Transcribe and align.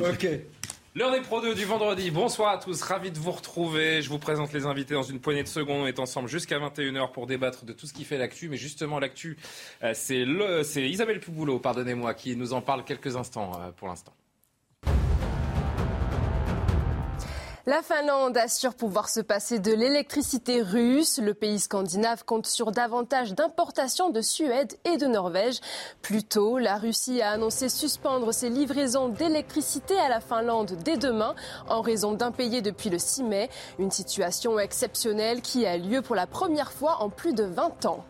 Ok. 0.00 0.26
L'heure 0.96 1.10
des 1.10 1.20
Pro 1.22 1.40
2 1.40 1.54
du 1.56 1.64
vendredi. 1.64 2.10
Bonsoir 2.12 2.52
à 2.52 2.58
tous, 2.58 2.80
ravi 2.82 3.10
de 3.10 3.18
vous 3.18 3.32
retrouver. 3.32 4.00
Je 4.00 4.08
vous 4.08 4.18
présente 4.20 4.52
les 4.52 4.64
invités 4.64 4.94
dans 4.94 5.02
une 5.02 5.18
poignée 5.18 5.42
de 5.42 5.48
secondes. 5.48 5.82
On 5.82 5.86
est 5.86 5.98
ensemble 5.98 6.28
jusqu'à 6.28 6.58
21h 6.60 7.10
pour 7.10 7.26
débattre 7.26 7.64
de 7.64 7.72
tout 7.72 7.86
ce 7.86 7.92
qui 7.92 8.04
fait 8.04 8.16
l'actu. 8.16 8.48
Mais 8.48 8.56
justement, 8.56 9.00
l'actu, 9.00 9.36
euh, 9.82 9.90
c'est 9.94 10.24
le- 10.24 10.62
c'est 10.62 10.88
Isabelle 10.88 11.18
Pouboulot, 11.18 11.58
pardonnez-moi, 11.58 12.14
qui 12.14 12.36
nous 12.36 12.52
en 12.52 12.60
parle 12.62 12.84
quelques 12.84 13.16
instants 13.16 13.52
euh, 13.60 13.70
pour 13.72 13.88
l'instant. 13.88 14.12
La 17.66 17.80
Finlande 17.80 18.36
assure 18.36 18.74
pouvoir 18.74 19.08
se 19.08 19.20
passer 19.20 19.58
de 19.58 19.72
l'électricité 19.72 20.60
russe. 20.60 21.18
Le 21.18 21.32
pays 21.32 21.58
scandinave 21.58 22.22
compte 22.26 22.46
sur 22.46 22.72
davantage 22.72 23.32
d'importations 23.32 24.10
de 24.10 24.20
Suède 24.20 24.74
et 24.84 24.98
de 24.98 25.06
Norvège. 25.06 25.60
Plus 26.02 26.24
tôt, 26.24 26.58
la 26.58 26.76
Russie 26.76 27.22
a 27.22 27.30
annoncé 27.30 27.70
suspendre 27.70 28.34
ses 28.34 28.50
livraisons 28.50 29.08
d'électricité 29.08 29.98
à 29.98 30.10
la 30.10 30.20
Finlande 30.20 30.76
dès 30.84 30.98
demain 30.98 31.34
en 31.66 31.80
raison 31.80 32.12
d'impayés 32.12 32.60
depuis 32.60 32.90
le 32.90 32.98
6 32.98 33.22
mai. 33.22 33.48
Une 33.78 33.90
situation 33.90 34.58
exceptionnelle 34.58 35.40
qui 35.40 35.64
a 35.64 35.78
lieu 35.78 36.02
pour 36.02 36.16
la 36.16 36.26
première 36.26 36.70
fois 36.70 37.00
en 37.00 37.08
plus 37.08 37.32
de 37.32 37.44
20 37.44 37.86
ans. 37.86 38.04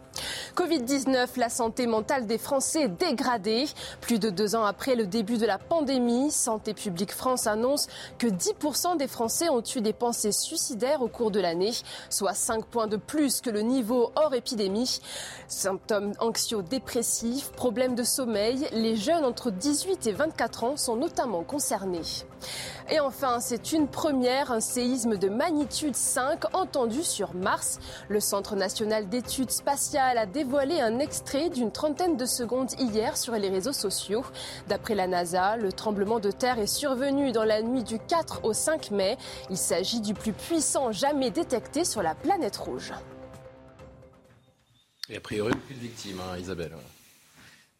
Covid-19, 0.56 1.38
la 1.38 1.48
santé 1.48 1.86
mentale 1.86 2.26
des 2.26 2.38
Français 2.38 2.88
dégradée. 2.88 3.66
Plus 4.00 4.18
de 4.18 4.30
deux 4.30 4.54
ans 4.54 4.64
après 4.64 4.94
le 4.94 5.06
début 5.06 5.38
de 5.38 5.46
la 5.46 5.58
pandémie, 5.58 6.30
Santé 6.30 6.74
publique 6.74 7.12
France 7.12 7.46
annonce 7.46 7.88
que 8.18 8.26
10% 8.26 8.96
des 8.96 9.08
Français 9.08 9.48
ont 9.48 9.62
eu 9.74 9.80
des 9.80 9.92
pensées 9.92 10.32
suicidaires 10.32 11.02
au 11.02 11.08
cours 11.08 11.30
de 11.30 11.40
l'année, 11.40 11.72
soit 12.10 12.34
5 12.34 12.64
points 12.66 12.86
de 12.86 12.96
plus 12.96 13.40
que 13.40 13.50
le 13.50 13.60
niveau 13.60 14.12
hors 14.16 14.34
épidémie. 14.34 15.00
Symptômes 15.48 16.12
anxio-dépressifs, 16.20 17.50
problèmes 17.52 17.94
de 17.94 18.04
sommeil, 18.04 18.68
les 18.72 18.96
jeunes 18.96 19.24
entre 19.24 19.50
18 19.50 20.06
et 20.06 20.12
24 20.12 20.64
ans 20.64 20.76
sont 20.76 20.96
notamment 20.96 21.42
concernés. 21.42 22.02
Et 22.90 23.00
enfin, 23.00 23.40
c'est 23.40 23.72
une 23.72 23.88
première, 23.88 24.52
un 24.52 24.60
séisme 24.60 25.16
de 25.16 25.28
magnitude 25.28 25.96
5 25.96 26.54
entendu 26.54 27.02
sur 27.02 27.34
Mars. 27.34 27.78
Le 28.08 28.20
Centre 28.20 28.56
national 28.56 29.08
d'études 29.08 29.50
spatiales 29.50 30.18
a 30.18 30.26
dévoilé 30.26 30.80
un 30.80 30.98
extrait 30.98 31.50
d'une 31.50 31.72
trentaine 31.72 32.16
de 32.16 32.26
secondes 32.26 32.72
hier 32.78 33.16
sur 33.16 33.34
les 33.34 33.48
réseaux 33.48 33.72
sociaux. 33.72 34.24
D'après 34.68 34.94
la 34.94 35.06
NASA, 35.06 35.56
le 35.56 35.72
tremblement 35.72 36.20
de 36.20 36.30
terre 36.30 36.58
est 36.58 36.66
survenu 36.66 37.32
dans 37.32 37.44
la 37.44 37.62
nuit 37.62 37.84
du 37.84 37.98
4 37.98 38.44
au 38.44 38.52
5 38.52 38.90
mai. 38.90 39.16
Il 39.50 39.56
s'agit 39.56 40.00
du 40.00 40.14
plus 40.14 40.32
puissant 40.32 40.92
jamais 40.92 41.30
détecté 41.30 41.84
sur 41.84 42.02
la 42.02 42.14
planète 42.14 42.56
rouge. 42.56 42.92
Et 45.08 45.16
a 45.16 45.20
priori, 45.20 45.52
aucune 45.52 45.76
victime, 45.76 46.20
hein, 46.20 46.38
Isabelle. 46.38 46.72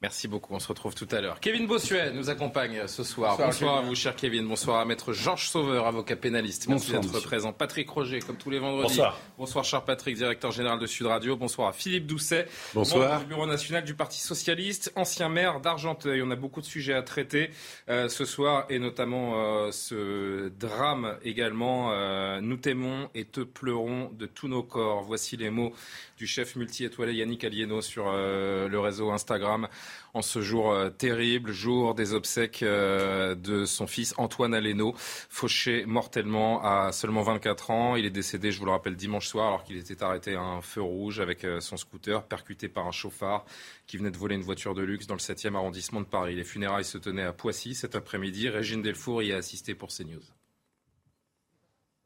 Merci 0.02 0.28
beaucoup, 0.28 0.52
on 0.54 0.58
se 0.58 0.68
retrouve 0.68 0.94
tout 0.94 1.08
à 1.12 1.22
l'heure. 1.22 1.40
Kevin 1.40 1.66
Bossuet 1.66 2.10
nous 2.12 2.28
accompagne 2.28 2.86
ce 2.88 3.02
soir. 3.02 3.30
Bonsoir, 3.38 3.48
Bonsoir, 3.48 3.72
à 3.72 3.76
Kevin. 3.78 3.88
vous, 3.88 3.94
cher 3.94 4.16
Kevin. 4.16 4.46
Bonsoir 4.48 4.80
à 4.80 4.84
maître 4.84 5.14
Georges 5.14 5.48
Sauveur, 5.48 5.86
avocat 5.86 6.16
pénaliste. 6.16 6.68
Merci 6.68 6.92
Bonsoir, 6.92 7.14
d'être 7.14 7.24
présent. 7.24 7.54
Patrick 7.54 7.88
Roger, 7.88 8.18
comme 8.18 8.36
tous 8.36 8.50
les 8.50 8.58
vendredis. 8.58 8.82
Bonsoir. 8.88 9.18
Bonsoir, 9.38 9.64
cher 9.64 9.82
Patrick, 9.84 10.14
directeur 10.16 10.50
général 10.52 10.78
de 10.78 10.86
Sud 10.86 11.06
Radio. 11.06 11.36
Bonsoir 11.36 11.68
à 11.68 11.72
Philippe 11.72 12.06
Doucet, 12.06 12.46
Bonsoir. 12.74 13.08
membre 13.08 13.20
du 13.22 13.26
bureau 13.28 13.46
national 13.46 13.82
du 13.84 13.94
Parti 13.94 14.20
Socialiste, 14.20 14.92
ancien 14.94 15.30
maire 15.30 15.60
d'Argenteuil. 15.60 16.20
On 16.22 16.30
a 16.30 16.36
beaucoup 16.36 16.60
de 16.60 16.66
sujets 16.66 16.92
à 16.94 17.02
traiter 17.02 17.48
euh, 17.88 18.10
ce 18.10 18.26
soir 18.26 18.66
et 18.68 18.78
notamment 18.78 19.32
euh, 19.36 19.70
ce 19.72 20.48
drame 20.58 21.16
également. 21.24 21.92
euh, 21.92 22.42
nous 22.42 22.58
t'aimons 22.58 23.08
et 23.14 23.24
te 23.24 23.40
pleurons 23.40 24.10
de 24.12 24.26
tous 24.26 24.48
nos 24.48 24.62
corps. 24.62 25.02
Voici 25.02 25.38
les 25.38 25.48
mots 25.48 25.72
du 26.18 26.26
chef 26.26 26.56
multi-étoilé 26.56 27.14
Yannick 27.14 27.42
Alieno 27.42 27.80
sur 27.80 28.04
euh, 28.08 28.68
le 28.68 28.78
réseau 28.80 29.10
Instagram 29.10 29.66
en 30.14 30.22
ce 30.22 30.40
jour 30.40 30.72
euh, 30.72 30.90
terrible, 30.90 31.52
jour 31.52 31.94
des 31.94 32.14
obsèques 32.14 32.62
euh, 32.62 33.34
de 33.34 33.64
son 33.64 33.86
fils 33.86 34.14
Antoine 34.16 34.54
Aleno, 34.54 34.94
fauché 34.96 35.84
mortellement 35.86 36.62
à 36.62 36.92
seulement 36.92 37.22
24 37.22 37.70
ans. 37.70 37.96
Il 37.96 38.06
est 38.06 38.10
décédé, 38.10 38.52
je 38.52 38.58
vous 38.58 38.66
le 38.66 38.70
rappelle, 38.70 38.96
dimanche 38.96 39.26
soir 39.26 39.48
alors 39.48 39.64
qu'il 39.64 39.76
était 39.76 40.02
arrêté 40.02 40.36
à 40.36 40.40
un 40.40 40.62
feu 40.62 40.82
rouge 40.82 41.20
avec 41.20 41.44
euh, 41.44 41.60
son 41.60 41.76
scooter, 41.76 42.22
percuté 42.24 42.68
par 42.68 42.86
un 42.86 42.92
chauffard 42.92 43.44
qui 43.86 43.96
venait 43.96 44.10
de 44.10 44.18
voler 44.18 44.36
une 44.36 44.42
voiture 44.42 44.74
de 44.74 44.82
luxe 44.82 45.06
dans 45.06 45.14
le 45.14 45.20
7e 45.20 45.54
arrondissement 45.56 46.00
de 46.00 46.06
Paris. 46.06 46.36
Les 46.36 46.44
funérailles 46.44 46.84
se 46.84 46.98
tenaient 46.98 47.22
à 47.22 47.32
Poissy 47.32 47.74
cet 47.74 47.96
après-midi. 47.96 48.48
Régine 48.48 48.82
Delfour 48.82 49.22
y 49.22 49.32
a 49.32 49.36
assisté 49.36 49.74
pour 49.74 49.88
CNews. 49.88 50.22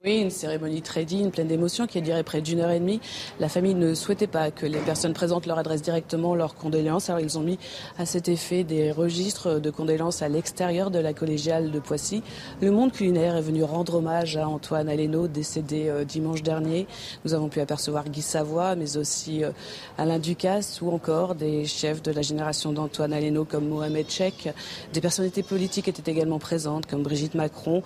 Oui, 0.04 0.18
une 0.18 0.30
cérémonie 0.30 0.80
très 0.80 1.04
digne, 1.04 1.30
pleine 1.30 1.48
d'émotions, 1.48 1.88
qui 1.88 1.98
a 1.98 2.00
duré 2.00 2.22
près 2.22 2.40
d'une 2.40 2.60
heure 2.60 2.70
et 2.70 2.78
demie. 2.78 3.00
La 3.40 3.48
famille 3.48 3.74
ne 3.74 3.94
souhaitait 3.94 4.28
pas 4.28 4.52
que 4.52 4.64
les 4.64 4.78
personnes 4.78 5.12
présentent 5.12 5.46
leur 5.46 5.58
adresse 5.58 5.82
directement, 5.82 6.36
leurs 6.36 6.54
condoléances. 6.54 7.10
Alors 7.10 7.20
ils 7.20 7.36
ont 7.36 7.42
mis 7.42 7.58
à 7.98 8.06
cet 8.06 8.28
effet 8.28 8.62
des 8.62 8.92
registres 8.92 9.58
de 9.58 9.70
condoléances 9.70 10.22
à 10.22 10.28
l'extérieur 10.28 10.92
de 10.92 11.00
la 11.00 11.14
collégiale 11.14 11.72
de 11.72 11.80
Poissy. 11.80 12.22
Le 12.60 12.70
monde 12.70 12.92
culinaire 12.92 13.34
est 13.34 13.42
venu 13.42 13.64
rendre 13.64 13.96
hommage 13.96 14.36
à 14.36 14.48
Antoine 14.48 14.88
Aleno, 14.88 15.26
décédé 15.26 15.88
euh, 15.88 16.04
dimanche 16.04 16.44
dernier. 16.44 16.86
Nous 17.24 17.34
avons 17.34 17.48
pu 17.48 17.58
apercevoir 17.58 18.08
Guy 18.08 18.22
Savoie, 18.22 18.76
mais 18.76 18.98
aussi 18.98 19.42
euh, 19.42 19.50
Alain 19.98 20.20
Ducasse 20.20 20.80
ou 20.80 20.92
encore 20.92 21.34
des 21.34 21.64
chefs 21.64 22.02
de 22.02 22.12
la 22.12 22.22
génération 22.22 22.72
d'Antoine 22.72 23.12
Aleno 23.12 23.44
comme 23.44 23.66
Mohamed 23.66 24.08
Cheikh. 24.08 24.48
Des 24.92 25.00
personnalités 25.00 25.42
politiques 25.42 25.88
étaient 25.88 26.08
également 26.08 26.38
présentes 26.38 26.86
comme 26.86 27.02
Brigitte 27.02 27.34
Macron, 27.34 27.82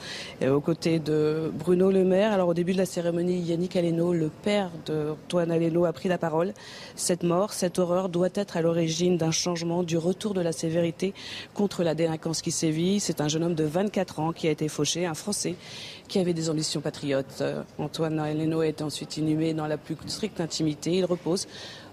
aux 0.46 0.60
côtés 0.60 0.98
de 0.98 1.50
Bruno 1.58 1.90
Le 1.90 2.01
Alors 2.10 2.48
au 2.48 2.54
début 2.54 2.72
de 2.72 2.78
la 2.78 2.86
cérémonie, 2.86 3.38
Yannick 3.42 3.76
Aleno, 3.76 4.12
le 4.12 4.28
père 4.28 4.70
d'Antoine 4.86 5.52
Aleno, 5.52 5.84
a 5.84 5.92
pris 5.92 6.08
la 6.08 6.18
parole. 6.18 6.52
Cette 6.96 7.22
mort, 7.22 7.52
cette 7.52 7.78
horreur 7.78 8.08
doit 8.08 8.30
être 8.34 8.56
à 8.56 8.60
l'origine 8.60 9.16
d'un 9.16 9.30
changement, 9.30 9.84
du 9.84 9.96
retour 9.96 10.34
de 10.34 10.40
la 10.40 10.50
sévérité 10.50 11.14
contre 11.54 11.84
la 11.84 11.94
délinquance 11.94 12.42
qui 12.42 12.50
sévit. 12.50 12.98
C'est 12.98 13.20
un 13.20 13.28
jeune 13.28 13.44
homme 13.44 13.54
de 13.54 13.62
24 13.62 14.18
ans 14.18 14.32
qui 14.32 14.48
a 14.48 14.50
été 14.50 14.66
fauché, 14.68 15.06
un 15.06 15.14
Français 15.14 15.54
qui 16.08 16.18
avait 16.18 16.34
des 16.34 16.50
ambitions 16.50 16.80
patriotes. 16.80 17.44
Antoine 17.78 18.18
Aleno 18.18 18.62
été 18.62 18.82
ensuite 18.82 19.16
inhumé 19.16 19.54
dans 19.54 19.68
la 19.68 19.76
plus 19.76 19.96
stricte 20.06 20.40
intimité. 20.40 20.90
Il 20.92 21.04
repose 21.04 21.46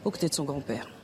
aux 0.04 0.10
côtés 0.10 0.30
de 0.30 0.34
son 0.34 0.44
grand-père. 0.44 0.99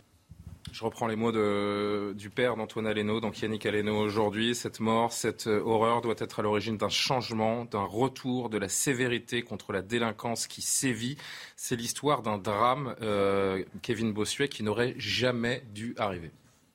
Je 0.75 0.83
reprends 0.83 1.07
les 1.07 1.15
mots 1.15 1.31
du 1.31 2.29
père 2.29 2.57
d'Antoine 2.57 2.85
Aleno, 2.85 3.21
donc 3.21 3.39
Yannick 3.41 3.65
Aleno 3.65 3.97
aujourd'hui. 3.97 4.53
Cette 4.53 4.81
mort, 4.81 5.13
cette 5.13 5.47
euh, 5.47 5.61
horreur 5.63 6.01
doit 6.01 6.15
être 6.17 6.41
à 6.41 6.43
l'origine 6.43 6.75
d'un 6.75 6.89
changement, 6.89 7.63
d'un 7.63 7.85
retour 7.85 8.49
de 8.49 8.57
la 8.57 8.67
sévérité 8.67 9.41
contre 9.41 9.71
la 9.71 9.81
délinquance 9.81 10.47
qui 10.47 10.61
sévit. 10.61 11.15
C'est 11.55 11.77
l'histoire 11.77 12.23
d'un 12.23 12.37
drame, 12.37 12.93
euh, 13.01 13.63
Kevin 13.83 14.11
Bossuet, 14.11 14.49
qui 14.49 14.63
n'aurait 14.63 14.95
jamais 14.97 15.63
dû 15.73 15.95
arriver. 15.97 16.31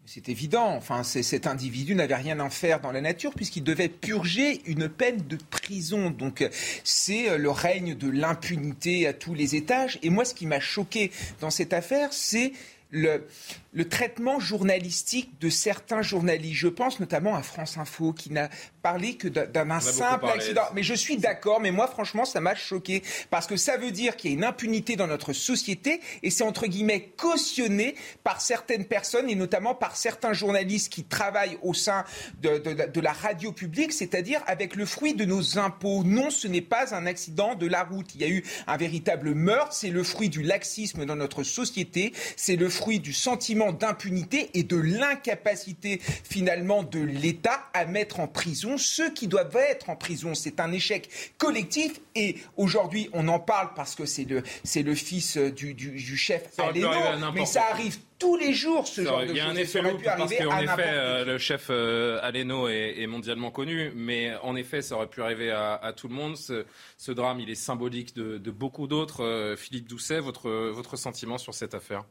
C'est 0.06 0.30
évident. 0.30 0.68
Enfin, 0.68 1.02
cet 1.02 1.46
individu 1.46 1.94
n'avait 1.94 2.14
rien 2.14 2.40
à 2.40 2.48
faire 2.48 2.80
dans 2.80 2.92
la 2.92 3.02
nature 3.02 3.34
puisqu'il 3.34 3.64
devait 3.64 3.90
purger 3.90 4.62
une 4.64 4.88
peine 4.88 5.26
de 5.28 5.36
prison. 5.50 6.08
Donc, 6.08 6.48
c'est 6.84 7.28
euh, 7.28 7.36
le 7.36 7.50
règne 7.50 7.94
de 7.94 8.08
l'impunité 8.08 9.06
à 9.06 9.12
tous 9.12 9.34
les 9.34 9.56
étages. 9.56 9.98
Et 10.02 10.08
moi, 10.08 10.24
ce 10.24 10.32
qui 10.32 10.46
m'a 10.46 10.58
choqué 10.58 11.12
dans 11.42 11.50
cette 11.50 11.74
affaire, 11.74 12.14
c'est 12.14 12.54
le, 12.90 13.24
le 13.72 13.88
traitement 13.88 14.40
journalistique 14.40 15.38
de 15.40 15.48
certains 15.48 16.02
journalistes. 16.02 16.54
Je 16.56 16.68
pense 16.68 16.98
notamment 17.00 17.36
à 17.36 17.42
France 17.42 17.78
Info 17.78 18.12
qui 18.12 18.30
n'a 18.32 18.48
parlé 18.82 19.14
que 19.16 19.28
d'un- 19.28 19.46
simple 19.80 20.26
accident. 20.34 20.62
Mais 20.74 20.82
je 20.82 20.94
suis 20.94 21.16
d'accord, 21.18 21.60
mais 21.60 21.70
moi 21.70 21.86
franchement 21.86 22.24
ça 22.24 22.40
m'a 22.40 22.54
choqué 22.54 23.02
parce 23.30 23.46
que 23.46 23.56
ça 23.56 23.76
veut 23.76 23.90
dire 23.92 24.16
qu'il 24.16 24.30
y 24.30 24.34
a 24.34 24.36
une 24.36 24.44
impunité 24.44 24.96
dans 24.96 25.06
notre 25.06 25.32
société 25.32 26.00
et 26.22 26.30
c'est 26.30 26.42
entre 26.42 26.66
guillemets 26.66 27.12
cautionné 27.16 27.94
par 28.24 28.40
certaines 28.40 28.86
personnes 28.86 29.28
et 29.30 29.34
notamment 29.34 29.74
par 29.74 29.96
certains 29.96 30.32
journalistes 30.32 30.92
qui 30.92 31.04
travaillent 31.04 31.58
au 31.62 31.74
sein 31.74 32.04
de, 32.42 32.58
de 32.58 32.70
la- 32.70 32.86
de 32.86 33.00
la 33.00 33.12
radio 33.12 33.52
publique, 33.52 33.92
c'est-à-dire 33.92 34.42
avec 34.46 34.74
le 34.74 34.84
fruit 34.86 35.14
de 35.14 35.24
nos 35.24 35.58
impôts. 35.58 36.02
Non, 36.04 36.30
ce 36.30 36.48
n'est 36.48 36.60
pas 36.60 36.94
un 36.94 37.06
accident 37.06 37.54
de 37.54 37.66
la 37.66 37.84
route. 37.84 38.14
Il 38.14 38.20
y 38.20 38.24
a 38.24 38.28
eu 38.28 38.42
un 38.66 38.76
véritable 38.76 39.34
meurtre, 39.34 39.74
c'est 39.74 39.90
le 39.90 40.02
fruit 40.02 40.28
du 40.28 40.42
laxisme 40.42 41.04
dans 41.06 41.16
notre 41.16 41.42
société, 41.44 42.12
c'est 42.36 42.56
le 42.56 42.68
fruit 42.68 42.98
du 42.98 43.12
sentiment 43.12 43.59
sentiment 43.60 43.72
d'impunité 43.72 44.50
et 44.54 44.62
de 44.62 44.76
l'incapacité 44.76 46.00
finalement 46.00 46.82
de 46.82 47.00
l'État 47.00 47.60
à 47.74 47.84
mettre 47.84 48.20
en 48.20 48.26
prison 48.26 48.78
ceux 48.78 49.12
qui 49.12 49.26
doivent 49.26 49.56
être 49.56 49.90
en 49.90 49.96
prison. 49.96 50.34
C'est 50.34 50.60
un 50.60 50.72
échec 50.72 51.08
collectif 51.38 52.00
et 52.14 52.36
aujourd'hui 52.56 53.08
on 53.12 53.28
en 53.28 53.38
parle 53.38 53.70
parce 53.74 53.94
que 53.94 54.06
c'est 54.06 54.24
le, 54.24 54.42
c'est 54.64 54.82
le 54.82 54.94
fils 54.94 55.36
du, 55.36 55.74
du, 55.74 55.90
du 55.90 56.16
chef 56.16 56.58
Aleno, 56.58 56.90
mais 57.34 57.46
ça 57.46 57.64
arrive 57.70 57.98
tous 58.18 58.36
les 58.36 58.52
jours 58.52 58.86
ce 58.86 59.02
genre 59.02 59.20
de 59.20 59.26
choses. 59.26 59.34
Il 59.34 59.38
y 59.38 59.40
a 59.40 59.48
un 59.48 59.56
effet 59.56 59.80
parce 60.04 60.34
qu'en 60.34 60.58
effet, 60.60 60.84
euh, 60.86 61.24
le 61.24 61.38
chef 61.38 61.68
euh, 61.70 62.20
Aleno 62.22 62.68
est, 62.68 63.06
mondialement 63.06 63.50
connu, 63.50 63.92
mais 63.94 64.34
en 64.42 64.56
effet, 64.56 64.82
ça 64.82 64.94
aurait 64.96 65.08
pu 65.08 65.22
arriver 65.22 65.50
à, 65.50 65.92
tout 65.96 66.08
le 66.08 66.14
monde. 66.14 66.36
Ce, 66.36 67.12
drame, 67.12 67.40
il 67.40 67.50
est 67.50 67.54
symbolique 67.54 68.14
de, 68.14 68.50
beaucoup 68.50 68.86
d'autres. 68.86 69.24
Euh, 69.24 69.56
Philippe 69.56 69.88
Doucet, 69.88 70.20
votre, 70.20 70.50
votre 70.50 70.96
sentiment 70.96 71.38
sur 71.38 71.54
cette 71.54 71.74
affaire? 71.74 72.04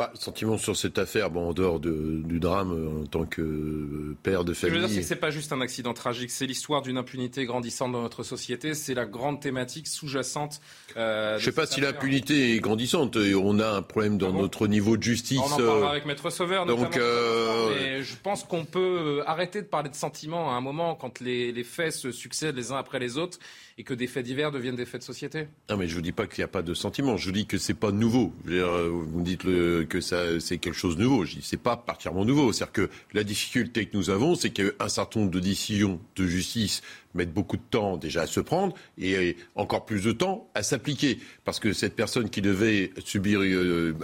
Pas 0.00 0.12
sentiment 0.14 0.56
sur 0.56 0.76
cette 0.76 0.98
affaire, 0.98 1.30
bon, 1.30 1.50
en 1.50 1.52
dehors 1.52 1.78
du 1.78 2.40
drame 2.40 2.72
euh, 2.72 3.02
en 3.02 3.06
tant 3.06 3.26
que 3.26 3.42
euh, 3.42 4.16
père 4.22 4.44
de 4.44 4.54
famille. 4.54 4.54
Ce 4.54 4.66
que 4.66 4.68
je 4.68 4.80
veux 4.80 4.86
dire, 4.86 4.94
c'est 4.94 5.02
que 5.02 5.06
c'est 5.06 5.16
pas 5.16 5.30
juste 5.30 5.52
un 5.52 5.60
accident 5.60 5.92
tragique, 5.92 6.30
c'est 6.30 6.46
l'histoire 6.46 6.80
d'une 6.80 6.96
impunité 6.96 7.44
grandissante 7.44 7.92
dans 7.92 8.00
notre 8.00 8.22
société. 8.22 8.74
C'est 8.74 8.94
la 8.94 9.04
grande 9.04 9.40
thématique 9.40 9.86
sous-jacente. 9.86 10.60
Euh, 10.96 11.38
je 11.38 11.44
sais 11.44 11.52
pas 11.52 11.66
si 11.66 11.80
l'impunité 11.80 12.54
est 12.54 12.60
grandissante. 12.60 13.16
On 13.16 13.58
a 13.58 13.68
un 13.68 13.82
problème 13.82 14.16
dans 14.16 14.30
ah 14.30 14.40
notre 14.40 14.66
niveau 14.68 14.96
de 14.96 15.02
justice. 15.02 15.38
On 15.38 15.52
en 15.52 15.56
parlera 15.56 15.90
avec 15.90 16.06
Maître 16.06 16.30
Sauveur. 16.30 16.64
Donc, 16.64 16.96
mais 16.96 18.02
je 18.02 18.16
pense 18.22 18.44
qu'on 18.44 18.64
peut 18.64 19.22
arrêter 19.26 19.60
de 19.60 19.66
parler 19.66 19.90
de 19.90 19.94
sentiments 19.94 20.50
à 20.50 20.54
un 20.54 20.60
moment 20.60 20.94
quand 20.94 21.20
les, 21.20 21.52
les 21.52 21.64
faits 21.64 21.92
se 21.92 22.10
succèdent 22.10 22.56
les 22.56 22.72
uns 22.72 22.76
après 22.76 22.98
les 22.98 23.18
autres 23.18 23.38
et 23.80 23.82
que 23.82 23.94
des 23.94 24.06
faits 24.06 24.26
divers 24.26 24.50
deviennent 24.50 24.76
des 24.76 24.84
faits 24.84 25.00
de 25.00 25.06
société 25.06 25.48
Non, 25.70 25.78
mais 25.78 25.88
je 25.88 25.96
ne 25.96 26.02
dis 26.02 26.12
pas 26.12 26.26
qu'il 26.26 26.42
n'y 26.42 26.44
a 26.44 26.48
pas 26.48 26.60
de 26.60 26.74
sentiment. 26.74 27.16
Je 27.16 27.30
dis 27.30 27.46
que 27.46 27.56
c'est 27.56 27.72
pas 27.72 27.92
nouveau. 27.92 28.34
Euh, 28.46 28.90
vous 28.90 29.20
me 29.20 29.24
dites 29.24 29.44
que 29.90 30.00
ça, 30.00 30.40
c'est 30.40 30.56
quelque 30.56 30.76
chose 30.76 30.96
de 30.96 31.02
nouveau. 31.02 31.26
Je 31.26 31.36
dis 31.36 31.42
c'est 31.42 31.58
pas 31.58 31.76
particulièrement 31.76 32.24
nouveau. 32.24 32.52
C'est-à-dire 32.52 32.72
que 32.72 32.90
la 33.12 33.24
difficulté 33.24 33.84
que 33.86 33.96
nous 33.96 34.08
avons, 34.08 34.34
c'est 34.34 34.50
qu'un 34.50 34.88
certain 34.88 35.20
nombre 35.20 35.32
de 35.32 35.40
décisions 35.40 36.00
de 36.16 36.26
justice 36.26 36.80
mettent 37.14 37.32
beaucoup 37.32 37.56
de 37.56 37.62
temps 37.70 37.96
déjà 37.96 38.22
à 38.22 38.26
se 38.26 38.40
prendre 38.40 38.74
et 38.98 39.36
encore 39.54 39.84
plus 39.84 40.04
de 40.04 40.12
temps 40.12 40.48
à 40.54 40.62
s'appliquer. 40.62 41.18
Parce 41.44 41.60
que 41.60 41.72
cette 41.72 41.96
personne 41.96 42.30
qui 42.30 42.42
devait 42.42 42.92
subir, 43.04 43.40
euh, 43.42 43.94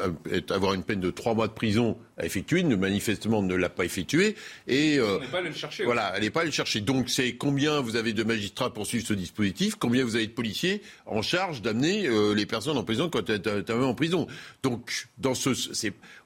avoir 0.50 0.74
une 0.74 0.82
peine 0.82 1.00
de 1.00 1.10
trois 1.10 1.34
mois 1.34 1.48
de 1.48 1.52
prison 1.52 1.96
à 2.18 2.24
effectuer, 2.24 2.62
manifestement 2.64 3.42
ne 3.42 3.54
l'a 3.54 3.68
pas 3.68 3.84
effectué. 3.84 4.36
Et 4.66 4.98
euh, 4.98 5.20
n'est 5.20 5.26
pas 5.26 5.38
allé 5.38 5.48
le 5.48 5.54
chercher. 5.54 5.84
Voilà, 5.84 6.12
elle 6.14 6.22
n'est 6.22 6.30
pas 6.30 6.40
allée 6.40 6.50
le 6.50 6.54
chercher. 6.54 6.80
Donc 6.80 7.08
c'est 7.08 7.34
combien 7.34 7.80
vous 7.80 7.96
avez 7.96 8.12
de 8.12 8.22
magistrats 8.24 8.72
pour 8.72 8.86
suivre 8.86 9.06
ce 9.06 9.14
dispositif, 9.14 9.76
combien 9.76 10.04
vous 10.04 10.16
avez 10.16 10.26
de 10.26 10.32
policiers 10.32 10.82
en 11.06 11.22
charge 11.22 11.62
d'amener 11.62 12.06
euh, 12.06 12.34
les 12.34 12.46
personnes 12.46 12.76
en 12.76 12.84
prison 12.84 13.08
quand 13.08 13.28
elles 13.30 13.42
sont 13.66 13.82
en 13.82 13.94
prison? 13.94 14.26
Donc 14.62 15.08
dans 15.18 15.34
ce, 15.34 15.50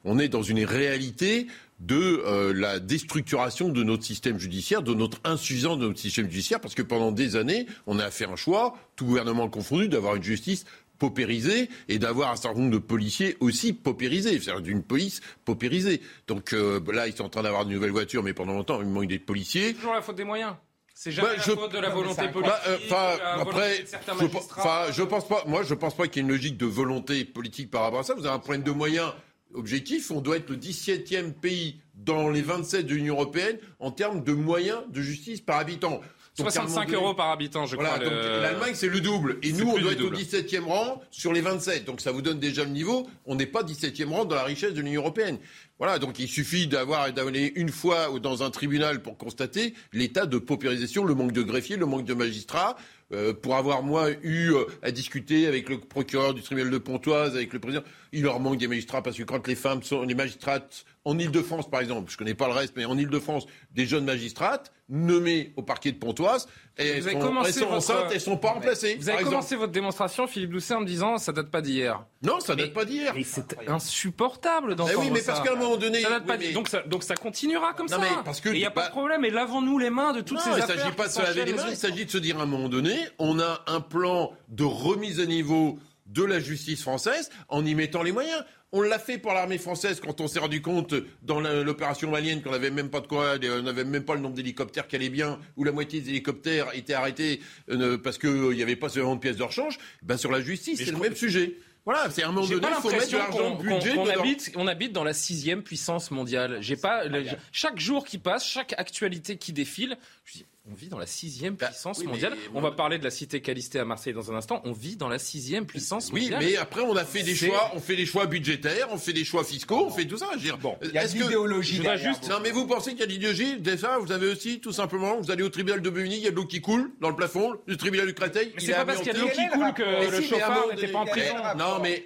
on 0.03 0.19
est 0.19 0.29
dans 0.29 0.43
une 0.43 0.63
réalité 0.63 1.47
de 1.81 2.23
euh, 2.25 2.53
la 2.53 2.79
déstructuration 2.79 3.69
de 3.69 3.83
notre 3.83 4.03
système 4.03 4.37
judiciaire, 4.37 4.83
de 4.83 4.93
notre 4.93 5.19
insuffisance 5.23 5.79
de 5.79 5.87
notre 5.87 5.99
système 5.99 6.29
judiciaire, 6.29 6.61
parce 6.61 6.75
que 6.75 6.83
pendant 6.83 7.11
des 7.11 7.35
années, 7.35 7.65
on 7.87 7.99
a 7.99 8.11
fait 8.11 8.25
un 8.25 8.35
choix, 8.35 8.75
tout 8.95 9.05
gouvernement 9.05 9.49
confondu, 9.49 9.87
d'avoir 9.87 10.15
une 10.15 10.23
justice 10.23 10.65
paupérisée 10.99 11.69
et 11.89 11.97
d'avoir 11.97 12.31
un 12.31 12.35
certain 12.35 12.59
nombre 12.59 12.73
de 12.73 12.77
policiers 12.77 13.35
aussi 13.39 13.73
paupérisés, 13.73 14.39
c'est-à-dire 14.39 14.61
d'une 14.61 14.83
police 14.83 15.21
paupérisée. 15.43 16.01
Donc 16.27 16.53
euh, 16.53 16.79
là, 16.93 17.07
ils 17.07 17.13
sont 17.13 17.23
en 17.23 17.29
train 17.29 17.41
d'avoir 17.41 17.65
de 17.65 17.71
nouvelles 17.71 17.91
voitures, 17.91 18.21
mais 18.21 18.33
pendant 18.33 18.53
longtemps, 18.53 18.79
il 18.79 18.87
manque 18.87 19.07
des 19.07 19.17
policiers. 19.17 19.69
C'est 19.69 19.73
toujours 19.73 19.93
la 19.95 20.03
faute 20.03 20.17
des 20.17 20.23
moyens. 20.23 20.53
C'est 20.93 21.11
jamais 21.11 21.29
bah, 21.29 21.35
la 21.37 21.41
faute 21.41 21.73
de 21.73 21.79
la 21.79 21.89
volonté 21.89 22.27
politique. 22.27 22.53
Bah, 22.53 22.61
euh, 22.67 23.41
après, 23.41 23.85
je, 23.87 24.91
je 24.91 25.01
pense 25.01 25.27
pas. 25.27 25.43
Moi, 25.47 25.63
je 25.63 25.73
pense 25.73 25.95
pas 25.95 26.07
qu'il 26.07 26.17
y 26.17 26.19
ait 26.19 26.29
une 26.29 26.31
logique 26.31 26.57
de 26.57 26.67
volonté 26.67 27.25
politique 27.25 27.71
par 27.71 27.81
rapport 27.81 28.01
à 28.01 28.03
ça. 28.03 28.13
Vous 28.13 28.27
avez 28.27 28.35
un 28.35 28.39
problème 28.39 28.61
de 28.61 28.69
moyens 28.69 29.11
objectif, 29.53 30.11
on 30.11 30.21
doit 30.21 30.37
être 30.37 30.49
le 30.49 30.57
17e 30.57 31.33
pays 31.33 31.79
dans 31.95 32.29
les 32.29 32.41
27 32.41 32.85
de 32.85 32.93
l'Union 32.93 33.15
européenne 33.15 33.57
en 33.79 33.91
termes 33.91 34.23
de 34.23 34.33
moyens 34.33 34.79
de 34.89 35.01
justice 35.01 35.41
par 35.41 35.57
habitant. 35.57 36.01
65 36.33 36.93
euros 36.93 37.13
par 37.13 37.29
habitant, 37.31 37.65
je 37.65 37.75
crois. 37.75 37.97
L'Allemagne, 37.97 38.73
c'est 38.73 38.87
le 38.87 39.01
double. 39.01 39.37
Et 39.43 39.51
nous, 39.51 39.69
on 39.69 39.77
doit 39.77 39.91
être 39.91 40.03
au 40.03 40.11
17e 40.11 40.63
rang 40.63 41.01
sur 41.11 41.33
les 41.33 41.41
27. 41.41 41.85
Donc 41.85 41.99
ça 41.99 42.11
vous 42.11 42.21
donne 42.21 42.39
déjà 42.39 42.63
le 42.63 42.69
niveau. 42.69 43.07
On 43.25 43.35
n'est 43.35 43.45
pas 43.45 43.63
17e 43.63 44.09
rang 44.09 44.25
dans 44.25 44.35
la 44.35 44.43
richesse 44.43 44.73
de 44.73 44.81
l'Union 44.81 45.01
européenne. 45.01 45.39
Voilà, 45.77 45.99
donc 45.99 46.19
il 46.19 46.27
suffit 46.27 46.67
d'avoir 46.67 47.11
d'aller 47.11 47.51
une 47.55 47.69
fois 47.69 48.19
dans 48.19 48.43
un 48.43 48.49
tribunal 48.49 49.01
pour 49.01 49.17
constater 49.17 49.73
l'état 49.91 50.25
de 50.25 50.37
paupérisation, 50.37 51.03
le 51.03 51.15
manque 51.15 51.33
de 51.33 51.41
greffiers, 51.41 51.75
le 51.75 51.87
manque 51.87 52.05
de 52.05 52.13
magistrats, 52.13 52.77
euh, 53.13 53.33
pour 53.33 53.55
avoir 53.55 53.83
moi 53.83 54.09
eu 54.21 54.53
euh, 54.53 54.65
à 54.83 54.91
discuter 54.91 55.47
avec 55.47 55.67
le 55.67 55.79
procureur 55.79 56.33
du 56.33 56.43
tribunal 56.43 56.71
de 56.71 56.77
Pontoise, 56.77 57.35
avec 57.35 57.51
le 57.51 57.59
président, 57.59 57.83
il 58.13 58.23
leur 58.23 58.39
manque 58.39 58.57
des 58.57 58.67
magistrats 58.67 59.01
parce 59.01 59.17
que 59.17 59.23
quand 59.23 59.47
les 59.47 59.55
femmes 59.55 59.83
sont 59.83 60.03
les 60.03 60.15
magistrates 60.15 60.85
en 61.05 61.17
Ile-de-France 61.17 61.69
par 61.69 61.81
exemple, 61.81 62.11
je 62.11 62.17
connais 62.17 62.33
pas 62.33 62.47
le 62.47 62.53
reste, 62.53 62.73
mais 62.75 62.85
en 62.85 62.97
Ile-de-France, 62.97 63.45
des 63.71 63.85
jeunes 63.85 64.05
magistrates 64.05 64.71
nommées 64.89 65.53
au 65.55 65.63
parquet 65.63 65.93
de 65.93 65.97
Pontoise, 65.97 66.47
et 66.77 66.87
elles, 66.87 67.03
sont, 67.03 67.43
elles 67.45 67.53
sont 67.53 67.69
enceintes, 67.69 68.11
elles 68.11 68.21
sont 68.21 68.35
pas 68.35 68.51
remplacées. 68.51 68.97
Vous 68.99 69.09
avez 69.09 69.23
commencé 69.23 69.55
votre 69.55 69.71
démonstration, 69.71 70.27
Philippe 70.27 70.51
Doucet, 70.51 70.73
en 70.73 70.81
me 70.81 70.85
disant 70.85 71.17
ça 71.17 71.31
date 71.31 71.49
pas 71.49 71.61
d'hier. 71.61 72.03
Non, 72.21 72.41
ça 72.41 72.55
date 72.55 72.73
pas 72.73 72.83
d'hier. 72.83 73.13
Mais 73.15 73.23
c'est 73.23 73.57
insupportable 73.69 74.75
d'entendre 74.75 74.99
oui, 74.99 75.09
mais 75.11 75.21
parce 75.21 75.41
qu'à 75.41 75.53
un 75.53 75.55
moment 75.55 75.77
donné, 75.77 76.01
ça 76.01 76.19
pas 76.19 76.37
donc, 76.37 76.67
ça, 76.67 76.81
donc 76.81 77.03
ça 77.03 77.15
continuera 77.15 77.73
comme 77.73 77.87
ça. 77.87 77.99
Mais 77.99 78.07
parce 78.25 78.41
que 78.41 78.49
il 78.49 78.57
n'y 78.57 78.65
a 78.65 78.71
pas 78.71 78.87
de 78.87 78.91
problème. 78.91 79.23
Et 79.23 79.29
lavons-nous 79.29 79.79
les 79.79 79.89
mains 79.89 80.11
de 80.11 80.21
toutes 80.21 80.39
ces 80.39 80.49
affaires. 80.49 80.65
Il 80.67 80.73
ne 80.73 80.79
s'agit 80.79 80.95
pas 80.95 81.07
de 81.07 81.13
se 81.13 81.21
laver 81.21 81.45
les 81.45 81.53
mains. 81.53 81.69
Il 81.69 81.77
s'agit 81.77 82.05
de 82.05 82.11
se 82.11 82.17
dire 82.17 82.39
à 82.39 82.43
un 82.43 82.45
moment 82.45 82.69
donné, 82.69 82.95
on 83.17 83.39
a 83.39 83.63
un 83.67 83.79
plan 83.79 84.33
de 84.49 84.65
remise 84.65 85.19
à 85.21 85.25
niveau 85.25 85.79
de 86.13 86.23
la 86.23 86.39
justice 86.39 86.81
française 86.81 87.29
en 87.49 87.65
y 87.65 87.75
mettant 87.75 88.03
les 88.03 88.11
moyens. 88.11 88.43
On 88.73 88.81
l'a 88.81 88.99
fait 88.99 89.17
pour 89.17 89.33
l'armée 89.33 89.57
française 89.57 89.99
quand 89.99 90.21
on 90.21 90.27
s'est 90.27 90.39
rendu 90.39 90.61
compte 90.61 90.93
dans 91.23 91.41
l'opération 91.41 92.09
malienne 92.09 92.41
qu'on 92.41 92.51
n'avait 92.51 92.71
même 92.71 92.89
pas 92.89 93.01
de 93.01 93.07
quoi, 93.07 93.35
on 93.43 93.61
n'avait 93.63 93.83
même 93.83 94.03
pas 94.03 94.15
le 94.15 94.21
nombre 94.21 94.35
d'hélicoptères 94.35 94.87
qui 94.87 94.95
allait 94.95 95.09
bien, 95.09 95.39
où 95.57 95.65
la 95.65 95.73
moitié 95.73 95.99
des 95.99 96.09
hélicoptères 96.09 96.73
étaient 96.73 96.93
arrêtés 96.93 97.41
euh, 97.69 97.97
parce 97.97 98.17
qu'il 98.17 98.29
euh, 98.29 98.53
n'y 98.53 98.63
avait 98.63 98.77
pas 98.77 98.87
suffisamment 98.87 99.15
de 99.15 99.19
pièces 99.19 99.35
de 99.35 99.43
rechange. 99.43 99.77
Ben 100.03 100.15
sur 100.15 100.31
la 100.31 100.41
justice, 100.41 100.79
c'est 100.83 100.91
le 100.91 100.97
même 100.97 101.15
sujet. 101.15 101.57
Voilà, 101.83 102.11
c'est 102.11 102.23
un 102.23 102.31
moment 102.31 102.47
donné, 102.47 102.67
il 102.69 102.81
faut 102.81 102.91
mettre 102.91 103.15
l'argent 103.15 103.55
budget 103.55 103.97
on, 103.97 104.07
habite, 104.07 104.51
on 104.55 104.67
habite 104.67 104.93
dans 104.93 105.03
la 105.03 105.13
sixième 105.13 105.63
puissance 105.63 106.11
mondiale. 106.11 106.59
J'ai 106.61 106.75
pas, 106.75 107.05
chaque 107.51 107.79
jour 107.79 108.05
qui 108.05 108.19
passe, 108.19 108.45
chaque 108.45 108.75
actualité 108.77 109.37
qui 109.37 109.51
défile, 109.51 109.97
je 110.25 110.33
dis, 110.33 110.45
on 110.71 110.75
vit 110.75 110.87
dans 110.87 110.97
la 110.97 111.05
sixième 111.05 111.55
bah, 111.55 111.67
puissance 111.67 112.03
mondiale. 112.03 112.33
On 112.53 112.61
va 112.61 112.71
parler 112.71 112.97
de 112.97 113.03
la 113.03 113.09
cité 113.09 113.41
Calistée 113.41 113.79
à 113.79 113.85
Marseille 113.85 114.13
dans 114.13 114.31
un 114.31 114.35
instant. 114.35 114.61
On 114.63 114.71
vit 114.71 114.95
dans 114.95 115.09
la 115.09 115.19
sixième 115.19 115.65
puissance 115.65 116.11
mondiale. 116.11 116.39
Oui, 116.39 116.51
mais 116.51 116.57
après 116.57 116.81
on 116.81 116.95
a 116.95 117.03
fait 117.03 117.23
des 117.23 117.35
choix. 117.35 117.71
On 117.73 117.79
fait 117.79 117.95
des 117.95 118.05
choix 118.05 118.25
budgétaires, 118.25 118.87
on 118.91 118.97
fait 118.97 119.13
des 119.13 119.25
choix 119.25 119.43
fiscaux, 119.43 119.85
on 119.87 119.91
fait 119.91 120.05
tout 120.05 120.17
ça. 120.17 120.29
Je 120.35 120.39
dire, 120.39 120.57
bon, 120.57 120.77
il 120.81 120.91
y 120.91 120.97
a 120.97 121.05
l'idéologie. 121.05 121.81
Juste... 121.97 122.29
Non, 122.29 122.37
mais 122.41 122.51
vous 122.51 122.65
pensez 122.67 122.91
qu'il 122.91 123.01
y 123.01 123.03
a 123.03 123.07
l'idéologie 123.07 123.59
Déjà, 123.59 123.97
vous 123.97 124.11
avez 124.11 124.27
aussi, 124.27 124.59
tout 124.59 124.71
simplement, 124.71 125.19
vous 125.19 125.31
allez 125.31 125.43
au 125.43 125.49
tribunal 125.49 125.81
de 125.81 125.89
Bevigny, 125.89 126.17
il 126.17 126.23
y 126.23 126.27
a 126.27 126.31
de 126.31 126.35
l'eau 126.35 126.45
qui 126.45 126.61
coule 126.61 126.91
dans 127.01 127.09
le 127.09 127.15
plafond. 127.15 127.53
Le 127.65 127.75
tribunal 127.75 128.07
du 128.07 128.13
Créteil. 128.13 128.51
Mais 128.55 128.61
c'est 128.61 128.73
pas 128.73 128.85
parce 128.85 128.99
qu'il 128.99 129.07
y 129.07 129.09
a 129.11 129.13
de 129.13 129.19
l'eau 129.19 129.29
qui 129.29 129.47
coule 129.49 129.73
que 129.73 130.11
le 130.11 130.21
chauffeur 130.21 130.67
n'était 130.69 130.87
pas 130.87 130.99
en 130.99 131.05
prison. 131.05 131.35
Non, 131.57 131.79
mais 131.81 132.05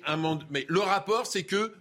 mais 0.50 0.66
le 0.68 0.80
rapport, 0.80 1.28
c'est 1.28 1.44
que 1.44 1.74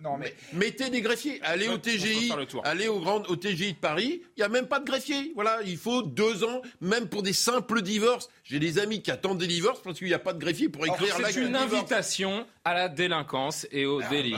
mettez 0.52 0.90
des 0.90 1.00
greffiers. 1.00 1.40
Allez 1.42 1.68
au 1.68 1.78
TGI, 1.78 2.32
allez 2.64 2.88
au 2.88 3.00
grand 3.00 3.28
au 3.28 3.36
TGI 3.36 3.72
de 3.72 3.78
Paris. 3.78 4.22
Il 4.36 4.40
y 4.40 4.42
a 4.42 4.48
même 4.48 4.66
pas 4.66 4.80
de 4.80 4.84
greffiers. 4.84 5.32
Voilà, 5.34 5.60
il 5.64 5.76
faut 5.76 6.02
deux 6.02 6.44
ans, 6.44 6.62
même 6.80 7.08
pour 7.08 7.22
des 7.22 7.32
simple 7.32 7.82
divorce. 7.82 8.28
J'ai 8.44 8.58
des 8.58 8.78
amis 8.78 9.00
qui 9.00 9.10
attendent 9.10 9.38
des 9.38 9.46
divorces 9.46 9.80
parce 9.82 9.98
qu'il 9.98 10.06
n'y 10.06 10.14
a 10.14 10.18
pas 10.18 10.34
de 10.34 10.38
greffier 10.38 10.68
pour 10.68 10.86
écrire 10.86 11.18
la 11.18 11.32
C'est 11.32 11.40
une 11.40 11.56
invitation 11.56 12.46
à 12.64 12.74
la 12.74 12.88
délinquance 12.88 13.66
et 13.72 13.86
au 13.86 14.00
ah, 14.02 14.08
délit. 14.08 14.34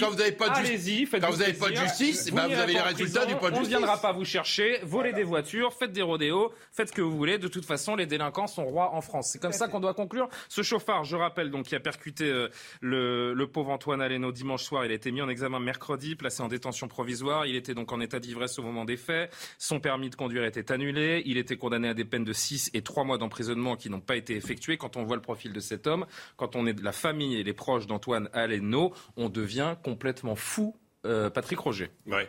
quand 0.00 0.10
vous 0.10 0.16
n'avez 0.16 0.32
pas 0.32 0.48
de 0.48 0.64
justice, 0.66 1.10
quand 1.10 1.30
vous 1.30 1.38
n'avez 1.38 1.52
pas 1.52 1.70
de 1.70 1.76
justice, 1.76 2.30
vous, 2.30 2.38
avez 2.38 2.72
les 2.72 2.80
résultats 2.80 3.26
du 3.26 3.36
point 3.36 3.50
de 3.50 3.56
justice. 3.56 3.74
On 3.74 3.80
ne 3.80 3.84
viendra 3.86 4.00
pas 4.00 4.12
vous 4.12 4.24
chercher, 4.24 4.78
voler 4.82 5.12
des 5.12 5.24
voitures, 5.24 5.72
faites 5.72 5.92
des 5.92 6.02
rodéos, 6.02 6.52
faites 6.72 6.88
ce 6.88 6.92
que 6.92 7.02
vous 7.02 7.16
voulez. 7.16 7.38
De 7.38 7.48
toute 7.48 7.64
façon, 7.64 7.96
les 7.96 8.06
délinquants 8.06 8.46
sont 8.46 8.64
rois 8.64 8.94
en 8.94 9.00
France. 9.00 9.30
C'est 9.32 9.40
comme 9.40 9.52
ça 9.52 9.68
qu'on 9.68 9.80
doit 9.80 9.94
conclure. 9.94 10.28
Ce 10.48 10.62
chauffard, 10.62 11.04
je 11.04 11.16
rappelle, 11.16 11.50
donc 11.50 11.66
qui 11.66 11.74
a 11.74 11.80
percuté 11.80 12.24
euh, 12.24 12.48
le, 12.80 13.44
pauvre 13.46 13.70
Antoine 13.70 14.00
Aleno 14.00 14.32
dimanche 14.32 14.62
soir, 14.62 14.84
il 14.84 14.90
a 14.90 14.94
été 14.94 15.10
mis 15.12 15.22
en 15.22 15.28
examen 15.28 15.60
mercredi, 15.60 16.16
placé 16.16 16.42
en 16.42 16.48
détention 16.48 16.88
provisoire. 16.88 17.46
Il 17.46 17.56
était 17.56 17.74
donc 17.74 17.92
en 17.92 18.00
état 18.00 18.20
d'ivresse 18.20 18.58
au 18.58 18.62
moment 18.62 18.84
des 18.84 18.96
faits. 18.96 19.32
Son 19.58 19.80
permis 19.80 20.10
de 20.10 20.16
conduire 20.16 20.44
était 20.44 20.72
annulé. 20.72 21.22
Il 21.24 21.38
était 21.38 21.56
condamné 21.56 21.88
à 21.88 21.94
des 21.94 22.04
peines 22.04 22.24
de 22.24 22.32
6 22.32 22.70
et 22.74 22.82
3 22.82 23.04
mois 23.04 23.18
d'emprisonnement 23.18 23.76
qui 23.76 23.90
n'ont 23.90 24.00
pas 24.00 24.16
été 24.16 24.36
effectués. 24.36 24.76
Quand 24.76 24.96
on 24.96 25.04
voit 25.04 25.16
le 25.16 25.22
profil 25.22 25.52
de 25.52 25.60
cet 25.60 25.86
homme, 25.86 26.06
quand 26.36 26.56
on 26.56 26.66
est 26.66 26.74
de 26.74 26.82
la 26.82 26.92
famille 26.92 27.36
et 27.36 27.42
les 27.42 27.52
proches 27.52 27.86
d'Antoine 27.86 28.28
Aleno, 28.32 28.92
on 29.16 29.28
devient 29.28 29.76
complètement 29.82 30.36
fou. 30.36 30.76
Euh, 31.06 31.28
Patrick 31.28 31.58
Roger. 31.58 31.90
Oui. 32.06 32.22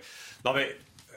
Non 0.43 0.53
mais 0.53 0.67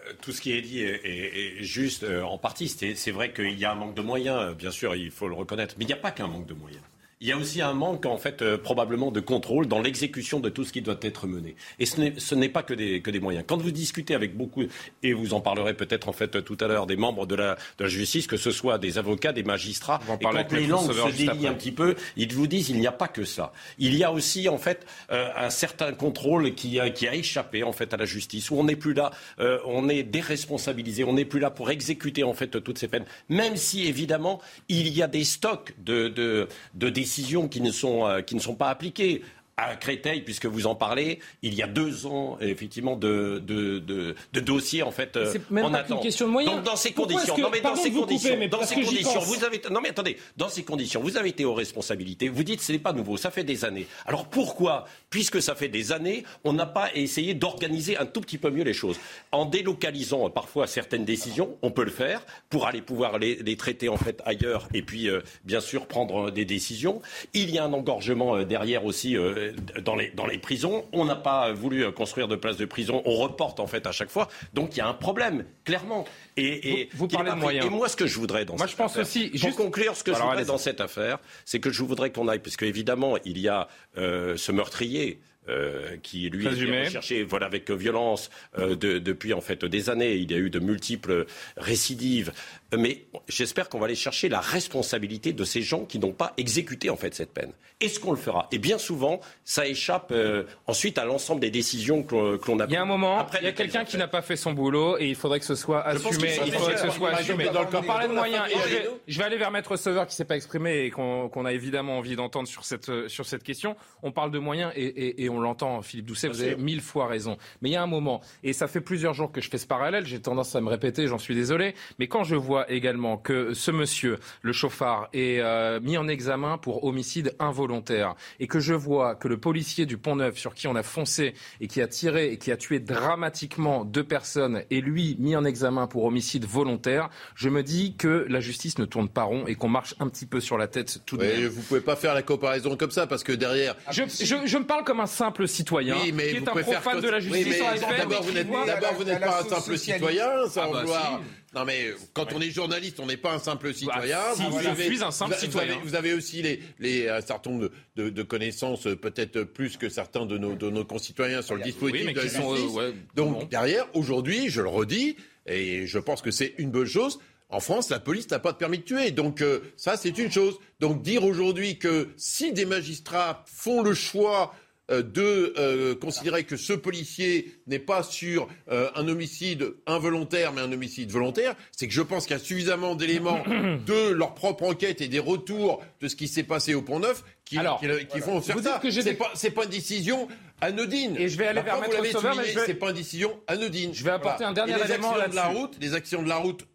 euh, 0.06 0.12
tout 0.22 0.30
ce 0.30 0.40
qui 0.40 0.52
est 0.52 0.62
dit 0.62 0.80
est, 0.80 1.60
juste 1.62 2.04
euh, 2.04 2.22
en 2.22 2.38
partie. 2.38 2.68
C'est 2.68 3.10
vrai 3.10 3.32
qu'il 3.32 3.58
y 3.58 3.64
a 3.64 3.72
un 3.72 3.74
manque 3.74 3.94
de 3.94 4.02
moyens, 4.02 4.54
bien 4.54 4.70
sûr, 4.70 4.94
il 4.94 5.10
faut 5.10 5.28
le 5.28 5.34
reconnaître. 5.34 5.74
Mais 5.76 5.84
il 5.84 5.88
n'y 5.88 5.92
a 5.92 5.96
pas 5.96 6.12
qu'un 6.12 6.28
manque 6.28 6.46
de 6.46 6.54
moyens. 6.54 6.82
Il 7.20 7.28
y 7.28 7.32
a 7.32 7.36
aussi 7.36 7.60
un 7.60 7.74
manque, 7.74 8.06
en 8.06 8.16
fait, 8.16 8.42
euh, 8.42 8.56
probablement 8.56 9.10
de 9.10 9.18
contrôle 9.18 9.66
dans 9.66 9.80
l'exécution 9.80 10.38
de 10.38 10.48
tout 10.48 10.64
ce 10.64 10.72
qui 10.72 10.82
doit 10.82 10.98
être 11.02 11.26
mené. 11.26 11.56
Et 11.80 11.86
ce 11.86 12.34
n'est 12.34 12.48
pas 12.48 12.62
que 12.62 12.74
des, 12.74 13.00
que 13.00 13.10
des 13.10 13.18
moyens. 13.18 13.44
Quand 13.46 13.56
vous 13.56 13.72
discutez 13.72 14.14
avec 14.14 14.36
beaucoup, 14.36 14.62
et 15.02 15.12
vous 15.12 15.34
en 15.34 15.40
parlerez 15.40 15.74
peut-être 15.74 16.08
en 16.08 16.12
fait 16.12 16.44
tout 16.44 16.56
à 16.60 16.68
l'heure, 16.68 16.86
des 16.86 16.96
membres 16.96 17.26
de 17.26 17.34
la, 17.34 17.56
de 17.78 17.84
la 17.84 17.88
justice, 17.88 18.28
que 18.28 18.36
ce 18.36 18.52
soit 18.52 18.78
des 18.78 18.98
avocats, 18.98 19.32
des 19.32 19.42
magistrats, 19.42 20.00
et 20.20 20.24
quand 20.24 20.52
les 20.52 20.66
langues 20.68 20.92
se 20.92 21.16
délient 21.16 21.48
un 21.48 21.54
petit 21.54 21.72
peu, 21.72 21.96
ils 22.16 22.32
vous 22.32 22.46
disent 22.46 22.68
il 22.68 22.78
n'y 22.78 22.86
a 22.86 22.92
pas 22.92 23.08
que 23.08 23.24
ça. 23.24 23.52
Il 23.78 23.96
y 23.96 24.04
a 24.04 24.12
aussi 24.12 24.48
en 24.48 24.58
fait 24.58 24.86
euh, 25.10 25.28
un 25.36 25.50
certain 25.50 25.92
contrôle 25.92 26.54
qui 26.54 26.78
a, 26.78 26.90
qui 26.90 27.08
a 27.08 27.14
échappé 27.14 27.64
en 27.64 27.72
fait 27.72 27.92
à 27.92 27.96
la 27.96 28.04
justice, 28.04 28.50
où 28.50 28.56
on 28.56 28.64
n'est 28.64 28.76
plus 28.76 28.94
là, 28.94 29.10
euh, 29.40 29.58
on 29.66 29.88
est 29.88 30.04
déresponsabilisé, 30.04 31.02
on 31.02 31.14
n'est 31.14 31.24
plus 31.24 31.40
là 31.40 31.50
pour 31.50 31.70
exécuter 31.70 32.22
en 32.22 32.34
fait 32.34 32.62
toutes 32.62 32.78
ces 32.78 32.86
peines, 32.86 33.06
même 33.28 33.56
si 33.56 33.86
évidemment 33.86 34.40
il 34.68 34.88
y 34.88 35.02
a 35.02 35.08
des 35.08 35.24
stocks 35.24 35.74
de, 35.84 36.08
de, 36.08 36.48
de 36.74 36.88
décisions 36.88 37.07
qui 37.48 37.60
ne 37.60 37.72
sont, 37.72 38.06
euh, 38.06 38.20
qui 38.20 38.34
ne 38.34 38.40
sont 38.40 38.54
pas 38.54 38.68
appliquées 38.68 39.22
à 39.58 39.74
Créteil, 39.74 40.22
puisque 40.22 40.46
vous 40.46 40.66
en 40.68 40.76
parlez, 40.76 41.18
il 41.42 41.52
y 41.52 41.62
a 41.62 41.66
deux 41.66 42.06
ans, 42.06 42.38
effectivement, 42.40 42.94
de, 42.96 43.42
de, 43.44 43.80
de, 43.80 44.14
de 44.32 44.40
dossiers, 44.40 44.84
en 44.84 44.92
fait, 44.92 45.16
euh, 45.16 45.34
même 45.50 45.70
pas. 45.70 45.84
Une 45.90 46.00
question 46.00 46.26
de 46.26 46.32
moyens. 46.32 46.54
Donc, 46.54 46.64
dans 46.64 46.76
ces 46.76 46.92
conditions, 46.92 47.36
non, 47.36 47.50
mais 47.50 47.60
dans 47.60 47.74
ces 47.74 47.90
conditions, 47.90 48.34
couper, 48.34 48.48
dans 48.48 48.62
ces 48.62 48.74
conditions, 48.76 49.20
vous 49.20 49.44
avez, 49.44 49.60
non, 49.70 49.80
mais 49.80 49.88
attendez, 49.88 50.16
dans 50.36 50.48
ces 50.48 50.62
conditions, 50.62 51.00
vous 51.00 51.16
avez 51.16 51.30
été 51.30 51.44
aux 51.44 51.54
responsabilités, 51.54 52.28
vous 52.28 52.44
dites, 52.44 52.60
ce 52.60 52.70
n'est 52.70 52.78
pas 52.78 52.92
nouveau, 52.92 53.16
ça 53.16 53.32
fait 53.32 53.42
des 53.42 53.64
années. 53.64 53.86
Alors, 54.06 54.26
pourquoi, 54.26 54.84
puisque 55.10 55.42
ça 55.42 55.56
fait 55.56 55.68
des 55.68 55.90
années, 55.90 56.22
on 56.44 56.52
n'a 56.52 56.66
pas 56.66 56.90
essayé 56.94 57.34
d'organiser 57.34 57.96
un 57.96 58.06
tout 58.06 58.20
petit 58.20 58.38
peu 58.38 58.50
mieux 58.50 58.62
les 58.64 58.72
choses? 58.72 59.00
En 59.32 59.44
délocalisant 59.44 60.26
euh, 60.26 60.28
parfois 60.28 60.68
certaines 60.68 61.04
décisions, 61.04 61.56
on 61.62 61.72
peut 61.72 61.84
le 61.84 61.90
faire, 61.90 62.24
pour 62.48 62.66
aller 62.68 62.80
pouvoir 62.80 63.18
les, 63.18 63.34
les 63.36 63.56
traiter, 63.56 63.88
en 63.88 63.96
fait, 63.96 64.22
ailleurs, 64.24 64.68
et 64.72 64.82
puis, 64.82 65.08
euh, 65.08 65.20
bien 65.44 65.60
sûr, 65.60 65.86
prendre 65.86 66.30
des 66.30 66.44
décisions. 66.44 67.02
Il 67.34 67.50
y 67.50 67.58
a 67.58 67.64
un 67.64 67.72
engorgement 67.72 68.36
euh, 68.36 68.44
derrière 68.44 68.84
aussi, 68.84 69.16
euh, 69.48 69.80
dans 69.80 69.96
les, 69.96 70.10
dans 70.10 70.26
les 70.26 70.38
prisons. 70.38 70.86
On 70.92 71.04
n'a 71.04 71.16
pas 71.16 71.52
voulu 71.52 71.90
construire 71.92 72.28
de 72.28 72.36
places 72.36 72.56
de 72.56 72.64
prison. 72.64 73.02
On 73.04 73.14
reporte 73.14 73.60
en 73.60 73.66
fait 73.66 73.86
à 73.86 73.92
chaque 73.92 74.10
fois. 74.10 74.28
Donc 74.54 74.76
il 74.76 74.78
y 74.78 74.82
a 74.82 74.88
un 74.88 74.94
problème, 74.94 75.44
clairement. 75.64 76.04
Et, 76.36 76.80
et 76.80 76.88
vous, 76.92 77.06
vous 77.06 77.08
parlez 77.08 77.30
de 77.30 77.36
moyens. 77.36 77.66
Et 77.66 77.70
moi, 77.70 77.88
ce 77.88 77.96
que 77.96 78.06
je 78.06 78.18
voudrais 78.18 78.44
dans 78.44 78.56
moi, 78.56 78.66
cette 78.66 78.72
je 78.72 78.76
pense 78.76 78.92
affaire, 78.92 79.02
aussi, 79.02 79.30
pour 79.30 79.38
juste... 79.38 79.56
conclure, 79.56 79.96
ce 79.96 80.04
que 80.04 80.10
Alors, 80.10 80.22
je 80.22 80.30
voudrais 80.30 80.44
dans 80.44 80.58
cette 80.58 80.80
affaire, 80.80 81.18
c'est 81.44 81.60
que 81.60 81.70
je 81.70 81.82
voudrais 81.82 82.10
qu'on 82.10 82.28
aille, 82.28 82.38
parce 82.38 82.56
qu'évidemment, 82.56 83.16
il 83.24 83.38
y 83.38 83.48
a 83.48 83.68
euh, 83.96 84.36
ce 84.36 84.52
meurtrier. 84.52 85.20
Euh, 85.48 85.96
qui 86.02 86.28
lui 86.28 86.44
est 86.44 86.84
recherché 86.84 87.24
voilà, 87.24 87.46
avec 87.46 87.70
violence 87.70 88.28
euh, 88.58 88.76
de, 88.76 88.98
depuis 88.98 89.32
en 89.32 89.40
fait 89.40 89.64
des 89.64 89.88
années. 89.88 90.16
Il 90.16 90.30
y 90.30 90.34
a 90.34 90.36
eu 90.36 90.50
de 90.50 90.58
multiples 90.58 91.24
récidives. 91.56 92.32
Mais 92.76 93.06
j'espère 93.28 93.68
qu'on 93.68 93.78
va 93.78 93.86
aller 93.86 93.94
chercher 93.94 94.28
la 94.28 94.40
responsabilité 94.40 95.32
de 95.32 95.44
ces 95.44 95.62
gens 95.62 95.84
qui 95.84 95.98
n'ont 95.98 96.12
pas 96.12 96.34
exécuté 96.36 96.90
en 96.90 96.96
fait 96.96 97.14
cette 97.14 97.32
peine. 97.32 97.52
Est-ce 97.80 97.98
qu'on 97.98 98.10
le 98.10 98.18
fera 98.18 98.48
Et 98.52 98.58
bien 98.58 98.76
souvent, 98.76 99.20
ça 99.44 99.66
échappe 99.66 100.10
euh, 100.10 100.44
ensuite 100.66 100.98
à 100.98 101.04
l'ensemble 101.04 101.40
des 101.40 101.50
décisions 101.50 102.02
que, 102.02 102.36
que 102.36 102.50
l'on 102.50 102.58
a 102.58 102.64
prises. 102.64 102.72
Il 102.72 102.74
y 102.74 102.76
a 102.76 102.82
un 102.82 102.86
moment, 102.86 103.18
Après, 103.18 103.38
il 103.40 103.44
y 103.44 103.48
a 103.48 103.52
quelqu'un 103.52 103.84
qui 103.84 103.96
n'a 103.96 104.08
pas 104.08 104.20
fait 104.20 104.36
son 104.36 104.52
boulot 104.52 104.98
et 104.98 105.06
il 105.06 105.14
faudrait 105.14 105.38
que 105.38 105.46
ce 105.46 105.54
soit 105.54 105.82
assumé. 105.86 106.36
Il 106.44 106.52
faudrait 106.52 106.74
que 106.74 106.80
ce 106.80 106.90
soit 106.90 107.10
assumé. 107.10 107.44
Dans 107.46 107.62
le 107.62 107.68
on 107.74 107.82
parlait 107.82 108.08
de 108.08 108.12
moyens. 108.12 108.44
Je, 108.50 108.74
vais, 108.74 108.90
je, 109.06 109.18
vais, 109.18 109.24
aller 109.24 109.38
vers 109.38 109.50
Maître 109.50 109.76
Sauveur 109.76 110.06
qui 110.06 110.12
ne 110.12 110.16
s'est 110.16 110.24
pas 110.24 110.36
exprimé 110.36 110.80
et 110.80 110.90
qu'on 110.90 111.30
qu 111.30 111.38
a 111.46 111.52
évidemment 111.52 111.98
envie 111.98 112.16
d'entendre 112.16 112.48
sur 112.48 112.64
cette, 112.64 113.08
sur 113.08 113.24
cette 113.24 113.44
question. 113.44 113.76
On 114.02 114.12
parle 114.12 114.30
de 114.30 114.38
moyens 114.38 114.72
et, 114.74 114.84
et, 114.84 115.24
et 115.24 115.28
on 115.30 115.40
l'entend, 115.40 115.80
Philippe 115.80 116.06
Doucet, 116.06 116.28
vous 116.28 116.42
avez 116.42 116.56
mille 116.56 116.82
fois 116.82 117.06
raison. 117.06 117.38
Mais 117.62 117.70
il 117.70 117.72
y 117.72 117.76
a 117.76 117.82
un 117.82 117.86
moment, 117.86 118.20
et 118.42 118.52
ça 118.52 118.66
fait 118.66 118.80
plusieurs 118.80 119.14
jours 119.14 119.32
que 119.32 119.40
je 119.40 119.48
fais 119.48 119.58
ce 119.58 119.66
parallèle, 119.66 120.04
j'ai 120.04 120.20
tendance 120.20 120.54
à 120.54 120.60
me 120.60 120.68
répéter, 120.68 121.06
j'en 121.06 121.18
suis 121.18 121.34
désolé, 121.34 121.74
mais 121.98 122.08
quand 122.08 122.24
je 122.24 122.34
vois 122.34 122.57
également 122.68 123.16
que 123.16 123.54
ce 123.54 123.70
monsieur, 123.70 124.18
le 124.42 124.52
chauffard, 124.52 125.08
est 125.12 125.40
euh, 125.40 125.80
mis 125.80 125.96
en 125.96 126.08
examen 126.08 126.58
pour 126.58 126.84
homicide 126.84 127.34
involontaire 127.38 128.14
et 128.40 128.46
que 128.46 128.60
je 128.60 128.74
vois 128.74 129.14
que 129.14 129.28
le 129.28 129.38
policier 129.38 129.86
du 129.86 129.98
Pont-Neuf 129.98 130.36
sur 130.38 130.54
qui 130.54 130.66
on 130.66 130.76
a 130.76 130.82
foncé 130.82 131.34
et 131.60 131.68
qui 131.68 131.80
a 131.80 131.86
tiré 131.86 132.32
et 132.32 132.38
qui 132.38 132.52
a 132.52 132.56
tué 132.56 132.80
dramatiquement 132.80 133.84
deux 133.84 134.04
personnes 134.04 134.62
est 134.70 134.80
lui 134.80 135.16
mis 135.18 135.36
en 135.36 135.44
examen 135.44 135.86
pour 135.86 136.04
homicide 136.04 136.44
volontaire, 136.44 137.08
je 137.34 137.48
me 137.48 137.62
dis 137.62 137.94
que 137.96 138.26
la 138.28 138.40
justice 138.40 138.78
ne 138.78 138.84
tourne 138.84 139.08
pas 139.08 139.24
rond 139.24 139.46
et 139.46 139.54
qu'on 139.54 139.68
marche 139.68 139.94
un 140.00 140.08
petit 140.08 140.26
peu 140.26 140.40
sur 140.40 140.58
la 140.58 140.66
tête 140.68 141.00
tout 141.06 141.16
de 141.16 141.22
oui, 141.22 141.40
même. 141.40 141.48
Vous 141.48 141.62
pouvez 141.62 141.80
pas 141.80 141.96
faire 141.96 142.14
la 142.14 142.22
comparaison 142.22 142.76
comme 142.76 142.90
ça 142.90 143.06
parce 143.06 143.24
que 143.24 143.32
derrière. 143.32 143.76
Je, 143.90 144.02
je, 144.04 144.36
je 144.44 144.58
me 144.58 144.64
parle 144.64 144.84
comme 144.84 145.00
un 145.00 145.06
simple 145.06 145.46
citoyen 145.48 145.96
oui, 146.02 146.12
mais 146.12 146.28
qui 146.28 146.36
est 146.36 146.48
un 146.48 146.52
profane 146.52 147.00
de 147.00 147.08
la 147.08 147.20
justice. 147.20 147.46
Oui, 147.46 147.80
D'abord, 147.98 148.94
vous 148.94 149.04
n'êtes 149.04 149.20
pas 149.20 149.40
un 149.40 149.44
simple 149.44 149.78
citoyen, 149.78 150.46
sans 150.48 150.62
ah 150.62 150.68
bah 150.72 150.80
vouloir. 150.80 151.20
Si. 151.20 151.47
Non 151.54 151.64
mais 151.64 151.92
quand 152.12 152.32
on 152.34 152.40
est 152.40 152.50
journaliste, 152.50 153.00
on 153.00 153.06
n'est 153.06 153.16
pas 153.16 153.32
un 153.32 153.38
simple 153.38 153.72
citoyen. 153.72 154.18
Bah, 154.18 154.34
si, 154.36 154.42
vous 154.42 154.60
je 154.60 154.68
avez, 154.68 154.84
suis 154.84 155.02
un 155.02 155.10
simple 155.10 155.34
vous 155.34 155.40
citoyen. 155.40 155.72
Avez, 155.76 155.82
vous 155.82 155.94
avez 155.94 156.12
aussi 156.12 156.42
les, 156.42 156.60
les, 156.78 157.08
un 157.08 157.20
certain 157.22 157.50
nombre 157.50 157.70
de, 157.96 158.04
de, 158.04 158.10
de 158.10 158.22
connaissances, 158.22 158.82
peut-être 158.82 159.42
plus 159.44 159.76
que 159.76 159.88
certains 159.88 160.26
de 160.26 160.36
nos, 160.36 160.54
de 160.54 160.68
nos 160.68 160.84
concitoyens 160.84 161.40
sur 161.40 161.56
le 161.56 161.62
dispositif 161.62 162.06
oui, 162.06 162.12
de 162.12 162.16
la 162.18 162.22
justice. 162.22 162.40
Sont, 162.40 162.54
euh, 162.54 162.88
ouais, 162.90 162.94
Donc 163.14 163.32
bon. 163.32 163.44
derrière, 163.46 163.86
aujourd'hui, 163.94 164.50
je 164.50 164.60
le 164.60 164.68
redis, 164.68 165.16
et 165.46 165.86
je 165.86 165.98
pense 165.98 166.20
que 166.20 166.30
c'est 166.30 166.54
une 166.58 166.70
bonne 166.70 166.86
chose. 166.86 167.18
En 167.48 167.60
France, 167.60 167.88
la 167.88 167.98
police 167.98 168.30
n'a 168.30 168.38
pas 168.38 168.52
de 168.52 168.58
permis 168.58 168.78
de 168.78 168.82
tuer. 168.82 169.10
Donc 169.10 169.40
euh, 169.40 169.60
ça, 169.76 169.96
c'est 169.96 170.18
une 170.18 170.30
chose. 170.30 170.58
Donc 170.80 171.00
dire 171.00 171.24
aujourd'hui 171.24 171.78
que 171.78 172.10
si 172.18 172.52
des 172.52 172.66
magistrats 172.66 173.42
font 173.46 173.80
le 173.82 173.94
choix 173.94 174.52
euh, 174.52 174.67
de 174.88 175.54
euh, 175.58 175.94
considérer 175.94 176.44
que 176.44 176.56
ce 176.56 176.72
policier 176.72 177.52
n'est 177.66 177.78
pas 177.78 178.02
sur 178.02 178.48
euh, 178.70 178.88
un 178.94 179.06
homicide 179.08 179.74
involontaire 179.86 180.52
mais 180.52 180.62
un 180.62 180.72
homicide 180.72 181.10
volontaire, 181.10 181.54
c'est 181.72 181.86
que 181.86 181.92
je 181.92 182.02
pense 182.02 182.26
qu'il 182.26 182.36
y 182.36 182.40
a 182.40 182.42
suffisamment 182.42 182.94
d'éléments 182.94 183.42
de 183.86 184.10
leur 184.10 184.34
propre 184.34 184.64
enquête 184.64 185.00
et 185.00 185.08
des 185.08 185.18
retours 185.18 185.82
de 186.00 186.08
ce 186.08 186.16
qui 186.16 186.28
s'est 186.28 186.42
passé 186.42 186.74
au 186.74 186.82
Pont 186.82 187.00
Neuf 187.00 187.22
qui, 187.44 187.58
Alors, 187.58 187.80
qui, 187.80 187.86
qui 187.86 188.18
voilà. 188.18 188.24
font 188.24 188.40
faire 188.40 188.56
vous 188.56 188.62
ça. 188.62 188.78
Que 188.78 188.90
c'est 188.90 189.14
pas, 189.14 189.32
pas 189.54 189.64
une 189.64 189.70
décision 189.70 190.28
anodine. 190.60 191.16
Et 191.18 191.28
je 191.28 191.38
vais 191.38 191.46
aller 191.46 191.62
vers 191.62 191.80
Maître 191.80 192.04
Sauveur, 192.12 192.36
mais 192.36 192.44
je 192.44 192.58
vais... 192.58 192.66
c'est 192.66 192.74
pas 192.74 192.90
une 192.90 192.96
décision 192.96 193.40
anodine. 193.46 193.94
Je 193.94 194.04
vais 194.04 194.10
apporter 194.10 194.44
voilà. 194.44 194.50
un 194.50 194.66
dernier 194.66 194.84
élément 194.84 195.14
de 195.14 195.34
la 195.34 195.46
route, 195.48 195.76
les 195.80 195.94
actions 195.94 196.22
de 196.22 196.28
la 196.28 196.36
route 196.36 196.66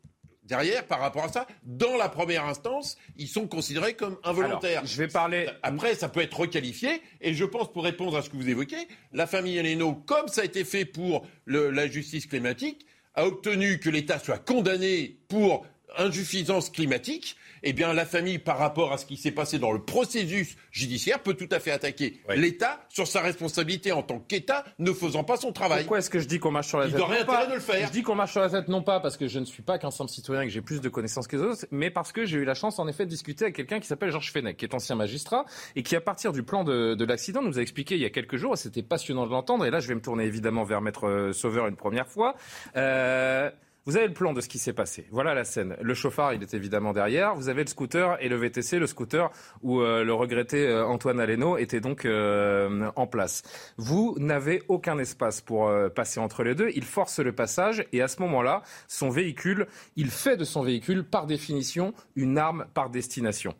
derrière, 0.45 0.85
par 0.85 0.99
rapport 0.99 1.23
à 1.25 1.29
ça, 1.29 1.47
dans 1.63 1.97
la 1.97 2.09
première 2.09 2.45
instance, 2.45 2.97
ils 3.17 3.27
sont 3.27 3.47
considérés 3.47 3.93
comme 3.93 4.17
involontaires. 4.23 4.79
Alors, 4.79 4.85
je 4.85 4.97
vais 4.97 5.07
parler. 5.07 5.49
Après, 5.61 5.95
ça 5.95 6.09
peut 6.09 6.21
être 6.21 6.39
requalifié. 6.39 7.01
Et 7.21 7.33
je 7.33 7.45
pense, 7.45 7.71
pour 7.71 7.83
répondre 7.83 8.17
à 8.17 8.21
ce 8.21 8.29
que 8.29 8.35
vous 8.35 8.49
évoquez, 8.49 8.87
la 9.11 9.27
famille 9.27 9.59
Aleno, 9.59 9.93
comme 9.93 10.27
ça 10.27 10.41
a 10.41 10.45
été 10.45 10.63
fait 10.63 10.85
pour 10.85 11.25
le, 11.45 11.69
la 11.69 11.87
justice 11.87 12.25
climatique, 12.25 12.85
a 13.15 13.25
obtenu 13.25 13.79
que 13.79 13.89
l'État 13.89 14.19
soit 14.19 14.39
condamné 14.39 15.17
pour 15.27 15.65
insuffisance 15.97 16.69
climatique, 16.69 17.37
eh 17.63 17.73
bien 17.73 17.93
la 17.93 18.05
famille, 18.05 18.39
par 18.39 18.57
rapport 18.57 18.91
à 18.93 18.97
ce 18.97 19.05
qui 19.05 19.17
s'est 19.17 19.31
passé 19.31 19.59
dans 19.59 19.71
le 19.71 19.79
processus 19.79 20.55
judiciaire, 20.71 21.19
peut 21.21 21.33
tout 21.33 21.49
à 21.51 21.59
fait 21.59 21.71
attaquer 21.71 22.21
oui. 22.29 22.37
l'État 22.39 22.85
sur 22.89 23.07
sa 23.07 23.21
responsabilité 23.21 23.91
en 23.91 24.03
tant 24.03 24.19
qu'État 24.19 24.63
ne 24.79 24.91
faisant 24.91 25.23
pas 25.23 25.37
son 25.37 25.51
travail. 25.51 25.83
Pourquoi 25.83 25.99
est-ce 25.99 26.09
que 26.09 26.19
je 26.19 26.27
dis 26.27 26.39
qu'on 26.39 26.51
marche 26.51 26.67
sur 26.67 26.79
la 26.79 26.85
Il 26.87 26.91
tête? 26.91 27.01
aurait 27.01 27.19
intérêt 27.21 27.47
de 27.47 27.53
le 27.53 27.59
faire. 27.59 27.87
Je 27.87 27.91
dis 27.91 28.03
qu'on 28.03 28.15
marche 28.15 28.31
sur 28.31 28.41
la 28.41 28.49
tête 28.49 28.67
non 28.67 28.83
pas 28.83 28.99
parce 28.99 29.17
que 29.17 29.27
je 29.27 29.39
ne 29.39 29.45
suis 29.45 29.63
pas 29.63 29.77
qu'un 29.77 29.91
simple 29.91 30.11
citoyen 30.11 30.41
et 30.41 30.45
que 30.47 30.51
j'ai 30.51 30.61
plus 30.61 30.81
de 30.81 30.89
connaissances 30.89 31.27
que 31.27 31.37
les 31.37 31.43
autres, 31.43 31.65
mais 31.71 31.89
parce 31.89 32.11
que 32.11 32.25
j'ai 32.25 32.37
eu 32.37 32.45
la 32.45 32.53
chance 32.53 32.79
en 32.79 32.87
effet 32.87 33.05
de 33.05 33.09
discuter 33.09 33.45
avec 33.45 33.55
quelqu'un 33.55 33.79
qui 33.79 33.87
s'appelle 33.87 34.11
Georges 34.11 34.31
Fenech, 34.31 34.57
qui 34.57 34.65
est 34.65 34.73
ancien 34.73 34.95
magistrat 34.95 35.45
et 35.75 35.83
qui 35.83 35.95
à 35.95 36.01
partir 36.01 36.31
du 36.33 36.43
plan 36.43 36.63
de, 36.63 36.95
de 36.95 37.05
l'accident 37.05 37.41
nous 37.41 37.59
a 37.59 37.61
expliqué 37.61 37.95
il 37.95 38.01
y 38.01 38.05
a 38.05 38.09
quelques 38.09 38.37
jours, 38.37 38.53
et 38.53 38.57
c'était 38.57 38.83
passionnant 38.83 39.25
de 39.25 39.31
l'entendre, 39.31 39.65
et 39.65 39.69
là 39.71 39.79
je 39.79 39.87
vais 39.87 39.95
me 39.95 40.01
tourner 40.01 40.25
évidemment 40.25 40.63
vers 40.63 40.81
Maître 40.81 41.31
Sauveur 41.33 41.67
une 41.67 41.75
première 41.75 42.07
fois. 42.07 42.35
Euh, 42.75 43.49
vous 43.85 43.97
avez 43.97 44.07
le 44.07 44.13
plan 44.13 44.31
de 44.31 44.39
ce 44.39 44.47
qui 44.47 44.59
s'est 44.59 44.73
passé. 44.73 45.05
Voilà 45.11 45.33
la 45.33 45.43
scène. 45.43 45.75
Le 45.81 45.93
chauffard, 45.93 46.33
il 46.33 46.41
est 46.41 46.53
évidemment 46.53 46.93
derrière. 46.93 47.35
Vous 47.35 47.49
avez 47.49 47.63
le 47.63 47.67
scooter 47.67 48.17
et 48.21 48.29
le 48.29 48.37
VTC, 48.37 48.79
le 48.79 48.87
scooter 48.87 49.29
où 49.61 49.81
euh, 49.81 50.05
le 50.05 50.13
regretté 50.13 50.65
euh, 50.65 50.85
Antoine 50.85 51.19
Aleno 51.19 51.57
était 51.57 51.81
donc 51.81 52.05
euh, 52.05 52.89
en 52.95 53.07
place. 53.07 53.43
Vous 53.77 54.15
n'avez 54.19 54.63
aucun 54.69 54.97
espace 54.99 55.41
pour 55.41 55.67
euh, 55.67 55.89
passer 55.89 56.21
entre 56.21 56.43
les 56.43 56.55
deux. 56.55 56.69
Il 56.75 56.85
force 56.85 57.19
le 57.19 57.33
passage 57.33 57.85
et 57.91 58.01
à 58.01 58.07
ce 58.07 58.21
moment-là, 58.21 58.63
son 58.87 59.09
véhicule, 59.09 59.67
il 59.97 60.11
fait 60.11 60.37
de 60.37 60.45
son 60.45 60.63
véhicule, 60.63 61.03
par 61.03 61.27
définition, 61.27 61.93
une 62.15 62.37
arme 62.37 62.65
par 62.73 62.89
destination. 62.89 63.53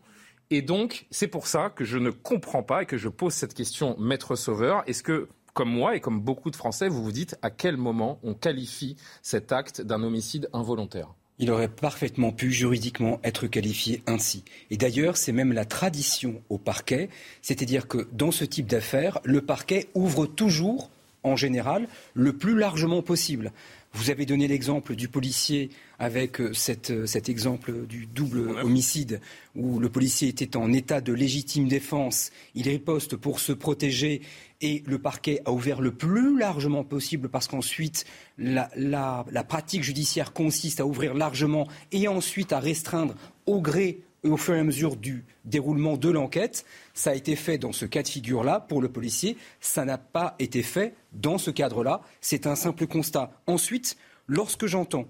Et 0.50 0.62
donc, 0.62 1.06
c'est 1.12 1.28
pour 1.28 1.48
ça 1.48 1.70
que 1.70 1.84
je 1.84 1.98
ne 1.98 2.12
comprends 2.12 2.64
pas 2.64 2.84
et 2.84 2.86
que 2.86 2.98
je 2.98 3.10
pose 3.10 3.34
cette 3.34 3.54
question, 3.54 3.98
Maître 4.00 4.36
Sauveur. 4.36 4.84
Est-ce 4.88 5.04
que 5.04 5.28
comme 5.54 5.70
moi 5.70 5.96
et 5.96 6.00
comme 6.00 6.20
beaucoup 6.20 6.52
de 6.52 6.56
Français, 6.56 6.88
vous 6.88 7.04
vous 7.04 7.12
dites 7.12 7.38
à 7.42 7.50
quel 7.50 7.78
moment 7.78 8.20
on 8.24 8.34
qualifie 8.34 8.96
cet 9.22 9.52
acte 9.52 9.82
d'un 9.82 10.04
homicide 10.04 10.50
involontaire 10.54 11.14
il 11.40 11.52
aurait 11.52 11.68
parfaitement 11.68 12.32
pu 12.32 12.52
juridiquement 12.52 13.20
être 13.24 13.48
qualifié 13.48 14.04
ainsi. 14.08 14.44
Et 14.70 14.78
d'ailleurs, 14.78 15.18
c'est 15.18 15.32
même 15.32 15.52
la 15.52 15.66
tradition 15.66 16.42
au 16.50 16.58
parquet, 16.58 17.10
c'est-à-dire 17.42 17.88
que 17.88 18.08
dans 18.12 18.32
ce 18.32 18.46
type 18.46 18.68
d'affaires, 18.68 19.20
le 19.24 19.42
parquet 19.42 19.90
ouvre 19.96 20.26
toujours, 20.26 20.90
en 21.24 21.36
général, 21.36 21.88
le 22.14 22.34
plus 22.34 22.56
largement 22.58 23.02
possible. 23.02 23.52
Vous 23.96 24.10
avez 24.10 24.26
donné 24.26 24.48
l'exemple 24.48 24.96
du 24.96 25.08
policier 25.08 25.70
avec 26.00 26.42
cette, 26.54 27.06
cet 27.06 27.30
exemple 27.30 27.86
du 27.86 28.08
double 28.08 28.50
homicide 28.64 29.22
où 29.56 29.80
le 29.80 29.88
policier 29.88 30.30
était 30.30 30.58
en 30.58 30.74
état 30.74 31.00
de 31.00 31.14
légitime 31.14 31.68
défense, 31.68 32.32
il 32.56 32.68
riposte 32.68 33.16
pour 33.16 33.40
se 33.40 33.54
protéger 33.54 34.22
et 34.62 34.82
le 34.88 34.98
parquet 34.98 35.42
a 35.46 35.52
ouvert 35.52 35.80
le 35.80 35.92
plus 35.92 36.40
largement 36.40 36.84
possible 36.84 37.30
parce 37.30 37.48
qu'ensuite 37.48 38.06
la, 38.40 38.72
la, 38.76 39.26
la 39.32 39.44
pratique 39.44 39.84
judiciaire 39.84 40.34
consiste 40.34 40.80
à 40.80 40.88
ouvrir 40.88 41.14
largement 41.14 41.68
et 41.92 42.08
ensuite 42.08 42.52
à 42.52 42.60
restreindre 42.60 43.14
au 43.46 43.62
gré 43.62 44.00
au 44.30 44.38
fur 44.38 44.56
et 44.56 44.60
à 44.60 44.64
mesure 44.64 44.96
du 44.96 45.26
déroulement 45.46 45.98
de 45.98 46.10
l'enquête. 46.10 46.66
Ça 46.94 47.12
a 47.12 47.16
été 47.16 47.36
fait 47.36 47.58
dans 47.58 47.72
ce 47.72 47.86
cas 47.86 48.04
de 48.04 48.08
figure-là 48.08 48.60
pour 48.60 48.82
le 48.82 48.90
policier. 48.90 49.38
Ça 49.60 49.86
n'a 49.86 49.98
pas 49.98 50.36
été 50.40 50.64
fait 50.64 50.96
dans 51.12 51.38
ce 51.38 51.52
cadre-là. 51.52 52.02
C'est 52.22 52.48
un 52.48 52.56
simple 52.56 52.88
constat. 52.88 53.32
Ensuite, 53.48 53.98
lorsque 54.28 54.66
j'entends 54.66 55.06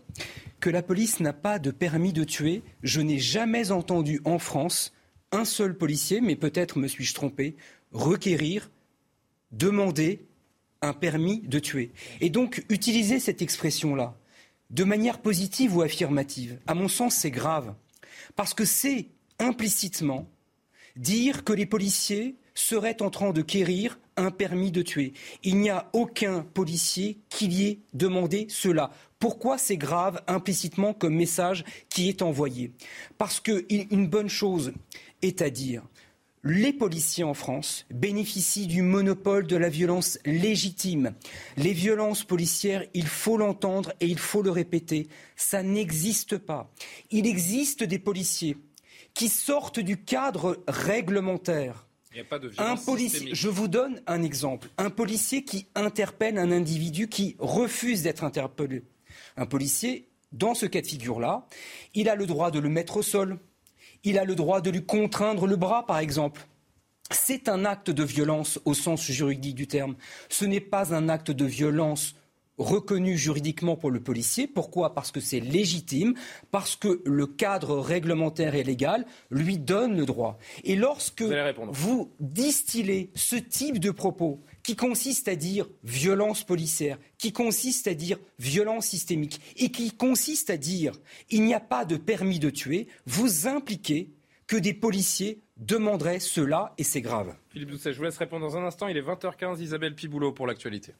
que 0.59 0.69
la 0.69 0.81
police 0.81 1.19
n'a 1.19 1.33
pas 1.33 1.59
de 1.59 1.71
permis 1.71 2.13
de 2.13 2.23
tuer, 2.23 2.63
je 2.81 3.01
n'ai 3.01 3.19
jamais 3.19 3.71
entendu 3.71 4.21
en 4.25 4.39
France 4.39 4.93
un 5.31 5.45
seul 5.45 5.77
policier, 5.77 6.21
mais 6.21 6.35
peut-être 6.35 6.77
me 6.77 6.87
suis-je 6.87 7.13
trompé, 7.13 7.55
requérir, 7.91 8.71
demander 9.51 10.25
un 10.81 10.93
permis 10.93 11.41
de 11.41 11.59
tuer. 11.59 11.91
Et 12.21 12.29
donc, 12.29 12.65
utiliser 12.69 13.19
cette 13.19 13.41
expression-là, 13.41 14.15
de 14.69 14.83
manière 14.83 15.19
positive 15.19 15.77
ou 15.77 15.81
affirmative, 15.81 16.59
à 16.67 16.73
mon 16.73 16.87
sens, 16.87 17.15
c'est 17.15 17.31
grave. 17.31 17.73
Parce 18.35 18.53
que 18.53 18.65
c'est 18.65 19.09
implicitement 19.39 20.27
dire 20.95 21.43
que 21.43 21.53
les 21.53 21.65
policiers 21.65 22.35
seraient 22.53 23.01
en 23.01 23.09
train 23.09 23.31
de 23.31 23.41
quérir 23.41 23.99
un 24.15 24.31
permis 24.31 24.71
de 24.71 24.81
tuer. 24.81 25.13
Il 25.43 25.57
n'y 25.57 25.69
a 25.69 25.89
aucun 25.93 26.41
policier 26.41 27.19
qui 27.29 27.47
y 27.47 27.65
ait 27.65 27.79
demandé 27.93 28.45
cela. 28.49 28.91
Pourquoi 29.19 29.57
c'est 29.57 29.77
grave 29.77 30.21
implicitement 30.27 30.93
comme 30.93 31.15
message 31.15 31.63
qui 31.89 32.09
est 32.09 32.21
envoyé? 32.21 32.71
Parce 33.17 33.39
qu'une 33.39 34.07
bonne 34.07 34.29
chose 34.29 34.73
est 35.21 35.41
à 35.41 35.49
dire. 35.49 35.83
Les 36.45 36.73
policiers 36.73 37.23
en 37.23 37.33
France 37.33 37.85
bénéficient 37.89 38.67
du 38.67 38.81
monopole 38.81 39.47
de 39.47 39.55
la 39.55 39.69
violence 39.69 40.19
légitime. 40.25 41.13
Les 41.55 41.71
violences 41.71 42.25
policières, 42.25 42.83
il 42.93 43.07
faut 43.07 43.37
l'entendre 43.37 43.93
et 44.01 44.07
il 44.07 44.19
faut 44.19 44.41
le 44.41 44.51
répéter, 44.51 45.07
ça 45.37 45.63
n'existe 45.63 46.37
pas. 46.37 46.69
Il 47.11 47.27
existe 47.27 47.83
des 47.85 47.97
policiers 47.97 48.57
qui 49.13 49.29
sortent 49.29 49.79
du 49.79 50.03
cadre 50.03 50.61
réglementaire. 50.67 51.87
Il 52.11 52.15
n'y 52.15 52.21
a 52.21 52.25
pas 52.25 52.39
de 52.39 52.51
un 52.57 52.75
policier, 52.75 53.33
je 53.33 53.47
vous 53.47 53.69
donne 53.69 54.01
un 54.05 54.21
exemple. 54.21 54.67
Un 54.77 54.89
policier 54.89 55.45
qui 55.45 55.67
interpelle 55.75 56.37
un 56.37 56.51
individu 56.51 57.07
qui 57.07 57.37
refuse 57.39 58.03
d'être 58.03 58.25
interpellé. 58.25 58.83
Un 59.37 59.45
policier, 59.45 60.09
dans 60.33 60.55
ce 60.55 60.65
cas 60.65 60.81
de 60.81 60.87
figure-là, 60.87 61.47
il 61.93 62.09
a 62.09 62.15
le 62.15 62.25
droit 62.25 62.51
de 62.51 62.59
le 62.59 62.67
mettre 62.67 62.97
au 62.97 63.01
sol. 63.01 63.39
Il 64.03 64.17
a 64.17 64.25
le 64.25 64.35
droit 64.35 64.61
de 64.61 64.69
lui 64.69 64.83
contraindre 64.83 65.47
le 65.47 65.55
bras, 65.55 65.85
par 65.85 65.99
exemple. 65.99 66.45
C'est 67.11 67.47
un 67.47 67.65
acte 67.65 67.89
de 67.89 68.03
violence 68.03 68.59
au 68.65 68.73
sens 68.73 69.03
juridique 69.03 69.55
du 69.55 69.67
terme. 69.67 69.95
Ce 70.29 70.45
n'est 70.45 70.59
pas 70.59 70.93
un 70.93 71.09
acte 71.09 71.31
de 71.31 71.45
violence 71.45 72.15
reconnu 72.57 73.17
juridiquement 73.17 73.75
pour 73.75 73.91
le 73.91 73.99
policier. 73.99 74.47
Pourquoi? 74.47 74.93
Parce 74.93 75.11
que 75.11 75.19
c'est 75.19 75.39
légitime, 75.39 76.13
parce 76.51 76.75
que 76.75 77.01
le 77.05 77.27
cadre 77.27 77.79
réglementaire 77.79 78.55
et 78.55 78.63
légal 78.63 79.05
lui 79.31 79.57
donne 79.57 79.95
le 79.95 80.05
droit. 80.05 80.37
Et 80.63 80.75
lorsque 80.75 81.23
vous, 81.23 81.71
vous 81.71 82.11
distillez 82.19 83.11
ce 83.15 83.35
type 83.35 83.79
de 83.79 83.91
propos 83.91 84.41
qui 84.63 84.75
consiste 84.75 85.27
à 85.27 85.35
dire 85.35 85.67
violence 85.83 86.43
policière, 86.43 86.97
qui 87.17 87.33
consiste 87.33 87.87
à 87.87 87.93
dire 87.93 88.17
violence 88.39 88.87
systémique 88.87 89.41
et 89.57 89.69
qui 89.69 89.91
consiste 89.91 90.49
à 90.49 90.57
dire 90.57 90.93
il 91.29 91.43
n'y 91.43 91.53
a 91.53 91.59
pas 91.59 91.85
de 91.85 91.97
permis 91.97 92.39
de 92.39 92.49
tuer, 92.49 92.87
vous 93.05 93.47
impliquez 93.47 94.09
que 94.47 94.55
des 94.57 94.73
policiers 94.73 95.41
demanderaient 95.57 96.19
cela 96.19 96.73
et 96.77 96.83
c'est 96.83 97.01
grave. 97.01 97.35
Philippe 97.49 97.69
Doucet, 97.69 97.93
je 97.93 97.97
vous 97.97 98.03
laisse 98.03 98.17
répondre 98.17 98.45
dans 98.45 98.57
un 98.57 98.65
instant. 98.65 98.87
Il 98.87 98.97
est 98.97 99.01
20h15, 99.01 99.61
Isabelle 99.61 99.95
Piboulot 99.95 100.31
pour 100.31 100.47
l'actualité. 100.47 100.93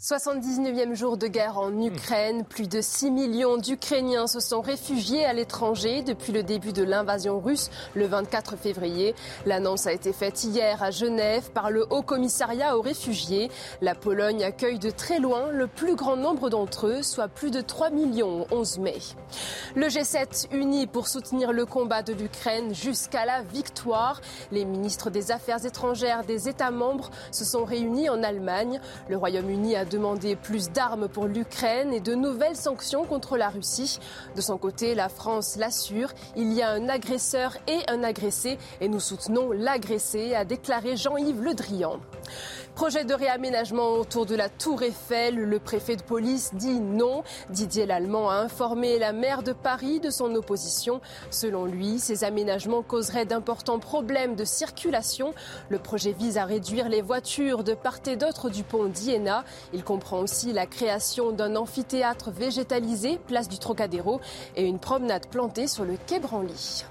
79e 0.00 0.94
jour 0.94 1.18
de 1.18 1.26
guerre 1.26 1.58
en 1.58 1.78
Ukraine. 1.78 2.46
Plus 2.46 2.66
de 2.66 2.80
6 2.80 3.10
millions 3.10 3.58
d'Ukrainiens 3.58 4.26
se 4.26 4.40
sont 4.40 4.62
réfugiés 4.62 5.26
à 5.26 5.34
l'étranger 5.34 6.00
depuis 6.00 6.32
le 6.32 6.42
début 6.42 6.72
de 6.72 6.82
l'invasion 6.82 7.38
russe 7.38 7.68
le 7.94 8.06
24 8.06 8.56
février. 8.56 9.14
L'annonce 9.44 9.86
a 9.86 9.92
été 9.92 10.14
faite 10.14 10.42
hier 10.42 10.82
à 10.82 10.90
Genève 10.90 11.50
par 11.50 11.70
le 11.70 11.84
Haut 11.92 12.00
Commissariat 12.00 12.78
aux 12.78 12.80
réfugiés. 12.80 13.50
La 13.82 13.94
Pologne 13.94 14.42
accueille 14.42 14.78
de 14.78 14.88
très 14.88 15.18
loin 15.18 15.50
le 15.50 15.66
plus 15.66 15.96
grand 15.96 16.16
nombre 16.16 16.48
d'entre 16.48 16.86
eux, 16.86 17.02
soit 17.02 17.28
plus 17.28 17.50
de 17.50 17.60
3 17.60 17.90
millions 17.90 18.46
11 18.50 18.78
mai. 18.78 18.96
Le 19.74 19.88
G7 19.88 20.46
uni 20.56 20.86
pour 20.86 21.08
soutenir 21.08 21.52
le 21.52 21.66
combat 21.66 22.02
de 22.02 22.14
l'Ukraine 22.14 22.74
jusqu'à 22.74 23.26
la 23.26 23.42
victoire. 23.42 24.22
Les 24.50 24.64
ministres 24.64 25.10
des 25.10 25.30
Affaires 25.30 25.66
étrangères 25.66 26.24
des 26.24 26.48
États 26.48 26.70
membres 26.70 27.10
se 27.32 27.44
sont 27.44 27.66
réunis 27.66 28.08
en 28.08 28.22
Allemagne. 28.22 28.80
Le 29.10 29.18
Royaume-Uni 29.18 29.76
a 29.76 29.84
demandé 29.90 30.36
plus 30.36 30.70
d'armes 30.70 31.08
pour 31.08 31.26
l'Ukraine 31.26 31.92
et 31.92 32.00
de 32.00 32.14
nouvelles 32.14 32.56
sanctions 32.56 33.04
contre 33.04 33.36
la 33.36 33.48
Russie. 33.48 33.98
De 34.36 34.40
son 34.40 34.56
côté, 34.56 34.94
la 34.94 35.08
France 35.08 35.56
l'assure, 35.56 36.10
il 36.36 36.52
y 36.52 36.62
a 36.62 36.70
un 36.70 36.88
agresseur 36.88 37.56
et 37.66 37.80
un 37.88 38.02
agressé 38.02 38.56
et 38.80 38.88
nous 38.88 39.00
soutenons 39.00 39.50
l'agressé, 39.50 40.34
a 40.34 40.44
déclaré 40.44 40.96
Jean-Yves 40.96 41.42
Le 41.42 41.54
Drian. 41.54 42.00
Projet 42.74 43.04
de 43.04 43.14
réaménagement 43.14 43.90
autour 43.90 44.26
de 44.26 44.34
la 44.34 44.48
Tour 44.48 44.82
Eiffel. 44.82 45.36
Le 45.36 45.58
préfet 45.58 45.96
de 45.96 46.02
police 46.02 46.50
dit 46.54 46.80
non. 46.80 47.22
Didier 47.50 47.86
Lallemand 47.86 48.30
a 48.30 48.36
informé 48.36 48.98
la 48.98 49.12
maire 49.12 49.42
de 49.42 49.52
Paris 49.52 50.00
de 50.00 50.10
son 50.10 50.34
opposition. 50.34 51.00
Selon 51.30 51.64
lui, 51.64 51.98
ces 51.98 52.24
aménagements 52.24 52.82
causeraient 52.82 53.26
d'importants 53.26 53.78
problèmes 53.78 54.36
de 54.36 54.44
circulation. 54.44 55.34
Le 55.68 55.78
projet 55.78 56.12
vise 56.12 56.38
à 56.38 56.44
réduire 56.44 56.88
les 56.88 57.02
voitures 57.02 57.64
de 57.64 57.74
part 57.74 57.98
et 58.06 58.16
d'autre 58.16 58.48
du 58.48 58.62
pont 58.62 58.86
d'Iéna. 58.86 59.44
Il 59.72 59.84
comprend 59.84 60.20
aussi 60.20 60.52
la 60.52 60.66
création 60.66 61.32
d'un 61.32 61.56
amphithéâtre 61.56 62.30
végétalisé, 62.30 63.18
place 63.26 63.48
du 63.48 63.58
Trocadéro, 63.58 64.20
et 64.56 64.64
une 64.64 64.78
promenade 64.78 65.26
plantée 65.26 65.66
sur 65.66 65.84
le 65.84 65.96
quai 66.06 66.18
Branly. 66.20 66.84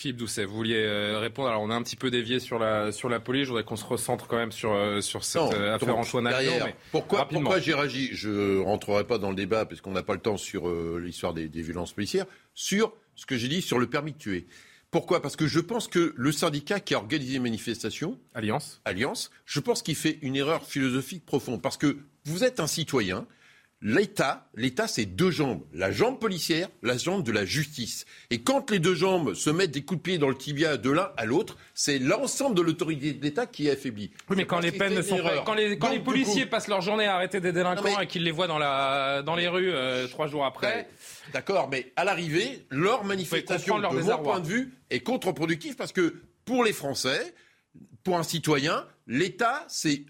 Philippe 0.00 0.16
Doucet, 0.16 0.46
vous 0.46 0.54
vouliez 0.54 0.82
euh, 0.82 1.18
répondre. 1.18 1.50
Alors, 1.50 1.60
on 1.60 1.68
a 1.68 1.74
un 1.74 1.82
petit 1.82 1.94
peu 1.94 2.10
dévié 2.10 2.40
sur 2.40 2.58
la, 2.58 2.90
sur 2.90 3.10
la 3.10 3.20
police. 3.20 3.44
Je 3.44 3.48
voudrais 3.50 3.64
qu'on 3.64 3.76
se 3.76 3.84
recentre 3.84 4.28
quand 4.28 4.38
même 4.38 4.50
sur, 4.50 4.72
euh, 4.72 5.02
sur 5.02 5.24
cette 5.24 5.42
euh, 5.52 5.74
affaire 5.74 5.94
Antoine 5.94 6.26
Avion. 6.26 6.54
pourquoi, 6.90 7.28
pourquoi 7.28 7.60
j'ai 7.60 7.74
réagi? 7.74 8.08
Je 8.12 8.30
ne 8.30 8.60
rentrerai 8.60 9.04
pas 9.04 9.18
dans 9.18 9.28
le 9.28 9.36
débat 9.36 9.66
parce 9.66 9.82
qu'on 9.82 9.90
n'a 9.90 10.02
pas 10.02 10.14
le 10.14 10.20
temps 10.20 10.38
sur 10.38 10.70
l'histoire 10.98 11.34
des, 11.34 11.50
des, 11.50 11.60
violences 11.60 11.92
policières. 11.92 12.24
Sur 12.54 12.94
ce 13.14 13.26
que 13.26 13.36
j'ai 13.36 13.48
dit 13.48 13.60
sur 13.60 13.78
le 13.78 13.88
permis 13.88 14.12
de 14.12 14.16
tuer. 14.16 14.46
Pourquoi? 14.90 15.20
Parce 15.20 15.36
que 15.36 15.46
je 15.46 15.60
pense 15.60 15.86
que 15.86 16.14
le 16.16 16.32
syndicat 16.32 16.80
qui 16.80 16.94
a 16.94 16.96
organisé 16.96 17.34
les 17.34 17.38
manifestations, 17.38 18.18
Alliance, 18.32 18.80
Alliance, 18.86 19.30
je 19.44 19.60
pense 19.60 19.82
qu'il 19.82 19.96
fait 19.96 20.18
une 20.22 20.34
erreur 20.34 20.64
philosophique 20.64 21.26
profonde. 21.26 21.60
Parce 21.60 21.76
que 21.76 21.98
vous 22.24 22.42
êtes 22.42 22.58
un 22.58 22.66
citoyen, 22.66 23.26
L'État, 23.82 24.46
l'État, 24.54 24.86
c'est 24.86 25.06
deux 25.06 25.30
jambes. 25.30 25.62
La 25.72 25.90
jambe 25.90 26.18
policière, 26.18 26.68
la 26.82 26.98
jambe 26.98 27.22
de 27.22 27.32
la 27.32 27.46
justice. 27.46 28.04
Et 28.28 28.42
quand 28.42 28.70
les 28.70 28.78
deux 28.78 28.94
jambes 28.94 29.32
se 29.32 29.48
mettent 29.48 29.70
des 29.70 29.80
coups 29.80 30.00
de 30.00 30.02
pied 30.02 30.18
dans 30.18 30.28
le 30.28 30.36
tibia 30.36 30.76
de 30.76 30.90
l'un 30.90 31.10
à 31.16 31.24
l'autre, 31.24 31.56
c'est 31.72 31.98
l'ensemble 31.98 32.54
de 32.54 32.60
l'autorité 32.60 33.14
de 33.14 33.22
l'État 33.22 33.46
qui 33.46 33.68
est 33.68 33.70
affaibli. 33.70 34.10
Oui, 34.28 34.36
mais 34.36 34.44
quand 34.44 34.60
les 34.60 34.70
peines 34.70 34.94
ne 34.94 35.00
sont 35.00 35.16
pas, 35.16 35.42
quand 35.46 35.54
les, 35.54 35.78
quand 35.78 35.90
les 35.90 36.00
policiers 36.00 36.44
passent 36.44 36.68
leur 36.68 36.82
journée 36.82 37.06
à 37.06 37.14
arrêter 37.14 37.40
des 37.40 37.52
délinquants 37.52 38.00
et 38.00 38.06
qu'ils 38.06 38.22
les 38.22 38.32
voient 38.32 38.48
dans 38.48 38.58
la, 38.58 39.22
dans 39.22 39.34
les 39.34 39.48
rues 39.48 39.72
euh, 39.72 40.06
trois 40.08 40.26
jours 40.26 40.44
après. 40.44 40.86
D'accord, 41.32 41.68
mais 41.70 41.90
à 41.96 42.04
l'arrivée, 42.04 42.66
leur 42.68 43.04
manifestation, 43.04 43.78
de 43.78 43.86
mon 43.86 44.18
point 44.18 44.40
de 44.40 44.46
vue, 44.46 44.74
est 44.90 45.00
contre-productive 45.00 45.76
parce 45.76 45.92
que 45.92 46.20
pour 46.44 46.64
les 46.64 46.74
Français, 46.74 47.34
pour 48.04 48.18
un 48.18 48.24
citoyen, 48.24 48.84
l'État, 49.06 49.66
c'est 49.68 50.04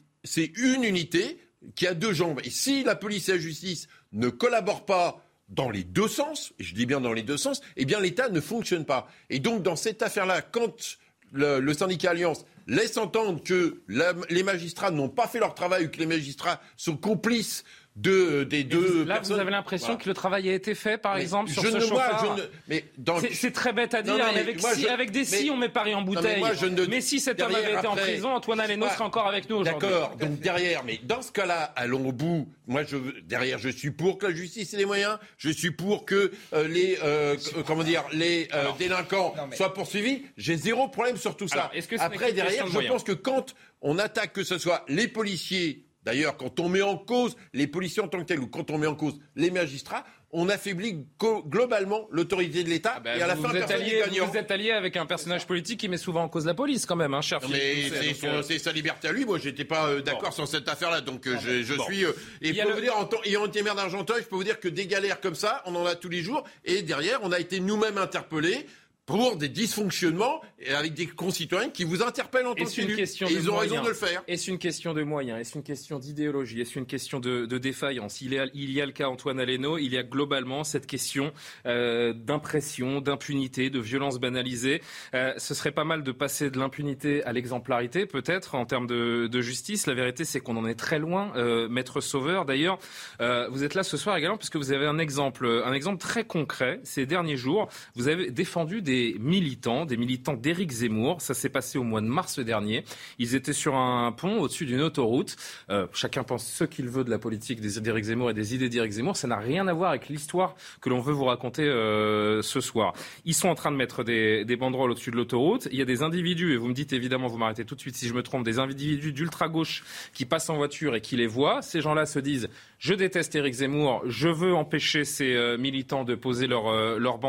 une 0.57 0.83
unité 0.83 1.39
qui 1.75 1.87
a 1.87 1.95
deux 1.95 2.13
jambes. 2.13 2.41
Et 2.45 2.51
si 2.51 2.85
la 2.85 2.97
police 2.97 3.29
et 3.29 3.33
la 3.33 3.39
justice 3.39 3.89
ne 4.13 4.29
collaborent 4.29 4.87
pas 4.87 5.25
dans 5.49 5.71
les 5.71 5.85
deux 5.85 6.09
sens, 6.09 6.53
et 6.59 6.65
je 6.65 6.75
dis 6.75 6.87
bien 6.87 7.01
dans 7.01 7.13
les 7.13 7.23
deux 7.23 7.37
sens, 7.37 7.61
eh 7.77 7.85
bien 7.85 8.01
l'État 8.01 8.29
ne 8.29 8.41
fonctionne 8.41 8.85
pas. 8.85 9.09
Et 9.31 9.41
donc 9.41 9.63
dans 9.63 9.77
cette 9.77 10.03
affaire-là, 10.03 10.43
quand 10.43 10.99
le, 11.33 11.73
syndicat 11.75 12.11
Alliance 12.11 12.45
laisse 12.67 12.97
entendre 12.97 13.43
que 13.43 13.83
les 14.29 14.43
magistrats 14.43 14.91
n'ont 14.91 15.09
pas 15.09 15.27
fait 15.27 15.41
leur 15.41 15.55
travail 15.55 15.87
ou 15.87 15.91
que 15.91 15.99
les 15.99 16.07
magistrats 16.07 16.61
sont 16.77 16.97
complices 16.97 17.65
de, 17.97 18.45
des 18.45 18.65
deux. 18.65 19.05
là, 19.05 19.21
vous 19.21 19.33
avez 19.33 19.51
l'impression 19.51 19.97
que 19.97 20.09
le 20.09 20.15
travail 20.15 20.49
a 20.49 20.55
été 20.55 20.75
fait, 20.75 20.97
par 20.97 21.17
exemple, 21.17 21.51
sur 21.51 21.63
ce 21.63 21.81
chauffard. 21.81 22.37
mais 22.69 22.85
c'est 23.33 23.53
très 23.53 23.73
bête 23.73 23.95
à 23.95 24.03
dire. 24.03 24.25
avec, 24.25 24.61
si, 24.61 24.89
avec, 24.89 25.11
des 25.11 25.25
si, 25.25 25.51
on 25.51 25.57
met 25.57 25.69
Paris 25.69 25.95
en 25.95 26.03
bouteille. 26.03 26.43
Mais, 26.89 27.01
si 27.01 27.21
cet 27.21 27.43
homme 27.43 27.55
avait 27.55 27.75
été 27.75 27.87
en 27.87 27.97
prison, 27.97 28.35
Antoine 28.35 28.61
Aleno 28.61 28.89
serait 28.89 29.05
encore 29.05 29.27
avec 29.27 29.49
nous 29.49 29.57
aujourd'hui. 29.57 29.89
D'accord. 29.89 30.17
Donc 30.17 30.41
derrière, 30.41 30.85
mais 30.85 31.01
dans 31.03 31.23
ce 31.23 31.33
cas-là, 31.33 31.73
allons 31.77 32.09
au 32.09 32.13
bout. 32.13 32.49
Moi, 32.67 32.85
je, 32.85 32.97
derrière, 33.23 33.59
je 33.59 33.69
suis 33.69 33.91
pour 33.91 34.19
que 34.19 34.27
la 34.27 34.35
justice 34.35 34.73
ait 34.75 34.77
les 34.77 34.85
moyens. 34.85 35.19
Je 35.39 35.51
suis 35.51 35.73
pour 35.73 36.05
que 36.05 36.31
euh, 36.53 36.69
les, 36.69 36.99
euh, 37.03 37.37
comment 37.67 37.83
dire, 37.83 38.05
les 38.13 38.49
euh, 38.55 38.67
délinquants 38.79 39.35
soient 39.57 39.75
poursuivis. 39.75 40.23
J'ai 40.37 40.57
zéro 40.57 40.89
problème 40.89 41.17
sur 41.17 41.37
tout 41.37 41.49
ça. 41.49 41.71
Après, 41.99 42.33
derrière, 42.33 42.67
je 42.69 42.87
pense 42.87 43.03
que 43.03 43.13
quand 43.13 43.55
on 43.83 43.99
attaque 43.99 44.33
que 44.33 44.45
ce 44.45 44.59
soit 44.59 44.85
les 44.89 45.09
policiers 45.09 45.85
D'ailleurs, 46.05 46.37
quand 46.37 46.61
on 46.61 46.69
met 46.69 46.83
en 46.83 46.97
cause 46.97 47.37
les 47.53 47.67
policiers 47.67 48.03
en 48.03 48.09
tant 48.09 48.19
que 48.19 48.25
tels 48.25 48.41
ou 48.41 48.47
quand 48.47 48.71
on 48.71 48.79
met 48.79 48.87
en 48.87 48.95
cause 48.95 49.19
les 49.37 49.51
magistrats, 49.51 50.05
on 50.33 50.49
affaiblit 50.49 51.07
globalement 51.47 52.07
l'autorité 52.11 52.63
de 52.63 52.69
l'État. 52.69 52.95
Ah 52.97 53.01
ben, 53.01 53.19
et 53.19 53.23
à 53.23 53.27
la 53.27 53.37
fin, 53.37 53.53
êtes 53.53 53.71
allié, 53.71 54.05
vous 54.25 54.37
êtes 54.37 54.51
allié 54.51 54.71
avec 54.71 54.97
un 54.97 55.07
personnage 55.07 55.47
politique 55.47 55.81
qui 55.81 55.89
met 55.89 55.97
souvent 55.97 56.23
en 56.23 56.29
cause 56.29 56.47
la 56.47 56.55
police, 56.55 56.87
quand 56.87 56.97
même, 56.97 57.15
hein, 57.15 57.21
cher 57.21 57.41
Mais 57.51 57.91
euh, 58.25 58.43
c'est 58.43 58.59
sa 58.59 58.73
liberté 58.73 59.09
à 59.09 59.13
lui. 59.13 59.25
Moi, 59.25 59.39
j'étais 59.39 59.65
pas 59.65 59.89
euh, 59.89 60.03
d'accord 60.03 60.33
sur 60.33 60.47
cette 60.47 60.69
affaire-là, 60.69 61.01
donc 61.01 61.27
euh, 61.27 61.37
je, 61.41 61.63
je 61.63 61.75
suis. 61.83 62.05
et 62.41 62.55
pour 62.63 62.73
vous 62.73 62.81
dire, 62.81 62.97
en 62.97 63.07
tant, 63.07 63.21
ayant 63.25 63.47
été 63.47 63.63
maire 63.63 63.75
d'Argenteuil, 63.75 64.23
je 64.23 64.29
peux 64.29 64.37
vous 64.37 64.45
dire 64.45 64.61
que 64.61 64.69
des 64.69 64.87
galères 64.87 65.21
comme 65.21 65.35
ça, 65.35 65.63
on 65.67 65.75
en 65.75 65.85
a 65.85 65.97
tous 65.97 66.09
les 66.09 66.23
jours. 66.23 66.45
Et 66.65 66.83
derrière, 66.83 67.21
on 67.23 67.33
a 67.33 67.41
été 67.41 67.59
nous-mêmes 67.59 67.99
interpellés 67.99 68.67
pour 69.07 69.37
des 69.37 69.49
dysfonctionnements 69.49 70.41
et 70.61 70.73
avec 70.73 70.95
des 70.95 71.07
concitoyens 71.07 71.71
qui 71.71 71.85
vous 71.85 72.03
interpellent 72.03 72.47
en 72.47 72.55
tant 72.55 72.65
qu'élus. 72.65 73.01
Et 73.01 73.33
ils 73.33 73.51
ont 73.51 73.57
raison 73.57 73.83
de 73.83 73.89
le 73.89 73.95
faire. 73.95 74.23
Est-ce 74.29 74.51
une 74.51 74.59
question 74.59 74.95
de 74.95 75.03
moyens 75.03 75.41
Est-ce 75.41 75.57
une 75.57 75.65
question 75.65 75.99
d'idéologie 75.99 76.61
Est-ce 76.61 76.79
une 76.79 76.87
question 76.87 77.19
de, 77.19 77.47
défaillance 77.59 78.21
il 78.21 78.35
y, 78.35 78.39
a, 78.39 78.47
il 78.55 78.71
y, 78.71 78.81
a, 78.81 78.87
le 78.87 78.93
cas 78.93 79.09
Antoine 79.09 79.41
Aleno, 79.41 79.79
il 79.79 79.93
y 79.93 79.99
a 79.99 80.03
globalement 80.03 80.65
cette 80.65 80.87
question 80.87 81.33
euh, 81.67 82.13
d'impression, 82.13 83.01
d'impunité, 83.01 83.71
de 83.71 83.81
violence 83.81 84.21
banalisée. 84.21 84.83
Euh, 85.15 85.33
ce 85.37 85.55
serait 85.55 85.73
pas 85.73 85.85
mal 85.85 86.03
de 86.03 86.13
passer 86.13 86.51
de 86.51 86.59
l'impunité 86.59 87.25
à 87.25 87.33
l'exemplarité, 87.33 88.07
peut-être, 88.07 88.55
en 88.55 88.67
termes 88.67 88.87
de, 88.87 89.41
justice. 89.41 89.87
La 89.87 89.95
vérité, 89.95 90.25
c'est 90.25 90.41
qu'on 90.41 90.57
en 90.57 90.67
est 90.67 90.75
très 90.75 90.99
loin. 90.99 91.33
Euh, 91.37 91.69
Maître 91.69 92.01
Sauveur, 92.01 92.45
d'ailleurs, 92.45 92.79
vous 93.19 93.65
êtes 93.65 93.75
là 93.75 93.83
ce 93.83 93.97
soir 93.97 94.17
également 94.17 94.37
puisque 94.37 94.57
vous 94.57 94.73
avez 94.73 94.87
un 94.87 94.99
exemple, 94.99 95.63
un 95.65 95.73
exemple 95.73 95.99
très 95.99 96.25
concret. 96.25 96.81
Ces 96.85 97.07
derniers 97.07 97.37
jours, 97.37 97.69
vous 97.95 98.09
avez 98.09 98.31
défendu 98.31 98.83
des 98.83 98.90
militants, 99.19 99.85
des 99.85 99.97
militants 99.97 100.35
d'Éric 100.35 100.71
Zemmour. 100.71 101.21
Ça 101.21 101.35
s'est 101.35 101.49
passé 101.49 101.79
au 101.79 101.83
mois 101.83 102.01
de 102.01 102.07
mars 102.07 102.39
dernier. 102.39 102.85
Ils 103.19 103.35
étaient 103.35 103.53
sur 103.53 103.77
un 103.77 104.13
pont 104.13 104.41
au-dessus 104.41 104.67
d'une 104.67 104.81
autoroute. 104.83 105.37
Euh, 105.71 105.87
chacun 105.93 106.23
pense 106.23 106.47
ce 106.47 106.65
qu'il 106.65 106.89
veut 106.89 107.05
de 107.05 107.11
la 107.11 107.19
politique 107.19 107.61
d'Éric 107.61 108.05
Zemmour 108.05 108.31
et 108.31 108.35
des 108.35 108.55
idées 108.55 108.69
d'Éric 108.69 108.93
Zemmour. 108.93 109.17
Ça 109.17 109.29
n'a 109.29 109.37
rien 109.37 109.67
à 109.69 109.73
voir 109.73 109.91
avec 109.91 110.09
l'histoire 110.09 110.55
que 110.81 110.89
l'on 110.89 111.01
veut 111.01 111.13
vous 111.13 111.25
raconter 111.25 111.65
euh, 111.65 112.43
ce 112.43 112.61
soir. 112.61 112.95
Ils 113.25 113.35
sont 113.35 113.49
en 113.49 113.55
train 113.55 113.73
de 113.73 113.77
mettre 113.77 114.05
des, 114.05 114.45
des 114.45 114.57
banderoles 114.57 114.91
au-dessus 114.91 115.11
de 115.11 115.17
l'autoroute. 115.17 115.69
Il 115.71 115.79
y 115.79 115.83
a 115.83 115.85
des 115.85 116.03
individus, 116.03 116.55
et 116.55 116.57
vous 116.57 116.69
me 116.69 116.75
dites 116.75 116.93
évidemment, 116.93 117.29
vous 117.29 117.39
m'arrêtez 117.39 117.65
tout 117.65 117.75
de 117.75 117.81
suite 117.81 117.97
si 117.97 118.09
je 118.09 118.15
me 118.15 118.23
trompe, 118.23 118.45
des 118.45 118.59
individus 118.59 119.13
d'ultra-gauche 119.13 119.85
qui 120.13 120.25
passent 120.25 120.51
en 120.51 120.57
voiture 120.57 120.95
et 120.95 121.01
qui 121.01 121.17
les 121.17 121.27
voient. 121.27 121.63
Ces 121.63 121.81
gens-là 121.81 122.07
se 122.07 122.19
disent 122.19 122.49
je 122.81 122.95
déteste 122.95 123.35
Éric 123.35 123.53
Zemmour, 123.55 124.03
je 124.07 124.29
veux 124.29 124.55
empêcher 124.55 125.05
ces 125.05 125.35
euh, 125.35 125.59
militants 125.59 126.03
de 126.03 126.15
poser 126.15 126.47
leur, 126.47 126.69
euh, 126.69 126.99
leur. 126.99 127.21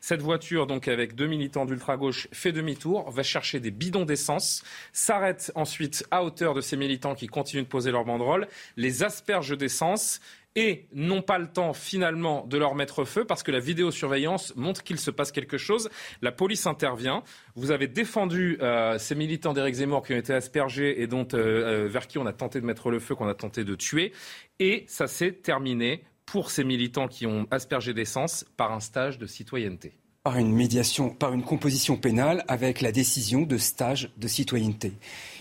Cette 0.00 0.20
voiture, 0.20 0.66
donc 0.66 0.88
avec 0.88 1.14
deux 1.14 1.26
militants 1.26 1.64
d'ultra-gauche, 1.64 2.28
fait 2.32 2.52
demi-tour, 2.52 3.10
va 3.10 3.22
chercher 3.22 3.60
des 3.60 3.70
bidons 3.70 4.04
d'essence, 4.04 4.62
s'arrête 4.92 5.50
ensuite 5.54 6.06
à 6.10 6.22
hauteur 6.22 6.52
de 6.52 6.60
ces 6.60 6.76
militants 6.76 7.14
qui 7.14 7.26
continuent 7.26 7.62
de 7.62 7.68
poser 7.68 7.90
leur 7.90 8.04
banderole, 8.04 8.46
les 8.76 9.02
asperge 9.02 9.56
d'essence 9.56 10.20
et 10.56 10.86
n'ont 10.92 11.22
pas 11.22 11.38
le 11.38 11.48
temps 11.48 11.72
finalement 11.72 12.46
de 12.46 12.58
leur 12.58 12.74
mettre 12.74 13.04
feu 13.04 13.24
parce 13.24 13.42
que 13.42 13.50
la 13.50 13.58
vidéosurveillance 13.58 14.54
montre 14.56 14.82
qu'il 14.82 14.98
se 14.98 15.10
passe 15.10 15.32
quelque 15.32 15.58
chose. 15.58 15.90
La 16.22 16.32
police 16.32 16.66
intervient. 16.66 17.22
Vous 17.56 17.70
avez 17.70 17.88
défendu 17.88 18.58
euh, 18.60 18.98
ces 18.98 19.14
militants 19.14 19.52
d'Éric 19.52 19.74
Zemmour 19.74 20.06
qui 20.06 20.14
ont 20.14 20.18
été 20.18 20.32
aspergés 20.32 21.02
et 21.02 21.06
dont, 21.06 21.26
euh, 21.34 21.84
euh, 21.84 21.88
vers 21.88 22.06
qui 22.06 22.18
on 22.18 22.26
a 22.26 22.32
tenté 22.32 22.60
de 22.60 22.66
mettre 22.66 22.90
le 22.90 23.00
feu, 23.00 23.14
qu'on 23.14 23.28
a 23.28 23.34
tenté 23.34 23.64
de 23.64 23.74
tuer. 23.74 24.12
Et 24.60 24.84
ça 24.86 25.06
s'est 25.06 25.32
terminé 25.32 26.04
pour 26.26 26.50
ces 26.50 26.64
militants 26.64 27.08
qui 27.08 27.26
ont 27.26 27.46
aspergé 27.50 27.92
d'essence 27.92 28.44
par 28.56 28.72
un 28.72 28.80
stage 28.80 29.18
de 29.18 29.26
citoyenneté 29.26 29.92
par 30.24 30.38
une 30.38 30.54
médiation, 30.54 31.10
par 31.10 31.34
une 31.34 31.42
composition 31.42 31.98
pénale 31.98 32.46
avec 32.48 32.80
la 32.80 32.92
décision 32.92 33.42
de 33.42 33.58
stage 33.58 34.10
de 34.16 34.26
citoyenneté. 34.26 34.94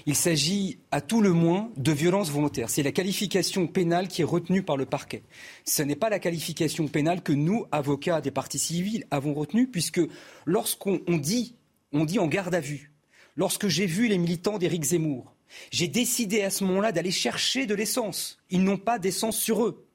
Il 0.05 0.15
s'agit 0.15 0.79
à 0.91 0.99
tout 0.99 1.21
le 1.21 1.31
moins 1.31 1.71
de 1.77 1.91
violence 1.91 2.29
volontaire. 2.29 2.69
C'est 2.69 2.83
la 2.83 2.91
qualification 2.91 3.67
pénale 3.67 4.09
qui 4.09 4.21
est 4.21 4.25
retenue 4.25 4.61
par 4.61 4.75
le 4.75 4.85
parquet. 4.85 5.23
Ce 5.63 5.81
n'est 5.81 5.95
pas 5.95 6.09
la 6.09 6.19
qualification 6.19 6.87
pénale 6.87 7.21
que 7.21 7.31
nous, 7.31 7.65
avocats 7.71 8.19
des 8.19 8.31
partis 8.31 8.59
civils, 8.59 9.05
avons 9.11 9.33
retenue, 9.33 9.67
puisque 9.67 10.01
lorsqu'on 10.45 10.99
dit, 11.07 11.55
on 11.93 12.03
dit 12.03 12.19
en 12.19 12.27
garde 12.27 12.53
à 12.53 12.59
vue, 12.59 12.91
lorsque 13.37 13.69
j'ai 13.69 13.85
vu 13.85 14.07
les 14.07 14.17
militants 14.17 14.57
d'Éric 14.57 14.83
Zemmour, 14.83 15.33
j'ai 15.71 15.87
décidé 15.87 16.41
à 16.41 16.49
ce 16.49 16.65
moment-là 16.65 16.91
d'aller 16.91 17.11
chercher 17.11 17.65
de 17.65 17.75
l'essence. 17.75 18.39
Ils 18.49 18.63
n'ont 18.63 18.77
pas 18.77 18.99
d'essence 18.99 19.37
sur 19.37 19.63
eux. 19.63 19.87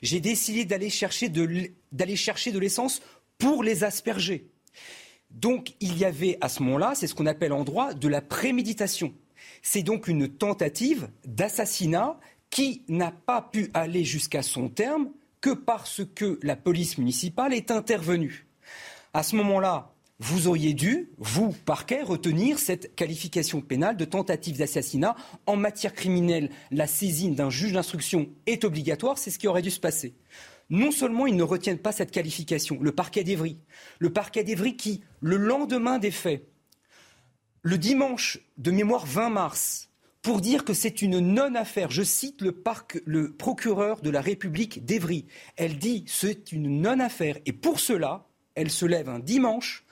J'ai 0.00 0.20
décidé 0.20 0.64
d'aller 0.64 0.90
chercher 0.90 1.28
d'aller 1.28 2.16
chercher 2.16 2.52
de 2.52 2.58
l'essence 2.58 3.02
pour 3.38 3.62
les 3.62 3.84
asperger. 3.84 4.48
Donc 5.30 5.74
il 5.80 5.98
y 5.98 6.04
avait 6.04 6.38
à 6.40 6.48
ce 6.48 6.62
moment-là, 6.62 6.92
c'est 6.94 7.06
ce 7.06 7.14
qu'on 7.14 7.26
appelle 7.26 7.52
en 7.52 7.64
droit, 7.64 7.94
de 7.94 8.08
la 8.08 8.20
préméditation. 8.20 9.14
C'est 9.62 9.82
donc 9.82 10.08
une 10.08 10.28
tentative 10.28 11.08
d'assassinat 11.24 12.18
qui 12.50 12.82
n'a 12.88 13.12
pas 13.12 13.40
pu 13.40 13.70
aller 13.72 14.04
jusqu'à 14.04 14.42
son 14.42 14.68
terme 14.68 15.10
que 15.40 15.50
parce 15.50 16.02
que 16.14 16.38
la 16.42 16.56
police 16.56 16.98
municipale 16.98 17.54
est 17.54 17.70
intervenue. 17.70 18.46
À 19.14 19.22
ce 19.22 19.36
moment-là, 19.36 19.92
vous 20.18 20.46
auriez 20.46 20.74
dû, 20.74 21.10
vous, 21.18 21.52
parquet, 21.64 22.02
retenir 22.02 22.58
cette 22.58 22.94
qualification 22.94 23.60
pénale 23.60 23.96
de 23.96 24.04
tentative 24.04 24.58
d'assassinat. 24.58 25.16
En 25.46 25.56
matière 25.56 25.94
criminelle, 25.94 26.50
la 26.70 26.86
saisine 26.86 27.34
d'un 27.34 27.50
juge 27.50 27.72
d'instruction 27.72 28.28
est 28.46 28.64
obligatoire, 28.64 29.18
c'est 29.18 29.30
ce 29.30 29.38
qui 29.38 29.48
aurait 29.48 29.62
dû 29.62 29.70
se 29.70 29.80
passer 29.80 30.14
non 30.72 30.90
seulement 30.90 31.26
ils 31.26 31.36
ne 31.36 31.42
retiennent 31.42 31.78
pas 31.78 31.92
cette 31.92 32.10
qualification, 32.10 32.78
le 32.80 32.92
parquet 32.92 33.24
d'Evry, 33.24 33.58
le 33.98 34.10
parquet 34.10 34.42
d'Evry 34.42 34.74
qui, 34.74 35.02
le 35.20 35.36
lendemain 35.36 35.98
des 35.98 36.10
faits, 36.10 36.46
le 37.62 37.78
dimanche 37.78 38.40
de 38.58 38.70
mémoire 38.70 39.06
20 39.06 39.30
mars, 39.30 39.88
pour 40.22 40.40
dire 40.40 40.64
que 40.64 40.72
c'est 40.72 41.02
une 41.02 41.18
non-affaire. 41.18 41.90
Je 41.90 42.02
cite 42.02 42.42
le, 42.42 43.32
procureur 43.32 44.00
de 44.00 44.10
la 44.10 44.20
République 44.20 44.84
d'Evry. 44.84 45.26
Elle 45.56 45.78
dit 45.78 46.04
c'est 46.06 46.52
une 46.52 46.80
non-affaire. 46.80 47.38
Et 47.44 47.52
pour 47.52 47.80
cela, 47.80 48.26
elle 48.54 48.70
se 48.70 48.86
lève 48.86 49.08
un 49.08 49.18
dimanche 49.18 49.84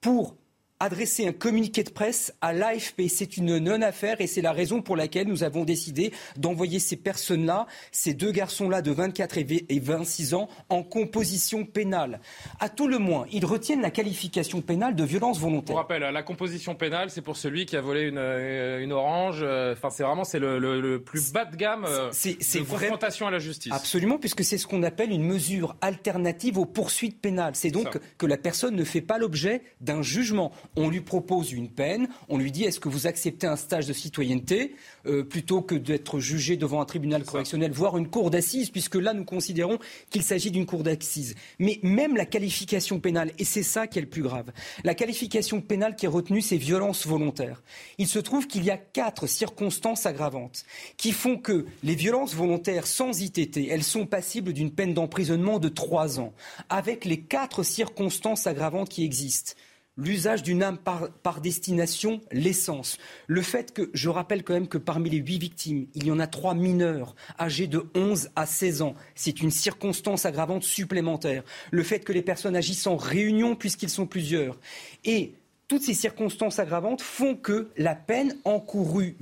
pour 0.00 0.36
adresser 0.80 1.26
un 1.26 1.32
communiqué 1.32 1.82
de 1.82 1.90
presse 1.90 2.34
à 2.40 2.52
l'AFP. 2.52 3.02
C'est 3.08 3.36
une 3.36 3.58
non-affaire 3.58 4.20
et 4.20 4.26
c'est 4.26 4.42
la 4.42 4.52
raison 4.52 4.82
pour 4.82 4.96
laquelle 4.96 5.26
nous 5.26 5.42
avons 5.42 5.64
décidé 5.64 6.12
d'envoyer 6.36 6.78
ces 6.78 6.96
personnes-là, 6.96 7.66
ces 7.90 8.14
deux 8.14 8.30
garçons-là 8.30 8.82
de 8.82 8.92
24 8.92 9.38
et 9.38 9.80
26 9.80 10.34
ans, 10.34 10.48
en 10.68 10.82
composition 10.82 11.64
pénale. 11.64 12.20
À 12.60 12.68
tout 12.68 12.86
le 12.86 12.98
moins, 12.98 13.26
ils 13.32 13.44
retiennent 13.44 13.82
la 13.82 13.90
qualification 13.90 14.60
pénale 14.60 14.94
de 14.94 15.04
violence 15.04 15.38
volontaire. 15.38 15.74
Pour 15.74 15.76
rappel, 15.76 16.02
la 16.02 16.22
composition 16.22 16.74
pénale, 16.74 17.10
c'est 17.10 17.22
pour 17.22 17.36
celui 17.36 17.66
qui 17.66 17.76
a 17.76 17.80
volé 17.80 18.02
une, 18.02 18.18
euh, 18.18 18.90
orange. 18.90 19.40
Euh, 19.42 19.72
enfin, 19.72 19.90
c'est 19.90 20.02
vraiment 20.02 20.24
c'est 20.24 20.38
le, 20.38 20.98
plus 20.98 21.32
bas 21.32 21.44
de 21.44 21.56
gamme 21.56 21.84
euh, 21.86 22.08
c'est, 22.12 22.38
de 22.38 22.64
confrontation 22.64 23.26
à 23.26 23.30
la 23.30 23.38
justice. 23.38 23.72
Absolument, 23.72 24.18
puisque 24.18 24.44
c'est 24.44 24.58
ce 24.58 24.66
qu'on 24.66 24.82
appelle 24.82 25.10
une 25.10 25.24
mesure 25.24 25.76
alternative 25.80 26.58
aux 26.58 26.66
poursuites 26.66 27.20
pénales. 27.20 27.54
C'est 27.54 27.70
donc 27.70 27.98
que 28.16 28.26
la 28.26 28.36
personne 28.36 28.74
ne 28.74 28.84
fait 28.84 29.00
pas 29.00 29.18
l'objet 29.18 29.62
d'un 29.80 30.02
jugement 30.02 30.52
on 30.76 30.88
lui 30.88 31.00
propose 31.00 31.52
une 31.52 31.68
peine, 31.68 32.08
on 32.28 32.38
lui 32.38 32.52
dit 32.52 32.64
est-ce 32.64 32.80
que 32.80 32.88
vous 32.88 33.06
acceptez 33.06 33.46
un 33.46 33.56
stage 33.56 33.86
de 33.86 33.92
citoyenneté 33.92 34.74
euh, 35.06 35.22
plutôt 35.22 35.62
que 35.62 35.74
d'être 35.74 36.20
jugé 36.20 36.56
devant 36.56 36.80
un 36.80 36.84
tribunal 36.84 37.24
correctionnel, 37.24 37.72
voire 37.72 37.98
une 37.98 38.08
cour 38.08 38.30
d'assises, 38.30 38.70
puisque 38.70 38.94
là 38.94 39.12
nous 39.14 39.24
considérons 39.24 39.78
qu'il 40.10 40.22
s'agit 40.22 40.50
d'une 40.50 40.66
cour 40.66 40.82
d'assises. 40.82 41.34
Mais 41.58 41.80
même 41.82 42.16
la 42.16 42.26
qualification 42.26 43.00
pénale, 43.00 43.32
et 43.38 43.44
c'est 43.44 43.62
ça 43.62 43.86
qui 43.86 43.98
est 43.98 44.02
le 44.02 44.08
plus 44.08 44.22
grave, 44.22 44.52
la 44.84 44.94
qualification 44.94 45.60
pénale 45.60 45.96
qui 45.96 46.06
est 46.06 46.08
retenue, 46.08 46.42
c'est 46.42 46.56
violence 46.56 47.06
volontaire. 47.06 47.62
Il 47.98 48.06
se 48.06 48.18
trouve 48.18 48.46
qu'il 48.46 48.64
y 48.64 48.70
a 48.70 48.76
quatre 48.76 49.26
circonstances 49.26 50.06
aggravantes 50.06 50.64
qui 50.96 51.12
font 51.12 51.36
que 51.36 51.66
les 51.82 51.94
violences 51.94 52.34
volontaires 52.34 52.86
sans 52.86 53.20
ITT, 53.20 53.68
elles 53.70 53.84
sont 53.84 54.06
passibles 54.06 54.52
d'une 54.52 54.70
peine 54.70 54.94
d'emprisonnement 54.94 55.58
de 55.58 55.68
trois 55.68 56.20
ans, 56.20 56.32
avec 56.68 57.04
les 57.04 57.20
quatre 57.20 57.62
circonstances 57.62 58.46
aggravantes 58.46 58.88
qui 58.88 59.04
existent 59.04 59.54
l'usage 59.98 60.42
d'une 60.42 60.62
âme 60.62 60.78
par, 60.78 61.40
destination, 61.40 62.20
l'essence. 62.32 62.96
Le 63.26 63.42
fait 63.42 63.74
que, 63.74 63.90
je 63.92 64.08
rappelle 64.08 64.44
quand 64.44 64.54
même 64.54 64.68
que 64.68 64.78
parmi 64.78 65.10
les 65.10 65.18
huit 65.18 65.38
victimes, 65.38 65.86
il 65.94 66.06
y 66.06 66.10
en 66.10 66.20
a 66.20 66.26
trois 66.26 66.54
mineurs, 66.54 67.14
âgés 67.38 67.66
de 67.66 67.84
11 67.94 68.30
à 68.36 68.46
16 68.46 68.82
ans. 68.82 68.94
C'est 69.14 69.42
une 69.42 69.50
circonstance 69.50 70.24
aggravante 70.24 70.62
supplémentaire. 70.62 71.42
Le 71.70 71.82
fait 71.82 72.00
que 72.00 72.12
les 72.12 72.22
personnes 72.22 72.56
agissent 72.56 72.86
en 72.86 72.96
réunion 72.96 73.56
puisqu'ils 73.56 73.90
sont 73.90 74.06
plusieurs. 74.06 74.58
Et 75.04 75.34
toutes 75.66 75.82
ces 75.82 75.94
circonstances 75.94 76.58
aggravantes 76.58 77.02
font 77.02 77.34
que 77.34 77.68
la 77.76 77.94
peine 77.94 78.36
encourue 78.44 79.16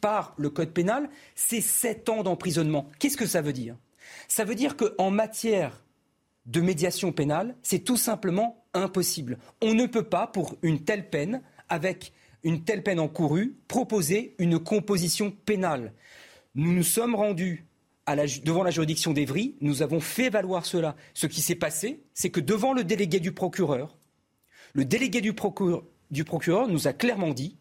par 0.00 0.34
le 0.36 0.50
Code 0.50 0.72
pénal, 0.72 1.08
c'est 1.34 1.60
sept 1.60 2.08
ans 2.08 2.22
d'emprisonnement. 2.22 2.88
Qu'est-ce 2.98 3.16
que 3.16 3.26
ça 3.26 3.42
veut 3.42 3.52
dire? 3.52 3.76
Ça 4.28 4.44
veut 4.44 4.54
dire 4.54 4.76
qu'en 4.76 5.10
matière 5.10 5.82
de 6.46 6.60
médiation 6.60 7.12
pénale, 7.12 7.54
c'est 7.62 7.80
tout 7.80 7.96
simplement 7.96 8.59
impossible. 8.74 9.38
On 9.60 9.74
ne 9.74 9.86
peut 9.86 10.04
pas, 10.04 10.26
pour 10.26 10.56
une 10.62 10.84
telle 10.84 11.08
peine, 11.08 11.42
avec 11.68 12.12
une 12.42 12.64
telle 12.64 12.82
peine 12.82 13.00
encourue, 13.00 13.56
proposer 13.68 14.34
une 14.38 14.58
composition 14.58 15.30
pénale. 15.30 15.92
Nous 16.54 16.72
nous 16.72 16.82
sommes 16.82 17.14
rendus 17.14 17.66
devant 18.44 18.62
la 18.62 18.70
juridiction 18.70 19.12
d'Evry, 19.12 19.56
nous 19.60 19.82
avons 19.82 20.00
fait 20.00 20.30
valoir 20.30 20.66
cela. 20.66 20.96
Ce 21.14 21.26
qui 21.26 21.42
s'est 21.42 21.54
passé, 21.54 22.02
c'est 22.14 22.30
que 22.30 22.40
devant 22.40 22.72
le 22.72 22.84
délégué 22.84 23.20
du 23.20 23.32
procureur, 23.32 23.96
le 24.72 24.84
délégué 24.84 25.20
du 25.20 25.32
procureur 25.32 26.68
nous 26.68 26.88
a 26.88 26.92
clairement 26.92 27.30
dit 27.30 27.56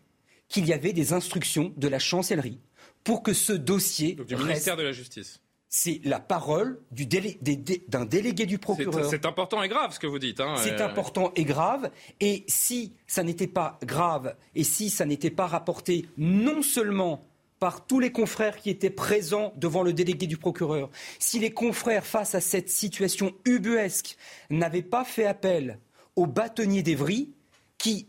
qu'il 0.47 0.65
y 0.65 0.73
avait 0.73 0.93
des 0.93 1.13
instructions 1.13 1.73
de 1.77 1.87
la 1.87 1.99
chancellerie 1.99 2.59
pour 3.03 3.23
que 3.23 3.33
ce 3.33 3.53
dossier. 3.53 4.15
du 4.15 4.35
ministère 4.35 4.77
de 4.77 4.83
la 4.83 4.91
Justice 4.91 5.39
c'est 5.69 6.01
la 6.03 6.19
parole 6.19 6.81
d'un 6.91 8.05
délégué 8.05 8.47
du 8.47 8.57
procureur. 8.57 9.07
C'est 9.07 9.25
important 9.27 9.61
et 9.61 9.69
grave 9.69 9.93
ce 9.93 9.99
que 9.99 10.07
vous 10.07 10.17
dites. 10.17 10.39
Hein, 10.39 10.55
c'est 10.57 10.81
euh, 10.81 10.85
important 10.85 11.31
et 11.35 11.45
grave. 11.45 11.91
Et 12.19 12.43
si 12.47 12.93
ça 13.05 13.23
n'était 13.23 13.47
pas 13.47 13.77
grave 13.83 14.35
et 14.55 14.63
si 14.63 14.89
ça 14.89 15.05
n'était 15.05 15.29
pas 15.29 15.45
rapporté 15.45 16.07
non 16.17 16.63
seulement 16.63 17.23
par 17.59 17.85
tous 17.85 17.99
les 17.99 18.11
confrères 18.11 18.57
qui 18.57 18.71
étaient 18.71 18.89
présents 18.89 19.53
devant 19.57 19.83
le 19.83 19.93
délégué 19.93 20.25
du 20.25 20.37
procureur, 20.37 20.89
si 21.19 21.37
les 21.37 21.51
confrères, 21.51 22.05
face 22.05 22.33
à 22.33 22.41
cette 22.41 22.69
situation 22.69 23.33
ubuesque, 23.45 24.17
n'avaient 24.49 24.81
pas 24.81 25.03
fait 25.03 25.25
appel 25.25 25.79
au 26.15 26.25
bâtonnier 26.25 26.81
d'Evry, 26.81 27.31
qui 27.77 28.07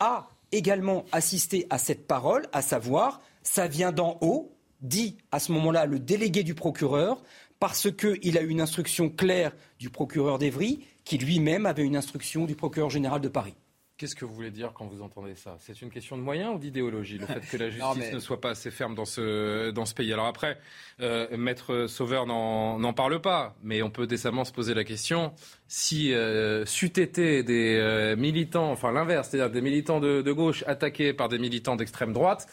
a 0.00 0.28
également 0.50 1.04
assisté 1.12 1.66
à 1.68 1.78
cette 1.78 2.06
parole, 2.06 2.46
à 2.52 2.62
savoir, 2.62 3.20
ça 3.42 3.66
vient 3.66 3.92
d'en 3.92 4.18
haut, 4.20 4.51
dit 4.82 5.16
à 5.30 5.38
ce 5.38 5.52
moment-là 5.52 5.86
le 5.86 5.98
délégué 5.98 6.42
du 6.42 6.54
procureur, 6.54 7.22
parce 7.58 7.90
qu'il 7.92 8.36
a 8.36 8.42
eu 8.42 8.48
une 8.48 8.60
instruction 8.60 9.08
claire 9.08 9.52
du 9.78 9.88
procureur 9.88 10.38
d'Evry, 10.38 10.84
qui 11.04 11.18
lui-même 11.18 11.66
avait 11.66 11.84
une 11.84 11.96
instruction 11.96 12.44
du 12.44 12.54
procureur 12.56 12.90
général 12.90 13.20
de 13.20 13.28
Paris. 13.28 13.54
Qu'est-ce 14.02 14.16
que 14.16 14.24
vous 14.24 14.34
voulez 14.34 14.50
dire 14.50 14.72
quand 14.74 14.86
vous 14.86 15.00
entendez 15.00 15.36
ça? 15.36 15.54
C'est 15.60 15.80
une 15.80 15.90
question 15.90 16.16
de 16.16 16.22
moyens 16.22 16.56
ou 16.56 16.58
d'idéologie, 16.58 17.18
le 17.18 17.26
fait 17.26 17.40
que 17.48 17.56
la 17.56 17.70
justice 17.70 18.12
ne 18.12 18.18
soit 18.18 18.40
pas 18.40 18.50
assez 18.50 18.72
ferme 18.72 18.96
dans 18.96 19.04
ce, 19.04 19.70
dans 19.70 19.84
ce 19.84 19.94
pays? 19.94 20.12
Alors 20.12 20.26
après, 20.26 20.58
euh, 21.00 21.36
Maître 21.36 21.86
Sauveur 21.86 22.26
n'en 22.26 22.92
parle 22.94 23.20
pas, 23.20 23.54
mais 23.62 23.80
on 23.82 23.90
peut 23.90 24.08
décemment 24.08 24.44
se 24.44 24.52
poser 24.52 24.74
la 24.74 24.82
question, 24.82 25.32
si 25.68 26.12
euh, 26.12 26.66
c'eût 26.66 26.98
été 27.00 27.44
des 27.44 27.76
euh, 27.76 28.16
militants, 28.16 28.72
enfin 28.72 28.90
l'inverse, 28.90 29.28
c'est-à-dire 29.28 29.52
des 29.52 29.60
militants 29.60 30.00
de 30.00 30.32
gauche 30.32 30.64
attaqués 30.66 31.12
par 31.12 31.28
des 31.28 31.38
militants 31.38 31.76
d'extrême 31.76 32.12
droite, 32.12 32.48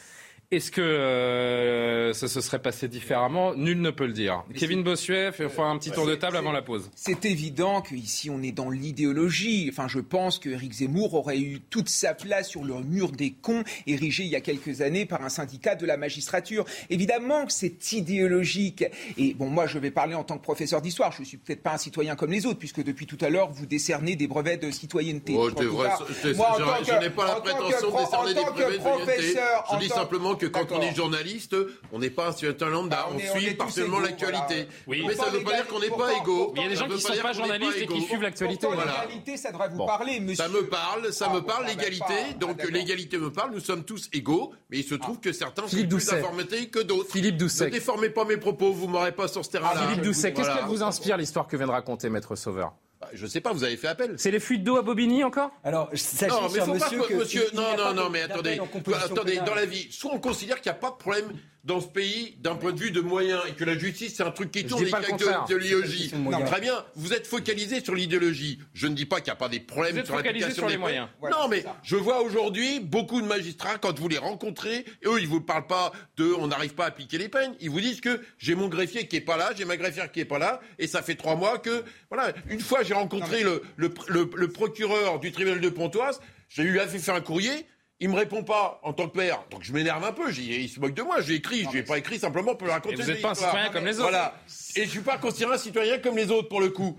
est-ce 0.52 0.72
que 0.72 0.82
euh, 0.82 2.12
ça 2.14 2.28
se 2.28 2.42
serait 2.42 2.58
passé 2.58 2.88
différemment? 2.88 3.54
Nul 3.54 3.80
ne 3.82 3.92
peut 3.92 4.08
le 4.08 4.14
dire. 4.14 4.44
Kevin 4.56 4.82
Bossuet, 4.82 5.32
fait 5.32 5.48
un 5.60 5.78
petit 5.78 5.92
tour 5.92 6.08
de 6.08 6.16
table 6.16 6.38
avant 6.38 6.52
la 6.52 6.64
pause. 6.64 6.90
C'est 6.96 7.26
évident 7.26 7.82
qu'ici 7.82 8.32
on 8.32 8.42
est 8.42 8.52
dans 8.52 8.72
l'idéologie. 8.72 9.70
Enfin, 9.72 9.88
je 9.88 10.00
pense 10.00 10.40
que 10.40 10.50
Eric 10.50 10.74
Zemmour 10.74 11.14
aurait 11.14 11.38
eu 11.38 11.60
toute 11.70 11.88
sa 11.88 12.16
place 12.16 12.50
sur 12.50 12.64
le 12.64 12.74
mur 12.82 13.12
des 13.12 13.30
cons 13.30 13.64
érigé 13.86 14.24
il 14.24 14.30
y 14.30 14.36
a 14.36 14.42
quelques 14.42 14.82
années 14.82 15.06
par 15.06 15.24
un 15.24 15.30
syndicat 15.30 15.76
de 15.76 15.86
la 15.86 15.98
magistrature. 15.98 16.66
Évidemment 16.90 17.46
que 17.46 17.54
c'est 17.54 17.92
idéologique. 17.92 18.86
Et 19.20 19.36
bon, 19.36 19.50
moi, 19.50 19.68
je 19.68 19.78
vais 19.78 19.92
parler 19.92 20.16
en 20.16 20.24
tant 20.24 20.40
que 20.40 20.44
professeur 20.44 20.82
d'histoire. 20.82 21.12
Je 21.12 21.22
ne 21.22 21.26
suis 21.26 21.38
peut-être 21.38 21.62
pas 21.62 21.74
un 21.74 21.78
citoyen 21.78 22.16
comme 22.16 22.32
les 22.32 22.48
autres, 22.48 22.58
puisque 22.58 22.84
depuis 22.84 23.06
tout 23.06 23.20
à 23.22 23.30
l'heure, 23.30 23.52
vous 23.52 23.68
décernez 23.68 24.16
des 24.16 24.28
brevets 24.28 24.58
de 24.58 24.72
citoyenneté. 24.72 25.36
Oh, 25.38 25.48
vrai, 25.52 25.90
moi, 26.36 26.58
je, 26.84 27.00
n'ai 27.00 27.12
pas 27.12 27.28
la 27.28 27.36
prétention 27.36 27.92
de 27.92 27.98
décerner 28.00 28.34
des 28.34 28.42
brevets 28.80 29.18
de 29.18 29.22
citoyenneté. 29.22 29.40
Je 29.74 29.78
dis 29.78 29.90
simplement 29.90 30.39
que 30.40 30.48
quand 30.48 30.72
on 30.72 30.82
est 30.82 30.96
journaliste, 30.96 31.56
on 31.92 32.00
n'est 32.00 32.10
pas 32.10 32.30
un 32.30 32.32
citoyen 32.32 32.74
lambda, 32.74 33.06
ah, 33.08 33.14
on, 33.14 33.40
suit 33.40 33.54
partiellement 33.54 34.00
l'actualité. 34.00 34.68
mais 34.88 35.14
ça 35.16 35.30
ne 35.30 35.38
veut 35.38 35.44
pas 35.44 35.56
dire 35.56 35.68
qu'on 35.68 35.80
n'est 35.80 35.90
pas 35.90 36.14
égaux. 36.18 36.54
Il 36.56 36.64
y 36.64 36.66
a 36.66 36.70
des 36.70 36.76
gens 36.76 36.88
qui 36.88 36.94
ne 36.94 36.98
sont 36.98 37.14
pas 37.22 37.34
journalistes 37.34 37.78
et 37.78 37.88
qui 37.88 38.02
suivent 38.02 38.22
l'actualité. 38.22 38.68
L'égalité, 38.68 39.38
ça 39.38 39.52
devrait 39.52 39.70
vous 39.70 39.86
parler, 39.86 40.20
monsieur. 40.20 40.44
Ça 40.44 40.50
me 40.50 40.68
parle, 40.68 41.14
ça 41.14 41.30
me 41.30 41.42
parle, 41.42 41.68
l'égalité. 41.68 42.34
Donc 42.40 42.64
l'égalité 42.70 43.18
me 43.18 43.32
parle, 43.32 43.52
nous 43.52 43.60
sommes 43.60 43.84
tous 43.84 44.10
égaux, 44.14 44.54
mais 44.70 44.80
il 44.80 44.84
se 44.84 44.96
trouve 44.96 45.20
que 45.20 45.32
certains 45.32 45.68
sont 45.68 45.88
plus 45.88 46.14
informés 46.14 46.70
que 46.72 46.80
d'autres. 46.80 47.12
Philippe 47.12 47.38
Doucet. 47.38 47.66
Ne 47.66 47.72
déformez 47.72 48.10
pas 48.10 48.26
mes 48.26 48.38
propos, 48.38 48.72
vous 48.72 48.88
m'aurez 48.88 49.12
pas 49.12 49.28
sur 49.28 49.44
ce 49.44 49.52
terrain-là. 49.52 49.88
Philippe 49.88 50.04
Doucet, 50.04 50.34
qu'est-ce 50.34 50.50
qu'elle 50.50 50.66
vous 50.66 50.84
inspire 50.84 51.18
l'histoire 51.18 51.48
que 51.48 51.58
vient 51.58 51.68
de 51.68 51.72
raconter 51.72 52.10
Maître 52.10 52.36
Sauveur? 52.36 52.74
Bah, 53.00 53.08
je 53.14 53.26
sais 53.26 53.40
pas, 53.40 53.54
vous 53.54 53.64
avez 53.64 53.78
fait 53.78 53.88
appel. 53.88 54.16
C'est 54.18 54.32
les 54.32 54.42
fuites 54.42 54.64
d'eau 54.64 54.76
à 54.76 54.82
Bobigny 54.82 55.24
encore? 55.24 55.52
Alors, 55.64 55.90
sachez, 55.94 56.32
non, 56.32 56.50
mais 56.54 56.60
faut 56.60 56.74
monsieur, 56.74 57.00
pas 57.00 57.14
monsieur, 57.14 57.46
non, 57.54 57.78
non, 57.78 57.94
non, 57.94 58.10
mais 58.10 58.24
attendez, 58.24 58.60
attendez, 58.94 59.38
dans 59.46 59.56
la 59.56 59.66
vie, 59.66 59.88
soit 59.90 60.12
on 60.14 60.20
considère 60.20 60.60
qu'il 60.60 60.70
n'y 60.70 60.78
a 60.78 60.80
pas 60.80 60.92
de 60.92 60.98
problème 60.98 61.32
dans 61.64 61.82
ce 61.82 61.88
pays 61.88 62.38
d'un 62.40 62.56
point 62.56 62.72
de 62.72 62.80
vue 62.80 62.92
de 62.92 63.02
moyens 63.02 63.42
et 63.48 63.52
que 63.52 63.66
la 63.66 63.78
justice 63.78 64.16
c'est 64.16 64.24
un 64.24 64.32
truc 64.32 64.52
qui 64.52 64.66
tourne 64.66 64.84
avec 64.94 65.18
de, 65.18 65.56
l'idéologie. 65.56 66.12
Très 66.46 66.62
bien, 66.62 66.86
vous 66.96 67.14
êtes 67.14 67.28
focalisé 67.28 67.84
sur 67.84 67.96
l'idéologie. 67.96 68.60
Je 68.74 68.88
ne 68.88 68.96
dis 68.96 69.06
pas 69.06 69.18
qu'il 69.18 69.26
n'y 69.26 69.32
a 69.32 69.36
pas 69.36 69.50
des 69.50 69.60
problèmes 69.60 70.06
sur 70.06 70.16
l'application 70.16 70.68
des 70.68 70.78
moyens. 70.78 71.08
non, 71.22 71.48
mais 71.50 71.64
je 71.84 71.96
vois 71.96 72.22
aujourd'hui 72.22 72.80
beaucoup 72.80 73.22
de 73.22 73.28
magistrats 73.28 73.78
quand 73.78 73.98
vous 74.00 74.08
les 74.08 74.18
rencontrez, 74.18 74.86
eux 75.06 75.20
ils 75.20 75.28
vous 75.28 75.42
parlent 75.42 75.68
pas 75.68 75.92
de 76.18 76.34
on 76.34 76.48
n'arrive 76.48 76.76
pas 76.76 76.86
à 76.86 76.88
appliquer 76.88 77.18
les 77.18 77.30
peines, 77.30 77.54
ils 77.60 77.70
vous 77.70 77.82
disent 77.82 78.02
que 78.02 78.22
j'ai 78.38 78.56
mon 78.56 78.68
greffier 78.68 79.08
qui 79.08 79.18
est 79.18 79.22
pas 79.22 79.38
là, 79.38 79.52
j'ai 79.56 79.66
ma 79.66 79.78
greffière 79.78 80.12
qui 80.12 80.22
est 80.22 80.26
pas 80.26 80.40
là 80.40 80.62
et 80.78 80.88
ça 80.88 81.02
fait 81.02 81.16
trois 81.16 81.36
mois 81.36 81.60
que 81.60 81.84
voilà. 82.10 82.34
Une 82.50 82.62
fois 82.62 82.84
j'ai 82.90 82.96
rencontré 82.96 83.44
le, 83.44 83.62
le, 83.78 83.94
le 84.08 84.48
procureur 84.48 85.20
du 85.20 85.32
tribunal 85.32 85.62
de 85.62 85.70
Pontoise, 85.70 86.20
j'ai 86.50 86.64
eu 86.64 86.80
à 86.80 86.88
faire 86.88 87.16
un 87.16 87.22
courrier. 87.22 87.66
Il 88.02 88.10
me 88.10 88.16
répond 88.16 88.44
pas 88.44 88.80
en 88.84 88.94
tant 88.94 89.10
que 89.10 89.18
père, 89.18 89.44
donc 89.52 89.62
je 89.62 89.74
m'énerve 89.74 90.04
un 90.06 90.14
peu. 90.14 90.32
Il 90.32 90.70
se 90.70 90.80
moque 90.80 90.94
de 90.94 91.02
moi. 91.02 91.22
J'ai 91.22 91.36
écrit, 91.36 91.66
je 91.72 91.78
n'ai 91.78 91.84
pas 91.84 91.98
écrit 91.98 92.18
simplement 92.18 92.56
pour 92.56 92.66
le 92.66 92.74
raconter. 92.74 92.96
Et 92.96 93.02
vous 93.02 93.08
n'êtes 93.12 93.22
pas 93.22 93.32
un 93.32 93.36
citoyen 93.36 93.70
comme 93.70 93.86
les 93.86 94.00
autres. 94.00 94.10
Voilà. 94.10 94.42
Et 94.76 94.86
je 94.86 94.90
suis 94.90 95.02
pas 95.02 95.18
considéré 95.18 95.54
un 95.54 95.58
citoyen 95.58 96.00
comme 96.00 96.16
les 96.16 96.32
autres 96.32 96.48
pour 96.48 96.62
le 96.62 96.70
coup. 96.70 96.98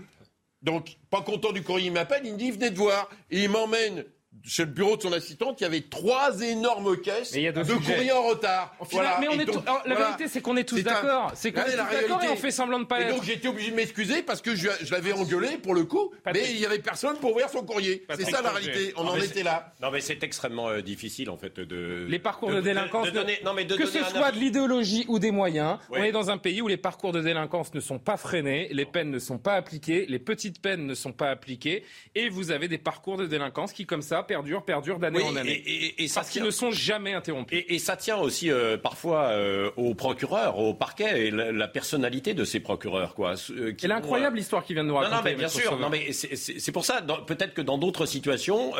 Donc, 0.61 0.97
pas 1.09 1.21
content 1.21 1.51
du 1.51 1.63
courrier, 1.63 1.87
il 1.87 1.93
m'appelle, 1.93 2.21
il 2.23 2.33
me 2.33 2.37
dit 2.37 2.51
venez 2.51 2.69
de 2.69 2.77
voir, 2.77 3.09
et 3.31 3.43
il 3.43 3.49
m'emmène 3.49 4.05
chez 4.45 4.65
le 4.65 4.71
bureau 4.71 4.97
de 4.97 5.01
son 5.01 5.13
assistante, 5.13 5.59
il 5.61 5.63
y 5.63 5.67
avait 5.67 5.81
trois 5.81 6.41
énormes 6.41 6.97
caisses 6.97 7.33
de 7.33 7.73
courrier 7.73 8.11
en 8.11 8.23
retard. 8.23 8.75
voilà. 8.91 9.17
Mais 9.19 9.27
on 9.27 9.39
est 9.39 9.47
la 9.85 9.95
vérité, 9.95 10.27
c'est 10.27 10.41
qu'on 10.41 10.57
est 10.57 10.63
tous 10.63 10.81
d'accord. 10.83 11.31
C'est 11.35 11.51
qu'on 11.51 11.61
est, 11.61 11.75
d'accord 11.75 12.23
et 12.23 12.29
on 12.29 12.35
fait 12.35 12.51
semblant 12.51 12.79
de 12.79 12.85
pas 12.85 13.01
et 13.01 13.03
être. 13.03 13.15
donc 13.15 13.23
j'étais 13.23 13.47
obligé 13.47 13.71
de 13.71 13.75
m'excuser 13.75 14.21
parce 14.23 14.41
que 14.41 14.55
je, 14.55 14.69
l'avais 14.91 15.13
engueulé 15.13 15.57
pour 15.57 15.73
le 15.73 15.83
coup, 15.83 16.11
mais 16.33 16.51
il 16.51 16.59
y 16.59 16.65
avait 16.65 16.79
personne 16.79 17.17
pour 17.17 17.31
ouvrir 17.31 17.49
son 17.49 17.63
courrier. 17.63 18.05
C'est 18.15 18.29
ça 18.29 18.41
la 18.41 18.51
réalité. 18.51 18.93
On 18.97 19.07
en 19.07 19.15
était 19.15 19.43
là. 19.43 19.73
Non 19.81 19.91
mais 19.91 20.01
c'est 20.01 20.23
extrêmement 20.23 20.69
euh, 20.69 20.81
difficile 20.81 21.29
en 21.29 21.37
fait 21.37 21.59
de. 21.59 22.05
Les 22.07 22.19
parcours 22.19 22.51
de, 22.51 22.61
délinquance. 22.61 23.09
que 23.09 23.85
ce 23.85 24.03
soit 24.03 24.31
de 24.31 24.39
l'idéologie 24.39 25.05
ou 25.07 25.19
des 25.19 25.31
moyens, 25.31 25.77
on 25.89 25.95
est 26.03 26.11
dans 26.11 26.29
un 26.29 26.37
pays 26.37 26.61
où 26.61 26.67
les 26.67 26.77
parcours 26.77 27.11
de 27.11 27.21
délinquance 27.21 27.73
ne 27.73 27.79
sont 27.79 27.99
pas 27.99 28.17
freinés, 28.17 28.69
les 28.71 28.85
peines 28.85 29.11
ne 29.11 29.19
sont 29.19 29.37
pas 29.37 29.53
appliquées, 29.53 30.05
les 30.07 30.19
petites 30.19 30.61
peines 30.61 30.85
ne 30.85 30.93
sont 30.93 31.13
pas 31.13 31.29
appliquées, 31.29 31.83
et 32.15 32.29
vous 32.29 32.51
avez 32.51 32.67
des 32.67 32.77
parcours 32.77 33.17
de 33.17 33.25
délinquance 33.25 33.73
qui 33.73 33.85
comme 33.85 34.01
ça 34.01 34.23
perdure, 34.31 34.63
perdure 34.63 34.97
d'année 34.97 35.21
en 35.23 35.35
année. 35.35 35.61
Et, 35.65 36.05
et, 36.05 36.07
parce 36.13 36.29
qu'ils 36.29 36.43
ne 36.43 36.51
sont 36.51 36.71
jamais 36.71 37.13
interrompus. 37.13 37.65
Et, 37.67 37.79
ça 37.79 37.97
tient 37.97 38.15
aussi 38.17 38.49
euh, 38.49 38.77
parfois 38.77 39.25
euh, 39.25 39.71
aux 39.75 39.93
procureurs, 39.93 40.57
au 40.57 40.73
parquet 40.73 41.27
et 41.27 41.31
la, 41.31 41.67
personnalité 41.67 42.33
de 42.33 42.45
ces 42.45 42.61
procureurs. 42.61 43.13
Quoi, 43.13 43.33
euh, 43.49 43.73
qui, 43.73 43.91
incroyable 43.91 44.37
l'histoire 44.37 44.63
qui 44.63 44.73
vient 44.73 44.83
de 44.83 44.87
nous 44.87 44.95
raconter. 44.95 45.15
Non, 45.17 45.21
mais 45.23 45.35
bien 45.35 45.49
sûr. 45.49 45.77
Non, 45.77 45.89
mais 45.89 46.13
c'est 46.13 46.71
pour 46.71 46.85
ça. 46.85 47.01
Peut-être 47.27 47.53
que 47.53 47.61
dans 47.61 47.77
d'autres 47.77 48.05
situations, 48.05 48.71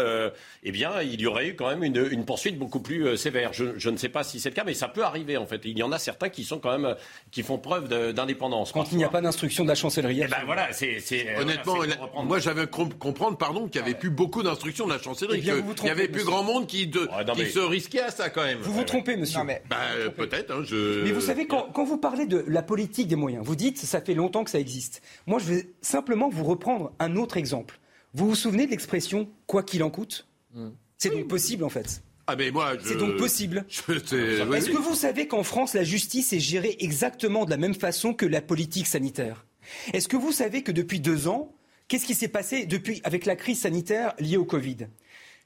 eh 0.63 0.71
bien, 0.71 1.01
il 1.01 1.19
y 1.19 1.27
aurait 1.27 1.47
eu 1.49 1.55
quand 1.55 1.67
même 1.67 1.83
une, 1.83 2.07
une 2.11 2.23
poursuite 2.23 2.57
beaucoup 2.57 2.79
plus 2.79 3.17
sévère. 3.17 3.51
Je, 3.51 3.77
je, 3.77 3.89
ne 3.89 3.97
sais 3.97 4.09
pas 4.09 4.23
si 4.23 4.39
c'est 4.39 4.49
le 4.49 4.55
cas, 4.55 4.63
mais 4.63 4.73
ça 4.73 4.87
peut 4.87 5.03
arriver 5.03 5.35
en 5.35 5.45
fait. 5.45 5.61
Il 5.65 5.77
y 5.77 5.83
en 5.83 5.91
a 5.91 5.99
certains 5.99 6.29
qui 6.29 6.45
sont 6.45 6.59
quand 6.59 6.77
même 6.77 6.95
qui 7.29 7.43
font 7.43 7.57
preuve 7.57 7.89
d'indépendance. 8.13 8.71
Quand 8.71 8.89
il 8.91 8.97
n'y 8.97 9.03
a 9.03 9.09
pas 9.09 9.21
d'instruction 9.21 9.63
de 9.63 9.69
la 9.69 9.75
chancellerie. 9.75 10.21
Eh 10.23 10.27
ben 10.27 10.43
voilà, 10.45 10.71
c'est 10.71 11.01
honnêtement. 11.37 11.75
moi, 12.23 12.39
j'avais 12.39 12.67
comprendre, 12.67 13.37
pardon, 13.37 13.67
qu'il 13.67 13.81
n'y 13.81 13.89
avait 13.89 13.97
plus 13.97 14.09
beaucoup 14.09 14.43
d'instructions 14.43 14.85
de 14.87 14.93
la 14.93 14.99
chancellerie. 14.99 15.40
Il 15.41 15.87
y 15.87 15.89
avait 15.89 16.07
plus 16.07 16.23
grand 16.23 16.43
monde 16.43 16.67
qui, 16.67 16.91
se 16.91 17.59
risquait 17.59 18.01
à 18.01 18.11
ça 18.11 18.29
quand 18.29 18.43
même. 18.43 18.59
Vous 18.59 18.73
vous 18.73 18.83
trompez, 18.83 19.15
monsieur. 19.15 19.39
Bah, 19.69 19.77
peut-être. 20.15 20.51
Hein, 20.51 20.63
mais 21.03 21.11
vous 21.11 21.21
savez, 21.21 21.47
quand, 21.47 21.83
vous 21.83 21.97
parlez 21.97 22.25
de 22.25 22.43
la 22.47 22.61
politique 22.61 23.07
des 23.07 23.15
moyens, 23.15 23.45
vous 23.45 23.55
dites 23.55 23.77
ça 23.77 24.01
fait 24.01 24.13
longtemps 24.13 24.43
que 24.43 24.49
ça 24.49 24.59
existe. 24.59 25.01
Moi, 25.27 25.39
je 25.39 25.45
vais 25.45 25.69
simplement 25.81 26.29
vous 26.29 26.43
reprendre 26.43 26.93
un 26.99 27.15
autre 27.15 27.37
exemple. 27.37 27.79
Vous 28.13 28.27
vous 28.27 28.35
souvenez 28.35 28.65
de 28.65 28.71
l'expression 28.71 29.29
quoi 29.47 29.63
qu'il 29.63 29.83
en 29.83 29.89
coûte 29.89 30.27
hmm. 30.53 30.69
C'est 30.97 31.09
donc 31.09 31.27
possible 31.27 31.63
en 31.63 31.69
fait. 31.69 32.03
Ah 32.27 32.35
mais 32.35 32.51
moi, 32.51 32.73
C'est 32.83 32.97
donc 32.97 33.17
possible. 33.17 33.65
Est-ce 33.89 34.69
que 34.69 34.77
vous 34.77 34.95
savez 34.95 35.27
qu'en 35.27 35.43
France, 35.43 35.73
la 35.73 35.83
justice 35.83 36.31
est 36.33 36.39
gérée 36.39 36.77
exactement 36.79 37.45
de 37.45 37.49
la 37.49 37.57
même 37.57 37.73
façon 37.73 38.13
que 38.13 38.25
la 38.25 38.41
politique 38.41 38.87
sanitaire? 38.87 39.45
Est-ce 39.93 40.07
que 40.07 40.17
vous 40.17 40.31
savez 40.31 40.61
que 40.61 40.71
depuis 40.71 40.99
deux 40.99 41.27
ans, 41.27 41.53
qu'est-ce 41.87 42.05
qui 42.05 42.15
s'est 42.15 42.27
passé 42.27 42.65
depuis 42.65 43.01
avec 43.03 43.25
la 43.25 43.35
crise 43.35 43.61
sanitaire 43.61 44.13
liée 44.19 44.37
au 44.37 44.45
Covid? 44.45 44.87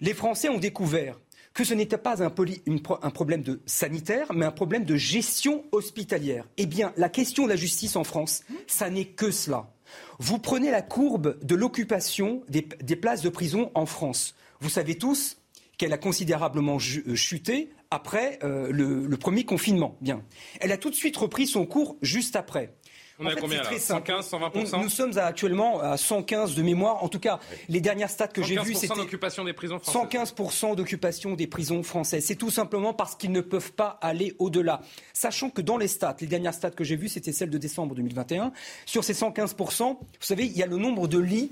Les 0.01 0.13
Français 0.13 0.49
ont 0.49 0.57
découvert 0.57 1.19
que 1.53 1.63
ce 1.63 1.73
n'était 1.73 1.97
pas 1.97 2.21
un, 2.21 2.29
problème 2.29 3.41
de 3.41 3.61
sanitaire, 3.65 4.27
mais 4.33 4.45
un 4.45 4.51
problème 4.51 4.83
de 4.83 4.97
gestion 4.97 5.63
hospitalière. 5.71 6.45
Eh 6.57 6.65
bien, 6.65 6.91
la 6.97 7.07
question 7.07 7.45
de 7.45 7.49
la 7.49 7.55
justice 7.55 7.95
en 7.95 8.03
France, 8.03 8.43
ça 8.67 8.89
n'est 8.89 9.05
que 9.05 9.31
cela. 9.31 9.71
Vous 10.19 10.37
prenez 10.37 10.69
la 10.69 10.81
courbe 10.81 11.39
de 11.41 11.55
l'occupation 11.55 12.43
des, 12.49 12.61
places 12.95 13.21
de 13.21 13.29
prison 13.29 13.71
en 13.73 13.85
France. 13.85 14.35
Vous 14.59 14.69
savez 14.69 14.97
tous 14.97 15.37
qu'elle 15.77 15.93
a 15.93 15.97
considérablement 15.97 16.75
euh, 16.75 17.15
chuté 17.15 17.69
après 17.89 18.39
euh, 18.43 18.69
le, 18.71 19.17
premier 19.17 19.45
confinement. 19.45 19.97
Bien. 20.01 20.23
Elle 20.59 20.73
a 20.73 20.77
tout 20.77 20.89
de 20.89 20.95
suite 20.95 21.15
repris 21.15 21.47
son 21.47 21.65
cours 21.65 21.95
juste 22.01 22.35
après. 22.35 22.75
On 23.19 23.25
a 23.25 23.35
combien 23.35 23.63
là 23.63 23.69
115, 23.77 24.27
120 24.27 24.77
Nous 24.83 24.89
sommes 24.89 25.17
actuellement 25.17 25.79
à 25.79 25.97
115 25.97 26.55
de 26.55 26.61
mémoire. 26.61 27.03
En 27.03 27.07
tout 27.07 27.19
cas, 27.19 27.39
les 27.69 27.81
dernières 27.81 28.09
stats 28.09 28.27
que 28.27 28.43
j'ai 28.43 28.57
vues, 28.57 28.75
c'était 28.75 28.95
d'occupation 28.95 29.43
des 29.43 29.53
prisons 29.53 29.79
françaises. 29.79 30.33
115% 30.35 30.75
d'occupation 30.75 31.33
des 31.33 31.47
prisons 31.47 31.83
françaises. 31.83 32.25
C'est 32.25 32.35
tout 32.35 32.51
simplement 32.51 32.93
parce 32.93 33.15
qu'ils 33.15 33.31
ne 33.31 33.41
peuvent 33.41 33.71
pas 33.73 33.97
aller 34.01 34.35
au-delà. 34.39 34.81
Sachant 35.13 35.49
que 35.49 35.61
dans 35.61 35.77
les 35.77 35.87
stats, 35.87 36.17
les 36.19 36.27
dernières 36.27 36.53
stats 36.53 36.71
que 36.71 36.83
j'ai 36.83 36.95
vues, 36.95 37.09
c'était 37.09 37.31
celles 37.31 37.49
de 37.49 37.57
décembre 37.57 37.95
2021. 37.95 38.51
Sur 38.85 39.03
ces 39.03 39.13
115% 39.13 39.95
vous 40.25 40.27
savez, 40.27 40.45
il 40.45 40.57
y 40.57 40.63
a 40.63 40.67
le 40.67 40.77
nombre 40.77 41.07
de 41.07 41.19
lits 41.19 41.51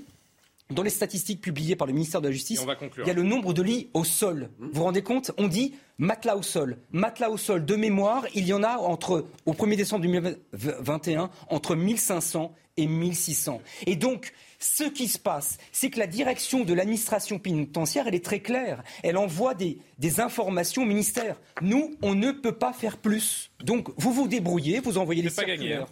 dans 0.70 0.82
les 0.82 0.90
statistiques 0.90 1.40
publiées 1.40 1.76
par 1.76 1.86
le 1.86 1.92
ministère 1.92 2.20
de 2.20 2.28
la 2.28 2.32
Justice, 2.32 2.64
il 2.98 3.06
y 3.06 3.10
a 3.10 3.14
le 3.14 3.22
nombre 3.22 3.52
de 3.52 3.62
lits 3.62 3.90
au 3.92 4.04
sol. 4.04 4.48
Vous 4.58 4.70
vous 4.72 4.84
rendez 4.84 5.02
compte? 5.02 5.30
On 5.36 5.46
dit 5.46 5.74
matelas 5.98 6.36
au 6.36 6.42
sol. 6.42 6.78
Matelas 6.92 7.30
au 7.30 7.36
sol, 7.36 7.64
de 7.64 7.76
mémoire, 7.76 8.24
il 8.34 8.46
y 8.46 8.52
en 8.52 8.62
a 8.62 8.78
entre, 8.78 9.26
au 9.44 9.52
1er 9.52 9.76
décembre 9.76 10.02
2021, 10.02 11.30
entre 11.50 11.76
1500 11.76 12.54
et 12.76 12.86
1600. 12.86 13.60
Et 13.86 13.96
donc, 13.96 14.32
ce 14.58 14.84
qui 14.84 15.06
se 15.06 15.18
passe, 15.18 15.58
c'est 15.70 15.90
que 15.90 15.98
la 15.98 16.06
direction 16.06 16.64
de 16.64 16.72
l'administration 16.72 17.38
pénitentiaire, 17.38 18.08
elle 18.08 18.14
est 18.14 18.24
très 18.24 18.40
claire. 18.40 18.82
Elle 19.02 19.18
envoie 19.18 19.54
des, 19.54 19.78
des, 19.98 20.20
informations 20.20 20.82
au 20.82 20.86
ministère. 20.86 21.36
Nous, 21.60 21.94
on 22.02 22.14
ne 22.14 22.32
peut 22.32 22.56
pas 22.56 22.72
faire 22.72 22.96
plus. 22.96 23.50
Donc, 23.62 23.88
vous 23.96 24.12
vous 24.12 24.28
débrouillez, 24.28 24.80
vous 24.80 24.98
envoyez 24.98 25.22
les 25.22 25.30
circulaires. 25.30 25.86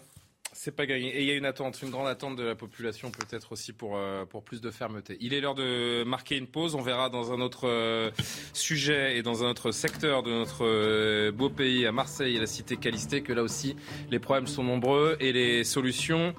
C'est 0.54 0.76
pas 0.76 0.84
gagné. 0.84 1.08
Et 1.08 1.22
il 1.22 1.26
y 1.26 1.30
a 1.30 1.34
une 1.34 1.46
attente, 1.46 1.80
une 1.80 1.90
grande 1.90 2.08
attente 2.08 2.36
de 2.36 2.42
la 2.42 2.54
population 2.54 3.10
peut-être 3.10 3.52
aussi 3.52 3.72
pour, 3.72 3.96
euh, 3.96 4.26
pour 4.26 4.44
plus 4.44 4.60
de 4.60 4.70
fermeté. 4.70 5.16
Il 5.20 5.32
est 5.32 5.40
l'heure 5.40 5.54
de 5.54 6.04
marquer 6.04 6.36
une 6.36 6.46
pause. 6.46 6.74
On 6.74 6.82
verra 6.82 7.08
dans 7.08 7.32
un 7.32 7.40
autre 7.40 7.66
euh, 7.66 8.10
sujet 8.52 9.16
et 9.16 9.22
dans 9.22 9.44
un 9.44 9.48
autre 9.48 9.70
secteur 9.70 10.22
de 10.22 10.30
notre 10.30 10.66
euh, 10.66 11.32
beau 11.32 11.48
pays, 11.48 11.86
à 11.86 11.92
Marseille 11.92 12.36
et 12.36 12.38
la 12.38 12.46
cité 12.46 12.76
Calisté, 12.76 13.22
que 13.22 13.32
là 13.32 13.42
aussi 13.42 13.76
les 14.10 14.18
problèmes 14.18 14.46
sont 14.46 14.62
nombreux 14.62 15.16
et 15.20 15.32
les 15.32 15.64
solutions 15.64 16.34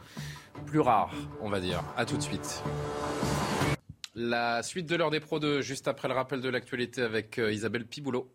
plus 0.68 0.80
rares, 0.80 1.14
on 1.42 1.50
va 1.50 1.60
dire. 1.60 1.84
À 1.98 2.06
tout 2.06 2.16
de 2.18 2.22
suite. 2.22 2.64
La 4.16 4.62
suite 4.62 4.86
de 4.86 4.96
l'heure 4.96 5.10
des 5.10 5.20
Pro 5.20 5.40
2, 5.40 5.62
juste 5.62 5.88
après 5.88 6.08
le 6.08 6.14
rappel 6.14 6.40
de 6.40 6.50
l'actualité 6.50 7.02
avec 7.02 7.40
Isabelle 7.40 7.86
Piboulot. 7.86 8.30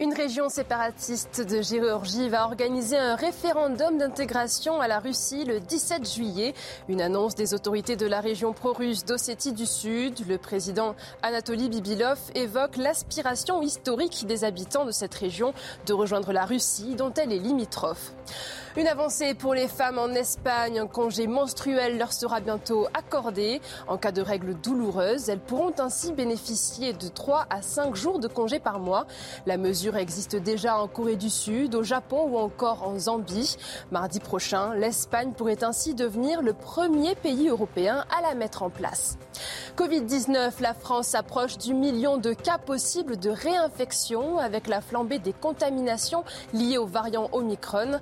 Une 0.00 0.14
région 0.14 0.48
séparatiste 0.48 1.40
de 1.40 1.60
Géorgie 1.60 2.28
va 2.28 2.44
organiser 2.44 2.96
un 2.96 3.16
référendum 3.16 3.98
d'intégration 3.98 4.80
à 4.80 4.86
la 4.86 5.00
Russie 5.00 5.44
le 5.44 5.58
17 5.58 6.08
juillet. 6.08 6.54
Une 6.88 7.00
annonce 7.00 7.34
des 7.34 7.52
autorités 7.52 7.96
de 7.96 8.06
la 8.06 8.20
région 8.20 8.52
pro-russe 8.52 9.04
d'Ossétie 9.04 9.52
du 9.52 9.66
Sud. 9.66 10.14
Le 10.28 10.38
président 10.38 10.94
Anatoly 11.22 11.68
Bibilov 11.68 12.20
évoque 12.36 12.76
l'aspiration 12.76 13.60
historique 13.60 14.24
des 14.28 14.44
habitants 14.44 14.84
de 14.84 14.92
cette 14.92 15.14
région 15.14 15.52
de 15.86 15.92
rejoindre 15.94 16.32
la 16.32 16.44
Russie 16.44 16.94
dont 16.94 17.12
elle 17.14 17.32
est 17.32 17.40
limitrophe. 17.40 18.12
Une 18.78 18.86
avancée 18.86 19.34
pour 19.34 19.54
les 19.54 19.66
femmes 19.66 19.98
en 19.98 20.10
Espagne. 20.10 20.78
Un 20.78 20.86
congé 20.86 21.26
menstruel 21.26 21.98
leur 21.98 22.12
sera 22.12 22.38
bientôt 22.38 22.86
accordé. 22.94 23.60
En 23.88 23.98
cas 23.98 24.12
de 24.12 24.22
règles 24.22 24.54
douloureuses, 24.54 25.28
elles 25.28 25.40
pourront 25.40 25.74
ainsi 25.80 26.12
bénéficier 26.12 26.92
de 26.92 27.08
3 27.08 27.46
à 27.50 27.60
5 27.60 27.96
jours 27.96 28.20
de 28.20 28.28
congé 28.28 28.60
par 28.60 28.78
mois. 28.78 29.08
La 29.46 29.56
mesure 29.56 29.96
existe 29.96 30.36
déjà 30.36 30.78
en 30.78 30.86
Corée 30.86 31.16
du 31.16 31.28
Sud, 31.28 31.74
au 31.74 31.82
Japon 31.82 32.28
ou 32.30 32.38
encore 32.38 32.86
en 32.86 32.96
Zambie. 32.96 33.56
Mardi 33.90 34.20
prochain, 34.20 34.74
l'Espagne 34.74 35.32
pourrait 35.32 35.64
ainsi 35.64 35.96
devenir 35.96 36.40
le 36.40 36.52
premier 36.52 37.16
pays 37.16 37.48
européen 37.48 38.04
à 38.16 38.22
la 38.22 38.36
mettre 38.36 38.62
en 38.62 38.70
place. 38.70 39.18
Covid-19, 39.76 40.60
la 40.60 40.74
France 40.74 41.14
approche 41.14 41.58
du 41.58 41.74
million 41.74 42.16
de 42.16 42.32
cas 42.32 42.58
possibles 42.58 43.16
de 43.16 43.30
réinfection 43.30 44.38
avec 44.38 44.66
la 44.66 44.80
flambée 44.80 45.18
des 45.18 45.32
contaminations 45.32 46.24
liées 46.52 46.78
au 46.78 46.86
variant 46.86 47.28
Omicron. 47.32 48.00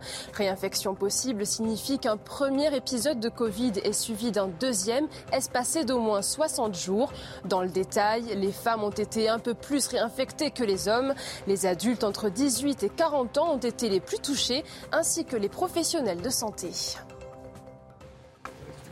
Possible 0.98 1.46
signifie 1.46 1.98
qu'un 1.98 2.16
premier 2.16 2.74
épisode 2.74 3.20
de 3.20 3.28
Covid 3.28 3.72
est 3.84 3.92
suivi 3.92 4.32
d'un 4.32 4.48
deuxième 4.48 5.06
espacé 5.32 5.84
d'au 5.84 5.98
moins 5.98 6.22
60 6.22 6.74
jours. 6.74 7.12
Dans 7.44 7.62
le 7.62 7.68
détail, 7.68 8.24
les 8.36 8.52
femmes 8.52 8.82
ont 8.82 8.90
été 8.90 9.28
un 9.28 9.38
peu 9.38 9.54
plus 9.54 9.86
réinfectées 9.88 10.50
que 10.50 10.64
les 10.64 10.88
hommes. 10.88 11.14
Les 11.46 11.66
adultes 11.66 12.04
entre 12.04 12.28
18 12.28 12.82
et 12.82 12.88
40 12.88 13.38
ans 13.38 13.54
ont 13.54 13.58
été 13.58 13.88
les 13.88 14.00
plus 14.00 14.18
touchés, 14.18 14.64
ainsi 14.92 15.24
que 15.24 15.36
les 15.36 15.48
professionnels 15.48 16.20
de 16.20 16.30
santé. 16.30 16.70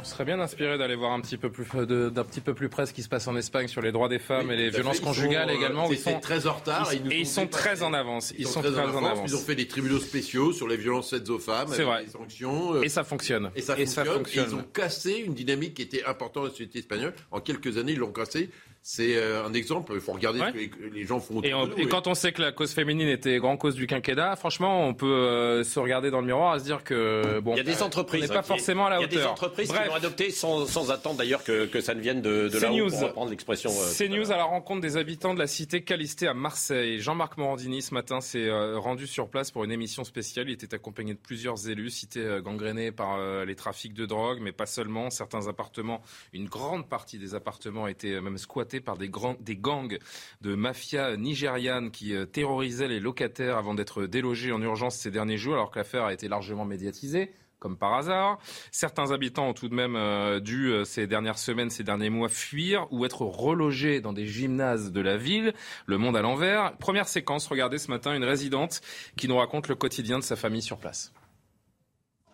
Je 0.05 0.11
serais 0.11 0.27
bien 0.27 0.39
inspiré 0.39 0.77
d'aller 0.77 0.97
voir 0.97 1.13
un 1.13 1.21
petit 1.23 1.39
peu 1.39 1.51
plus 1.51 1.65
d'un 1.87 2.25
petit 2.25 2.43
peu 2.43 2.53
plus 2.53 2.69
près 2.69 2.85
ce 2.85 2.93
qui 2.93 3.03
se 3.03 3.09
passe 3.09 3.27
en 3.27 3.37
Espagne 3.37 3.69
sur 3.69 3.81
les 3.81 3.91
droits 3.91 4.11
des 4.11 4.19
femmes 4.19 4.51
et 4.51 4.57
les 4.57 4.69
violences 4.69 5.01
conjugales 5.01 5.49
euh, 5.49 5.55
également. 5.55 5.91
Ils 5.91 5.99
sont 5.99 6.21
très 6.21 6.47
en 6.47 6.53
retard 6.53 6.93
et 6.93 7.01
ils, 7.11 7.27
sont 7.27 7.47
très 7.47 7.83
en 7.83 7.95
avance. 7.95 8.35
Ils, 8.37 8.47
sont, 8.47 8.61
très, 8.61 8.79
en, 8.79 9.05
avance. 9.05 9.21
Ils 9.27 9.35
ont 9.35 9.41
fait 9.41 9.55
des 9.55 9.67
tribunaux 9.67 9.99
spéciaux 9.99 10.53
sur 10.53 10.69
les 10.69 10.77
violences 10.77 11.11
faites 11.11 11.29
aux 11.31 11.39
femmes. 11.39 11.69
C'est 11.73 11.85
vrai. 11.85 12.07
sanctions. 12.07 12.75
Euh, 12.75 12.83
et 12.83 12.91
ça 12.91 13.03
fonctionne. 13.03 13.51
Et 13.57 13.63
ça, 13.63 13.77
fonctionne. 14.05 14.47
ils 14.51 14.55
ont 14.55 14.65
cassé 14.75 15.23
une 15.25 15.33
dynamique 15.33 15.75
qui 15.75 15.83
était 15.83 16.05
importante 16.05 16.43
dans 16.43 16.49
la 16.49 16.51
société 16.51 16.81
espagnole. 16.81 17.15
En 17.31 17.41
quelques 17.41 17.79
années, 17.79 17.93
ils 17.93 17.99
l'ont 17.99 18.13
cassé. 18.13 18.51
C'est 18.87 19.17
euh, 19.17 19.47
un 19.47 19.55
exemple. 19.55 19.93
Il 19.95 20.01
faut 20.03 20.13
regarder 20.13 20.41
ce 20.41 20.67
que 20.67 20.85
les 20.93 21.05
gens 21.07 21.19
font. 21.19 21.41
Et, 21.43 21.55
et 21.79 21.89
quand 21.89 22.07
on 22.07 22.13
sait 22.13 22.33
que 22.33 22.43
la 22.43 22.53
cause 22.53 22.75
féminine 22.75 23.09
était 23.09 23.39
grande 23.39 23.59
cause 23.59 23.77
du 23.77 23.87
quinquennat, 23.87 24.37
franchement, 24.37 24.87
on 24.87 24.93
peut 24.93 25.07
euh, 25.07 25.65
se 25.65 25.81
regarder 25.81 26.11
dans 26.11 26.21
le 26.21 26.27
miroir 26.27 26.55
et 26.55 26.59
se 26.59 26.65
dire 26.65 26.85
que 26.85 27.41
bon, 27.41 27.55
il 27.55 27.57
y 27.57 27.61
a 27.61 27.63
des 27.63 27.81
euh, 27.81 27.87
entreprises, 27.87 28.29
pas 28.29 28.43
forcément 28.43 28.85
à 28.85 28.91
la 28.91 28.99
hauteur. 28.99 29.09
Il 29.11 29.15
y 29.15 29.19
a 29.21 29.23
des 29.23 29.27
entreprises 29.27 29.73
qui 29.73 29.89
l'ont 29.89 29.95
adopté 29.95 30.31
sans, 30.31 30.67
sans, 30.67 30.91
attendre 30.91 31.17
d'ailleurs 31.17 31.43
que, 31.45 31.65
que, 31.65 31.81
ça 31.81 31.95
ne 31.95 32.01
vienne 32.03 32.21
de, 32.21 32.51
de 32.51 32.59
là 32.59 32.69
news. 32.69 32.91
pour 32.91 33.01
reprendre 33.01 33.31
l'expression. 33.31 33.71
C'est 33.71 34.11
news 34.11 34.31
à 34.31 34.37
la 34.37 34.45
rencontre 34.45 34.83
des 34.83 34.99
habitants 34.99 35.33
de 35.33 35.39
la 35.39 35.47
cité 35.47 35.81
Calisté 35.81 36.29
à 36.29 36.35
Marseille. 36.35 37.01
Jean-Marc 37.01 37.39
Morandini 37.39 37.81
ce 37.81 37.95
matin 37.95 38.21
s'est 38.21 38.51
rendu 38.77 39.07
sur 39.07 39.31
place 39.31 39.51
pour 39.51 39.65
une 39.65 39.73
émission 39.73 40.05
spéciale. 40.05 40.51
Il 40.51 40.53
était 40.53 40.75
accompagné 40.75 41.15
de 41.15 41.19
plusieurs 41.19 41.71
élus, 41.71 41.89
cité 41.89 42.39
gangrénée 42.45 42.93
par 42.93 43.19
les 43.47 43.55
trafics 43.55 43.95
de 43.95 44.05
drogue, 44.05 44.41
mais 44.43 44.53
pas 44.53 44.67
seulement. 44.67 45.09
Certains 45.09 45.49
appartements, 45.49 46.03
une 46.35 46.49
grande 46.49 46.87
partie 46.87 47.17
des 47.17 47.35
appartements 47.35 47.89
étaient 47.89 48.21
même 48.21 48.37
squattés 48.37 48.74
par 48.81 48.97
des 48.97 49.09
gangs 49.09 49.99
de 50.41 50.55
mafia 50.55 51.17
nigériane 51.17 51.91
qui 51.91 52.15
euh, 52.15 52.27
terrorisaient 52.27 52.89
les 52.89 53.01
locataires 53.01 53.57
avant 53.57 53.75
d'être 53.75 54.07
délogés 54.07 54.53
en 54.53 54.63
urgence 54.63 54.97
ces 54.97 55.11
derniers 55.11 55.39
jours, 55.39 55.55
alors 55.55 55.71
que 55.71 55.79
l'affaire 55.79 56.05
a 56.05 56.13
été 56.13 56.29
largement 56.29 56.65
médiatisée 56.65 57.33
comme 57.65 57.79
par 57.79 57.95
hasard. 57.95 58.39
Certains 58.73 59.11
habitants 59.11 59.49
ont 59.49 59.55
tout 59.55 59.71
de 59.71 59.75
même 59.75 59.97
euh, 59.97 60.39
dû, 60.39 60.67
euh, 60.67 60.85
ces 60.85 61.07
dernières 61.07 61.39
semaines, 61.39 61.71
ces 61.71 61.83
derniers 61.83 62.11
mois, 62.11 62.29
fuir 62.29 62.87
ou 62.91 63.07
être 63.07 63.23
relogés 63.23 64.03
dans 64.03 64.13
des 64.13 64.27
gymnases 64.27 64.93
de 64.93 65.01
la 65.01 65.17
ville. 65.17 65.55
Le 65.87 65.97
monde 65.97 66.15
à 66.15 66.21
l'envers. 66.21 66.77
Première 66.77 67.09
séquence, 67.09 67.47
regardez 67.47 67.79
ce 67.79 67.91
matin 67.91 68.15
une 68.15 68.25
résidente 68.25 68.83
qui 69.17 69.29
nous 69.29 69.39
raconte 69.39 69.69
le 69.69 69.77
quotidien 69.77 70.19
de 70.19 70.25
sa 70.25 70.37
famille 70.37 70.61
sur 70.61 70.77
place. 70.77 71.15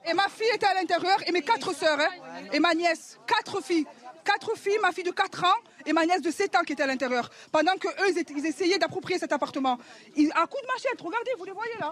Et 0.05 0.15
ma 0.15 0.29
fille 0.29 0.51
était 0.53 0.67
à 0.67 0.75
l'intérieur 0.75 1.19
et 1.29 1.31
mes 1.31 1.43
quatre 1.43 1.77
sœurs, 1.77 2.01
hein, 2.01 2.43
et 2.53 2.59
ma 2.59 2.75
nièce, 2.75 3.21
quatre 3.29 3.63
filles 3.63 3.87
quatre 4.25 4.57
filles, 4.57 4.79
ma 4.81 4.93
fille 4.93 5.05
de 5.05 5.11
4 5.11 5.45
ans 5.45 5.59
et 5.87 5.93
ma 5.93 6.07
nièce 6.07 6.23
de 6.23 6.31
7 6.31 6.57
ans 6.57 6.63
qui 6.63 6.73
étaient 6.73 6.83
à 6.83 6.87
l'intérieur. 6.87 7.31
Pendant 7.53 7.77
qu'eux, 7.77 7.91
ils, 8.09 8.25
ils, 8.37 8.47
essayaient 8.47 8.79
d'approprier 8.79 9.19
cet 9.19 9.33
appartement. 9.33 9.79
Ils, 10.17 10.31
à 10.33 10.47
coup 10.47 10.59
de 10.63 10.67
machette, 10.67 11.01
regardez, 11.01 11.31
vous 11.39 11.45
les 11.45 11.53
voyez 11.53 11.75
là. 11.79 11.91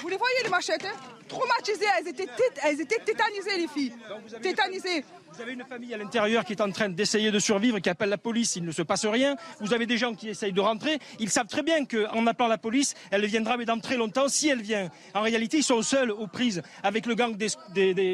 Vous 0.00 0.08
les 0.08 0.16
voyez 0.16 0.42
les 0.42 0.48
machettes, 0.48 0.84
hein 0.84 0.96
Traumatisées, 1.28 1.86
elles 1.98 2.08
étaient, 2.08 2.28
elles 2.62 2.80
étaient 2.80 2.98
tétanisées 2.98 3.56
les 3.56 3.68
filles. 3.68 3.94
Tétanisées. 4.42 5.04
Vous 5.34 5.40
avez 5.40 5.52
une 5.54 5.64
famille 5.64 5.94
à 5.94 5.96
l'intérieur 5.96 6.44
qui 6.44 6.52
est 6.52 6.60
en 6.60 6.70
train 6.70 6.90
d'essayer 6.90 7.30
de 7.30 7.38
survivre, 7.38 7.78
qui 7.78 7.88
appelle 7.88 8.10
la 8.10 8.18
police, 8.18 8.56
il 8.56 8.64
ne 8.64 8.70
se 8.72 8.82
passe 8.82 9.06
rien. 9.06 9.34
Vous 9.60 9.72
avez 9.72 9.86
des 9.86 9.96
gens 9.96 10.14
qui 10.14 10.28
essayent 10.28 10.52
de 10.52 10.60
rentrer. 10.60 10.98
Ils 11.20 11.30
savent 11.30 11.46
très 11.46 11.62
bien 11.62 11.86
qu'en 11.86 12.26
appelant 12.26 12.48
la 12.48 12.58
police, 12.58 12.94
elle 13.10 13.24
viendra, 13.24 13.56
mais 13.56 13.64
dans 13.64 13.78
très 13.78 13.96
longtemps, 13.96 14.28
si 14.28 14.48
elle 14.48 14.60
vient. 14.60 14.90
En 15.14 15.22
réalité, 15.22 15.58
ils 15.58 15.62
sont 15.62 15.80
seuls 15.80 16.10
aux 16.10 16.26
prises 16.26 16.62
avec 16.82 17.06
le 17.06 17.14
gang 17.14 17.34
des, 17.34 17.48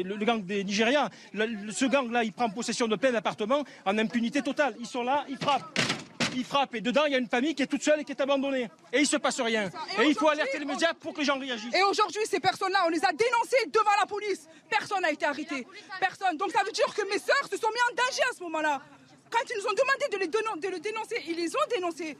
le 0.03 0.25
gang 0.25 0.41
des 0.45 0.63
Nigériens. 0.63 1.09
ce 1.33 1.85
gang-là, 1.85 2.23
il 2.23 2.31
prend 2.31 2.49
possession 2.49 2.87
de 2.87 2.95
plein 2.95 3.11
d'appartements 3.11 3.65
en 3.85 3.97
impunité 3.97 4.41
totale. 4.41 4.75
Ils 4.79 4.87
sont 4.87 5.03
là, 5.03 5.25
ils 5.27 5.37
frappent 5.37 5.88
il 6.35 6.45
frappe 6.45 6.75
et 6.75 6.81
dedans 6.81 7.05
il 7.05 7.13
y 7.13 7.15
a 7.15 7.17
une 7.17 7.27
famille 7.27 7.55
qui 7.55 7.63
est 7.63 7.67
toute 7.67 7.83
seule 7.83 8.01
et 8.01 8.03
qui 8.03 8.11
est 8.11 8.21
abandonnée. 8.21 8.69
Et 8.93 8.99
il 8.99 9.07
se 9.07 9.17
passe 9.17 9.39
rien. 9.41 9.69
Et, 9.99 10.05
il 10.05 10.15
faut 10.15 10.29
alerter 10.29 10.59
les 10.59 10.65
médias 10.65 10.93
pour 10.93 11.13
que 11.13 11.19
les 11.19 11.25
gens 11.25 11.37
réagissent. 11.37 11.73
Et 11.73 11.83
aujourd'hui, 11.83 12.21
ces 12.25 12.39
personnes-là, 12.39 12.83
on 12.85 12.89
les 12.89 13.03
a 13.03 13.11
dénoncées 13.11 13.65
devant 13.67 13.95
la 13.99 14.05
police. 14.05 14.47
Personne 14.69 15.01
n'a 15.01 15.11
été 15.11 15.25
arrêté. 15.25 15.65
Personne. 15.99 16.37
Donc 16.37 16.51
ça 16.51 16.63
veut 16.63 16.71
dire 16.71 16.93
que 16.93 17.03
mes 17.09 17.19
sœurs 17.19 17.47
se 17.49 17.57
sont 17.57 17.69
mis 17.69 17.81
en 17.91 17.95
danger 17.95 18.23
à 18.29 18.35
ce 18.35 18.43
moment-là. 18.43 18.81
Quand 19.29 19.39
ils 19.49 19.57
nous 19.57 19.67
ont 19.67 19.73
demandé 19.73 20.07
de 20.11 20.17
les, 20.17 20.27
de 20.27 20.73
le 20.73 20.79
dénoncer, 20.79 21.23
ils 21.27 21.35
les 21.35 21.55
ont 21.55 21.69
dénoncés. 21.69 22.17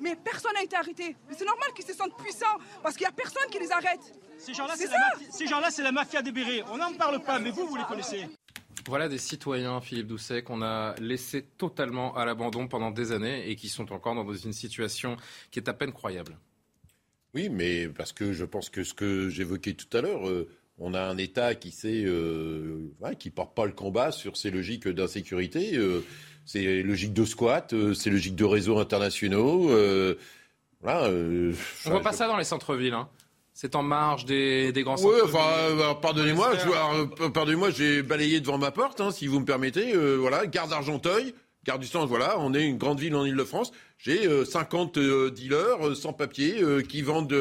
Mais 0.00 0.16
personne 0.16 0.52
n'a 0.54 0.62
été 0.62 0.76
arrêté. 0.76 1.16
C'est 1.36 1.44
normal 1.44 1.68
qu'ils 1.74 1.86
se 1.86 1.92
sentent 1.92 2.16
puissants 2.16 2.58
parce 2.82 2.96
qu'il 2.96 3.06
n'y 3.06 3.10
a 3.10 3.12
personne 3.12 3.48
qui 3.50 3.58
les 3.58 3.70
arrête. 3.70 4.00
Ces 4.38 4.54
gens-là, 4.54 4.74
c'est 4.76 4.88
la, 4.88 5.60
la, 5.60 5.84
la, 5.84 5.92
mafia 5.92 6.22
des 6.22 6.32
bérets. 6.32 6.64
On 6.72 6.76
n'en 6.76 6.92
parle 6.94 7.20
pas, 7.22 7.38
mais 7.38 7.50
vous, 7.50 7.66
vous 7.66 7.76
les 7.76 7.84
connaissez. 7.84 8.26
Voilà 8.86 9.08
des 9.08 9.18
citoyens, 9.18 9.80
Philippe 9.80 10.08
Doucet, 10.08 10.42
qu'on 10.42 10.62
a 10.62 10.94
laissés 11.00 11.42
totalement 11.42 12.16
à 12.16 12.24
l'abandon 12.24 12.66
pendant 12.66 12.90
des 12.90 13.12
années 13.12 13.48
et 13.48 13.56
qui 13.56 13.68
sont 13.68 13.92
encore 13.92 14.14
dans 14.14 14.32
une 14.32 14.52
situation 14.52 15.16
qui 15.50 15.60
est 15.60 15.68
à 15.68 15.72
peine 15.72 15.92
croyable. 15.92 16.36
Oui, 17.34 17.48
mais 17.48 17.88
parce 17.88 18.12
que 18.12 18.32
je 18.32 18.44
pense 18.44 18.68
que 18.68 18.84
ce 18.84 18.92
que 18.92 19.28
j'évoquais 19.28 19.72
tout 19.72 19.96
à 19.96 20.02
l'heure, 20.02 20.28
euh, 20.28 20.48
on 20.78 20.94
a 20.94 21.00
un 21.00 21.16
État 21.16 21.54
qui 21.54 21.70
sait, 21.70 22.02
euh, 22.04 22.90
qui 23.18 23.30
porte 23.30 23.54
pas 23.54 23.64
le 23.64 23.72
combat 23.72 24.12
sur 24.12 24.36
ces 24.36 24.50
logiques 24.50 24.88
d'insécurité, 24.88 25.76
euh, 25.76 26.04
ces 26.44 26.82
logiques 26.82 27.14
de 27.14 27.24
squat, 27.24 27.74
ces 27.94 28.10
logiques 28.10 28.36
de 28.36 28.44
réseaux 28.44 28.78
internationaux. 28.78 29.68
voilà, 30.80 31.08
on 31.10 31.90
voit 31.90 32.02
pas 32.02 32.12
ça 32.12 32.26
dans 32.26 32.36
les 32.36 32.44
centres-villes. 32.44 32.94
Hein. 32.94 33.08
C'est 33.54 33.76
en 33.76 33.82
marge 33.82 34.24
des, 34.24 34.72
des 34.72 34.82
grands 34.82 34.96
Oui, 35.02 35.16
enfin, 35.22 35.46
euh, 35.70 35.94
pardonnez-moi, 35.94 36.52
euh, 36.90 37.28
pardonnez-moi, 37.28 37.70
j'ai 37.70 38.02
balayé 38.02 38.40
devant 38.40 38.56
ma 38.56 38.70
porte, 38.70 39.00
hein, 39.00 39.10
si 39.10 39.26
vous 39.26 39.40
me 39.40 39.44
permettez. 39.44 39.94
Euh, 39.94 40.16
voilà, 40.16 40.46
gare 40.46 40.68
d'Argenteuil, 40.68 41.34
gare 41.64 41.78
du 41.78 41.86
Sens, 41.86 42.08
voilà, 42.08 42.38
on 42.38 42.54
est 42.54 42.66
une 42.66 42.78
grande 42.78 42.98
ville 42.98 43.14
en 43.14 43.26
Ile-de-France. 43.26 43.72
J'ai 43.98 44.26
50 44.44 44.98
dealers 44.98 45.94
sans 45.94 46.12
papier 46.12 46.60
qui 46.88 47.02
vendent 47.02 47.36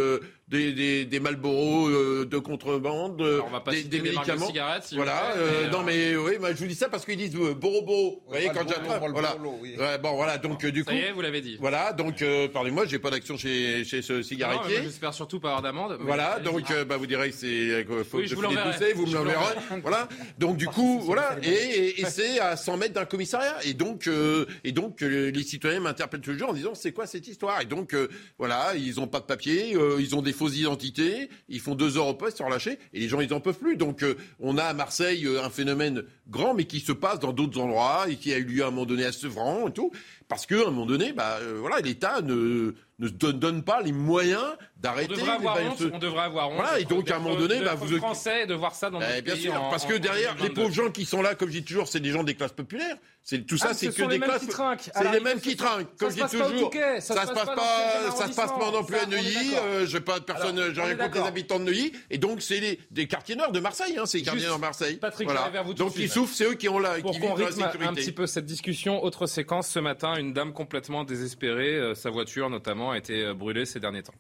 des, 0.51 0.73
des, 0.73 1.05
des 1.05 1.19
Malboro 1.19 1.87
euh, 1.87 2.25
de 2.29 2.37
contrebande, 2.37 3.21
Alors, 3.21 3.45
on 3.47 3.51
va 3.51 3.61
pas 3.61 3.71
des, 3.71 3.83
des 3.83 3.97
marques 3.97 4.07
de 4.27 4.31
médicaments. 4.33 4.47
cigarettes, 4.47 4.87
vous 4.91 4.97
voilà. 4.97 5.33
euh, 5.37 5.69
non 5.69 5.79
euh, 5.79 5.83
mais 5.85 6.15
oui, 6.15 6.33
je 6.53 6.57
vous 6.57 6.67
dis 6.67 6.75
ça 6.75 6.89
parce 6.89 7.05
qu'ils 7.05 7.17
disent 7.17 7.35
euh, 7.35 7.53
Boro 7.53 7.81
Boro. 7.81 8.21
Vous 8.25 8.31
voyez 8.31 8.47
quand 8.49 8.67
j'attrape, 8.67 9.01
voilà. 9.11 9.37
oui. 9.61 9.75
Ouais, 9.79 9.97
bon 9.97 10.13
voilà 10.15 10.37
donc 10.37 10.63
euh, 10.65 10.71
du 10.71 10.83
coup. 10.83 10.91
Ça 10.91 10.95
y 10.97 10.99
est, 10.99 11.11
vous 11.11 11.21
l'avez 11.21 11.41
dit. 11.41 11.57
Voilà, 11.59 11.93
donc 11.93 12.21
euh, 12.21 12.47
pardonnez-moi, 12.49 12.85
j'ai 12.85 12.99
pas 12.99 13.09
d'action 13.09 13.37
chez, 13.37 13.83
chez 13.85 14.01
ce 14.01 14.21
cigarettier. 14.21 14.83
J'espère 14.83 15.13
surtout 15.13 15.39
pas 15.39 15.49
avoir 15.49 15.61
d'amende. 15.61 15.97
Voilà, 16.01 16.39
donc 16.39 16.69
euh, 16.71 16.83
bah, 16.85 16.97
vous 16.97 17.07
direz 17.07 17.29
que 17.31 17.35
c'est 17.35 17.47
euh, 17.47 18.03
faute 18.03 18.21
Oui, 18.21 18.27
je 18.27 18.35
vous 18.35 18.41
l'enverrai. 18.41 18.93
Vous 18.93 19.05
me 19.05 19.13
l'enverrez. 19.13 19.55
Voilà. 19.81 20.07
Donc 20.37 20.57
du 20.57 20.67
coup, 20.67 20.99
voilà, 21.01 21.37
et, 21.43 22.03
c'est 22.05 22.39
à 22.39 22.55
100 22.57 22.77
mètres 22.77 22.93
d'un 22.93 23.05
commissariat. 23.05 23.55
Et 23.63 23.73
donc, 23.73 24.08
euh, 24.08 24.45
et 24.63 24.71
donc 24.73 25.02
euh, 25.02 25.31
les 25.31 25.43
citoyens 25.43 25.79
m'interpellent 25.79 26.21
toujours 26.21 26.49
en 26.49 26.54
disant 26.54 26.75
c'est 26.75 26.91
quoi 26.91 27.08
cette 27.08 27.27
histoire? 27.27 27.62
Et 27.62 27.65
donc 27.65 27.93
euh, 27.93 28.10
voilà, 28.37 28.73
ils 28.75 28.99
ont 28.99 29.08
pas 29.08 29.19
de 29.19 29.25
papier, 29.25 29.75
euh, 29.75 29.97
ils 29.99 30.15
ont 30.15 30.21
des 30.21 30.33
fausses 30.42 30.58
identités, 30.58 31.29
ils 31.50 31.60
font 31.60 31.75
deux 31.75 31.98
heures 31.98 32.08
au 32.08 32.15
poste, 32.15 32.37
ils 32.37 32.39
sont 32.39 32.46
relâchés, 32.46 32.79
et 32.94 33.00
les 33.00 33.08
gens 33.08 33.21
ils 33.21 33.31
en 33.31 33.39
peuvent 33.39 33.60
plus. 33.60 33.77
Donc 33.77 34.02
euh, 34.02 34.15
on 34.39 34.58
a 34.58 34.63
à 34.63 34.73
Marseille 34.73 35.25
euh, 35.27 35.44
un 35.44 35.52
phénomène 35.52 36.04
grand, 36.29 36.56
mais 36.56 36.65
qui 36.65 36.79
se 36.79 36.92
passe 36.92 37.19
dans 37.19 37.31
d'autres 37.31 37.60
endroits 37.60 38.06
et 38.10 38.15
qui 38.15 38.33
a 38.33 38.37
eu 38.37 38.44
lieu 38.44 38.63
à 38.63 38.67
un 38.67 38.71
moment 38.71 38.87
donné 38.87 39.06
à 39.06 39.12
Sevran 39.12 39.67
et 39.67 39.71
tout, 39.71 39.92
parce 40.27 40.48
qu'à 40.48 40.62
un 40.62 40.71
moment 40.71 40.87
donné, 40.87 41.13
bah 41.13 41.37
euh, 41.42 41.58
voilà, 41.60 41.79
l'État 41.79 42.21
ne 42.21 42.73
ne 43.02 43.10
donne, 43.10 43.39
donne 43.39 43.63
pas 43.63 43.81
les 43.81 43.92
moyens 43.92 44.46
On 44.84 44.88
d'arrêter 44.88 45.13
devrait 45.13 45.32
avoir 45.32 45.60
les 45.60 45.67
honte. 45.67 45.77
bailleurs- 45.79 45.92
On 45.94 46.00
devrait 46.00 46.23
avoir 46.23 46.50
honte. 46.50 46.56
Voilà, 46.56 46.79
et 46.79 46.86
donc, 46.86 47.12
à 47.12 47.15
un 47.17 47.19
moment 47.19 47.36
donné, 47.36 47.60
bah, 47.62 47.75
vous- 47.75 47.98
français 47.98 48.48
de 48.48 48.56
voir 48.56 48.73
ça 48.73 48.90
dans 48.90 49.00
Eh, 49.00 49.21
bien 49.21 49.34
pays 49.36 49.44
sûr, 49.44 49.54
en- 49.62 49.69
parce 49.69 49.86
que 49.86 49.94
derrière, 49.94 50.32
les 50.34 50.50
2022. 50.50 50.62
pauvres 50.63 50.73
gens 50.73 50.92
qui 50.92 51.06
sont 51.06 51.21
là, 51.21 51.36
comme 51.36 51.50
je 51.50 51.60
dis 51.60 51.63
toujours, 51.63 51.88
c'est 51.88 52.00
des 52.00 52.10
gens 52.10 52.23
des 52.23 52.34
classes 52.34 52.52
populaires. 52.54 52.98
C'est 53.23 53.46
tout 53.46 53.58
ça, 53.60 53.67
Ah, 53.69 53.73
c'est 53.75 53.92
ce 53.92 53.96
que 53.98 54.02
des 54.02 54.13
les 54.13 54.17
mêmes 54.17 54.29
classes. 54.29 54.42
qui 54.42 54.48
trinquent. 54.48 54.90
À 54.96 55.04
C'est 55.04 55.12
les 55.12 55.19
mêmes 55.19 55.40
qui 55.40 55.56
trinquent. 55.56 55.96
Comme 56.00 56.10
je 56.10 56.15
dis 56.15 56.21
toujours, 56.21 56.71
ça 57.00 57.02
se 57.02 57.13
passe 57.13 57.46
pas, 57.46 58.12
ça 58.17 58.27
se 58.27 58.36
passe 58.36 58.52
pas 58.52 58.71
non 58.71 58.84
plus 58.84 58.96
à 58.98 59.06
Neuilly. 59.06 59.52
euh, 59.56 59.86
Je 59.86 59.98
pas 60.00 60.19
personne, 60.19 60.73
j'ai 60.73 60.82
rien 60.82 60.96
contre 60.96 61.15
les 61.19 61.27
habitants 61.27 61.60
de 61.60 61.65
Neuilly. 61.65 61.92
Et 62.10 62.17
donc, 62.17 62.42
c'est 62.42 62.79
des 62.90 63.06
quartiers 63.08 63.36
nord 63.36 63.52
de 63.52 63.60
Marseille. 63.60 63.96
Hein, 64.00 64.08
c'est 64.08 64.17
les 64.17 64.23
quartiers 64.23 64.48
nord 64.48 64.56
de 64.56 64.62
Marseille. 64.62 64.96
Patrick, 64.96 65.29
vers 65.29 65.63
vous 65.63 65.75
Donc, 65.75 65.94
ils 65.98 66.10
souffrent, 66.10 66.34
c'est 66.34 66.46
eux 66.46 66.54
qui 66.56 66.67
ont 66.69 66.79
la, 66.79 66.96
Pour 66.96 67.12
qui 67.12 67.19
vivent 67.19 67.29
la 67.38 67.90
un 67.90 67.94
petit 67.94 68.12
peu 68.12 68.25
cette 68.25 68.46
discussion, 68.48 69.04
autre 69.04 69.27
séquence 69.27 69.67
ce 69.67 69.77
matin, 69.79 70.15
une 70.17 70.34
dame 70.34 70.54
complètement 70.54 71.04
désespérée, 71.04 71.75
euh, 71.75 71.94
sa 71.94 72.10
voiture 72.10 72.50
notamment 72.50 72.90
a 72.92 72.98
été 72.98 73.32
brûlée 73.36 73.65
ces 73.65 73.79
derniers 73.79 74.02
temps. 74.02 74.13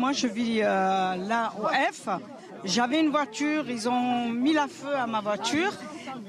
Moi, 0.00 0.12
je 0.12 0.28
vis 0.28 0.60
euh, 0.62 1.16
là 1.16 1.52
au 1.60 1.66
F. 1.92 2.08
J'avais 2.62 3.00
une 3.00 3.10
voiture, 3.10 3.68
ils 3.68 3.88
ont 3.88 4.28
mis 4.28 4.52
la 4.52 4.68
feu 4.68 4.94
à 4.94 5.08
ma 5.08 5.20
voiture. 5.20 5.72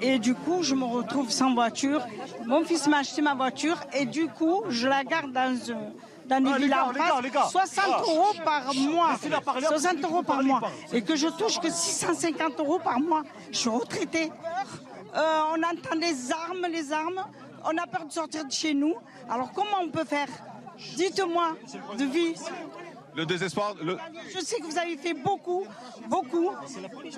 Et 0.02 0.18
du 0.18 0.34
coup, 0.34 0.64
je 0.64 0.74
me 0.74 0.86
retrouve 0.86 1.30
sans 1.30 1.54
voiture. 1.54 2.02
Mon 2.48 2.64
fils 2.64 2.88
m'a 2.88 2.98
acheté 2.98 3.22
ma 3.22 3.36
voiture 3.36 3.78
et 3.94 4.08
du 4.08 4.28
coup, 4.28 4.64
je 4.70 4.88
la 4.88 5.04
garde 5.04 5.32
dans, 5.32 5.42
un- 5.72 5.92
dans 6.26 6.42
des 6.44 6.52
Ah, 6.52 6.58
les 6.58 6.64
villas 6.64 6.88
en 6.88 6.92
les 6.94 7.00
face. 7.00 7.10
gars, 7.10 7.22
les 7.22 7.30
gars. 7.30 7.48
60 7.48 7.86
Ah. 7.88 8.02
euros 8.08 8.34
par 8.44 8.74
mois. 8.74 9.12
Laissez-la 9.12 9.42
parler, 9.42 9.68
60 9.68 10.04
euros 10.04 10.24
par 10.24 10.42
mois. 10.42 10.62
Et 10.92 11.04
que 11.04 11.16
je 11.16 11.28
touche 11.28 11.60
que 11.60 11.70
650 11.70 12.60
euros 12.60 12.80
par 12.80 13.00
mois. 13.00 13.22
Je 13.52 13.58
suis 13.60 13.70
retraitée. 13.70 14.32
Euh, 15.16 15.42
on 15.54 15.62
entend 15.62 15.96
les 15.96 16.32
armes, 16.32 16.66
les 16.72 16.92
armes. 16.92 17.24
On 17.66 17.78
a 17.78 17.86
peur 17.86 18.06
de 18.08 18.12
sortir 18.12 18.46
de 18.46 18.52
chez 18.52 18.74
nous. 18.74 18.96
Alors 19.30 19.52
comment 19.52 19.78
on 19.84 19.90
peut 19.90 20.06
faire? 20.06 20.28
Dites-moi, 20.96 21.56
de 22.00 22.06
vie. 22.06 22.34
Le 23.16 23.26
désespoir. 23.26 23.76
Le... 23.82 23.98
Je 24.34 24.40
sais 24.40 24.60
que 24.60 24.66
vous 24.66 24.78
avez 24.78 24.98
fait 24.98 25.14
beaucoup, 25.14 25.66
beaucoup. 26.08 26.52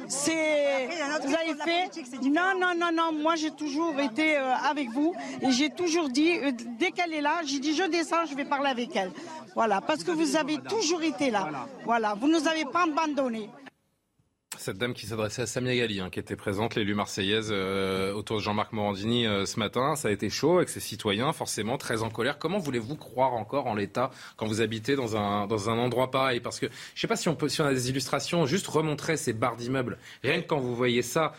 C'est, 0.08 0.88
vous 1.24 1.34
avez 1.34 1.56
fait. 1.56 1.90
Non, 2.24 2.54
non, 2.60 2.74
non, 2.78 2.92
non. 2.94 3.12
Moi, 3.14 3.36
j'ai 3.36 3.52
toujours 3.52 4.00
été 4.00 4.38
euh, 4.38 4.54
avec 4.70 4.90
vous 4.90 5.14
et 5.42 5.52
j'ai 5.52 5.70
toujours 5.70 6.10
dit, 6.10 6.38
euh, 6.38 6.52
dès 6.80 6.92
qu'elle 6.92 7.14
est 7.14 7.22
là, 7.22 7.42
j'ai 7.46 7.60
dit, 7.60 7.76
je 7.76 7.84
descends, 7.84 8.26
je 8.30 8.36
vais 8.36 8.46
parler 8.46 8.70
avec 8.70 8.96
elle. 8.96 9.12
Voilà, 9.56 9.82
parce 9.82 10.04
que 10.04 10.12
vous 10.12 10.36
avez 10.36 10.58
toujours 10.60 11.04
été 11.04 11.30
là. 11.30 11.48
Voilà, 11.86 12.14
vous 12.14 12.28
nous 12.28 12.48
avez 12.48 12.66
pas 12.66 12.84
abandonnés. 12.84 13.50
Cette 14.62 14.78
dame 14.78 14.94
qui 14.94 15.08
s'adressait 15.08 15.42
à 15.42 15.48
Samia 15.48 15.76
Gali, 15.76 16.02
hein, 16.02 16.12
qui 16.12 16.20
était 16.20 16.36
présente, 16.36 16.76
l'élue 16.76 16.94
marseillaise, 16.94 17.50
euh, 17.50 18.14
autour 18.14 18.38
de 18.38 18.44
Jean-Marc 18.44 18.74
Morandini 18.74 19.26
euh, 19.26 19.48
ce 19.48 19.58
matin. 19.58 19.96
Ça 19.96 20.10
a 20.10 20.12
été 20.12 20.30
chaud 20.30 20.58
avec 20.58 20.70
ses 20.70 20.80
citoyens, 20.80 21.34
forcément 21.34 21.80
très 21.80 22.04
en 22.04 22.12
colère. 22.12 22.38
Comment 22.38 22.60
voulez-vous 22.60 22.96
croire 22.96 23.34
encore 23.34 23.66
en 23.66 23.74
l'État 23.74 24.12
quand 24.38 24.46
vous 24.46 24.62
habitez 24.62 24.96
dans 24.96 25.18
un, 25.18 25.48
dans 25.48 25.72
un 25.72 25.80
endroit 25.80 26.12
pareil? 26.12 26.42
Parce 26.42 26.60
que 26.60 26.68
je 26.68 26.72
ne 26.72 27.00
sais 27.00 27.08
pas 27.08 27.16
si 27.16 27.28
on, 27.28 27.34
peut, 27.34 27.50
si 27.50 27.60
on 27.62 27.66
a 27.66 27.74
des 27.74 27.90
illustrations, 27.90 28.46
juste 28.46 28.68
remontrer 28.68 29.18
ces 29.18 29.34
barres 29.34 29.56
d'immeubles. 29.56 29.98
Rien 30.22 30.44
que 30.44 30.48
quand 30.48 30.60
vous 30.60 30.76
voyez 30.76 31.02
ça, 31.02 31.34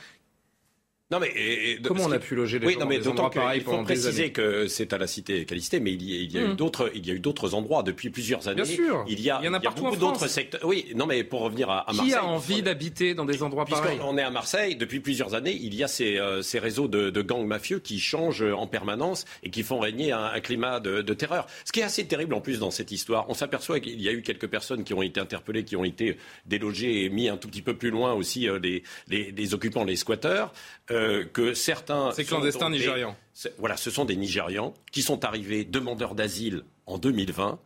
Non, 1.12 1.20
mais, 1.20 1.28
et- 1.36 1.72
et- 1.72 1.78
Comment 1.82 2.04
on 2.06 2.10
a 2.12 2.18
pu 2.18 2.34
loger 2.34 2.58
les 2.58 2.66
oui, 2.66 2.72
gens 2.74 2.80
non, 2.80 2.86
mais 2.86 2.98
d'autant 2.98 3.28
qu'il 3.28 3.60
faut 3.62 3.82
préciser 3.82 4.32
que 4.32 4.66
c'est 4.66 4.92
à 4.94 4.98
la 4.98 5.06
cité 5.06 5.44
Calisté, 5.44 5.78
mais 5.78 5.92
il 5.92 6.02
y 6.02 6.14
a, 6.16 6.20
il 6.22 6.32
y 6.32 6.38
a 6.38 6.40
eu 6.40 6.48
Mmh. 6.48 6.56
d'autres, 6.56 6.90
il 6.94 7.06
y 7.06 7.10
a 7.10 7.14
eu 7.14 7.20
d'autres 7.20 7.52
endroits 7.54 7.82
depuis 7.82 8.08
plusieurs 8.10 8.48
années. 8.48 8.62
Bien 8.62 8.64
sûr. 8.64 9.04
Il 9.08 9.20
y 9.20 9.28
a, 9.30 9.38
Il 9.42 9.46
y 9.46 9.48
en 9.48 9.54
a 9.54 9.60
partout 9.60 9.82
en 9.84 9.90
beaucoup 9.90 10.00
d'autres 10.00 10.26
secteurs. 10.26 10.60
Oui, 10.64 10.86
non, 10.96 11.04
mais 11.06 11.22
pour 11.22 11.40
revenir 11.42 11.68
à, 11.70 11.80
à 11.80 11.92
Marseille. 11.92 12.12
qui 12.12 12.14
a 12.14 12.24
envie 12.24 12.62
d'habiter 12.62 13.14
dans 13.14 13.24
des 13.26 13.42
endroits 13.42 13.66
pareils 13.66 13.96
Puisqu'on 13.98 14.16
est 14.16 14.22
à 14.22 14.30
Marseille, 14.30 14.74
depuis 14.76 15.00
plusieurs 15.00 15.34
années, 15.34 15.58
il 15.60 15.74
y 15.74 15.82
a 15.84 15.88
ces, 15.88 16.16
euh, 16.18 16.40
ces 16.40 16.58
réseaux 16.58 16.88
de, 16.88 17.10
de 17.10 17.22
gangs 17.22 17.44
mafieux 17.46 17.78
qui 17.78 18.00
changent 18.00 18.42
en 18.42 18.66
permanence 18.66 19.26
et 19.42 19.50
qui 19.50 19.62
font 19.62 19.80
régner 19.80 20.12
un, 20.12 20.24
un 20.24 20.40
climat 20.40 20.80
de, 20.80 21.02
de 21.02 21.14
terreur. 21.14 21.46
Ce 21.66 21.72
qui 21.72 21.80
est 21.80 21.84
assez 21.84 22.06
terrible 22.06 22.32
en 22.34 22.40
plus 22.40 22.58
dans 22.58 22.70
cette 22.70 22.90
histoire, 22.90 23.26
on 23.28 23.34
s'aperçoit 23.34 23.80
qu'il 23.80 24.00
y 24.00 24.08
a 24.08 24.12
eu 24.12 24.22
quelques 24.22 24.46
personnes 24.48 24.82
qui 24.84 24.94
ont 24.94 25.02
été 25.02 25.20
interpellées, 25.20 25.64
qui 25.64 25.76
ont 25.76 25.84
été 25.84 26.16
délogées 26.46 27.04
et 27.04 27.08
mis 27.10 27.28
un 27.28 27.36
tout 27.36 27.48
petit 27.48 27.62
peu 27.62 27.74
plus 27.74 27.90
loin 27.90 28.14
aussi 28.14 28.48
euh, 28.48 28.58
les, 28.62 28.82
les, 29.08 29.30
les 29.30 29.54
occupants, 29.54 29.84
les 29.84 29.96
squatteurs, 29.96 30.52
euh, 30.90 31.01
que 31.32 31.54
certains... 31.54 32.12
Ces 32.12 32.24
clandestins 32.24 32.70
nigérians. 32.70 33.16
Voilà, 33.58 33.76
ce 33.76 33.90
sont 33.90 34.04
des 34.04 34.16
Nigérians 34.16 34.74
qui 34.90 35.02
sont 35.02 35.24
arrivés 35.24 35.64
demandeurs 35.64 36.14
d'asile 36.14 36.64
en 36.86 36.98
2020. 36.98 37.58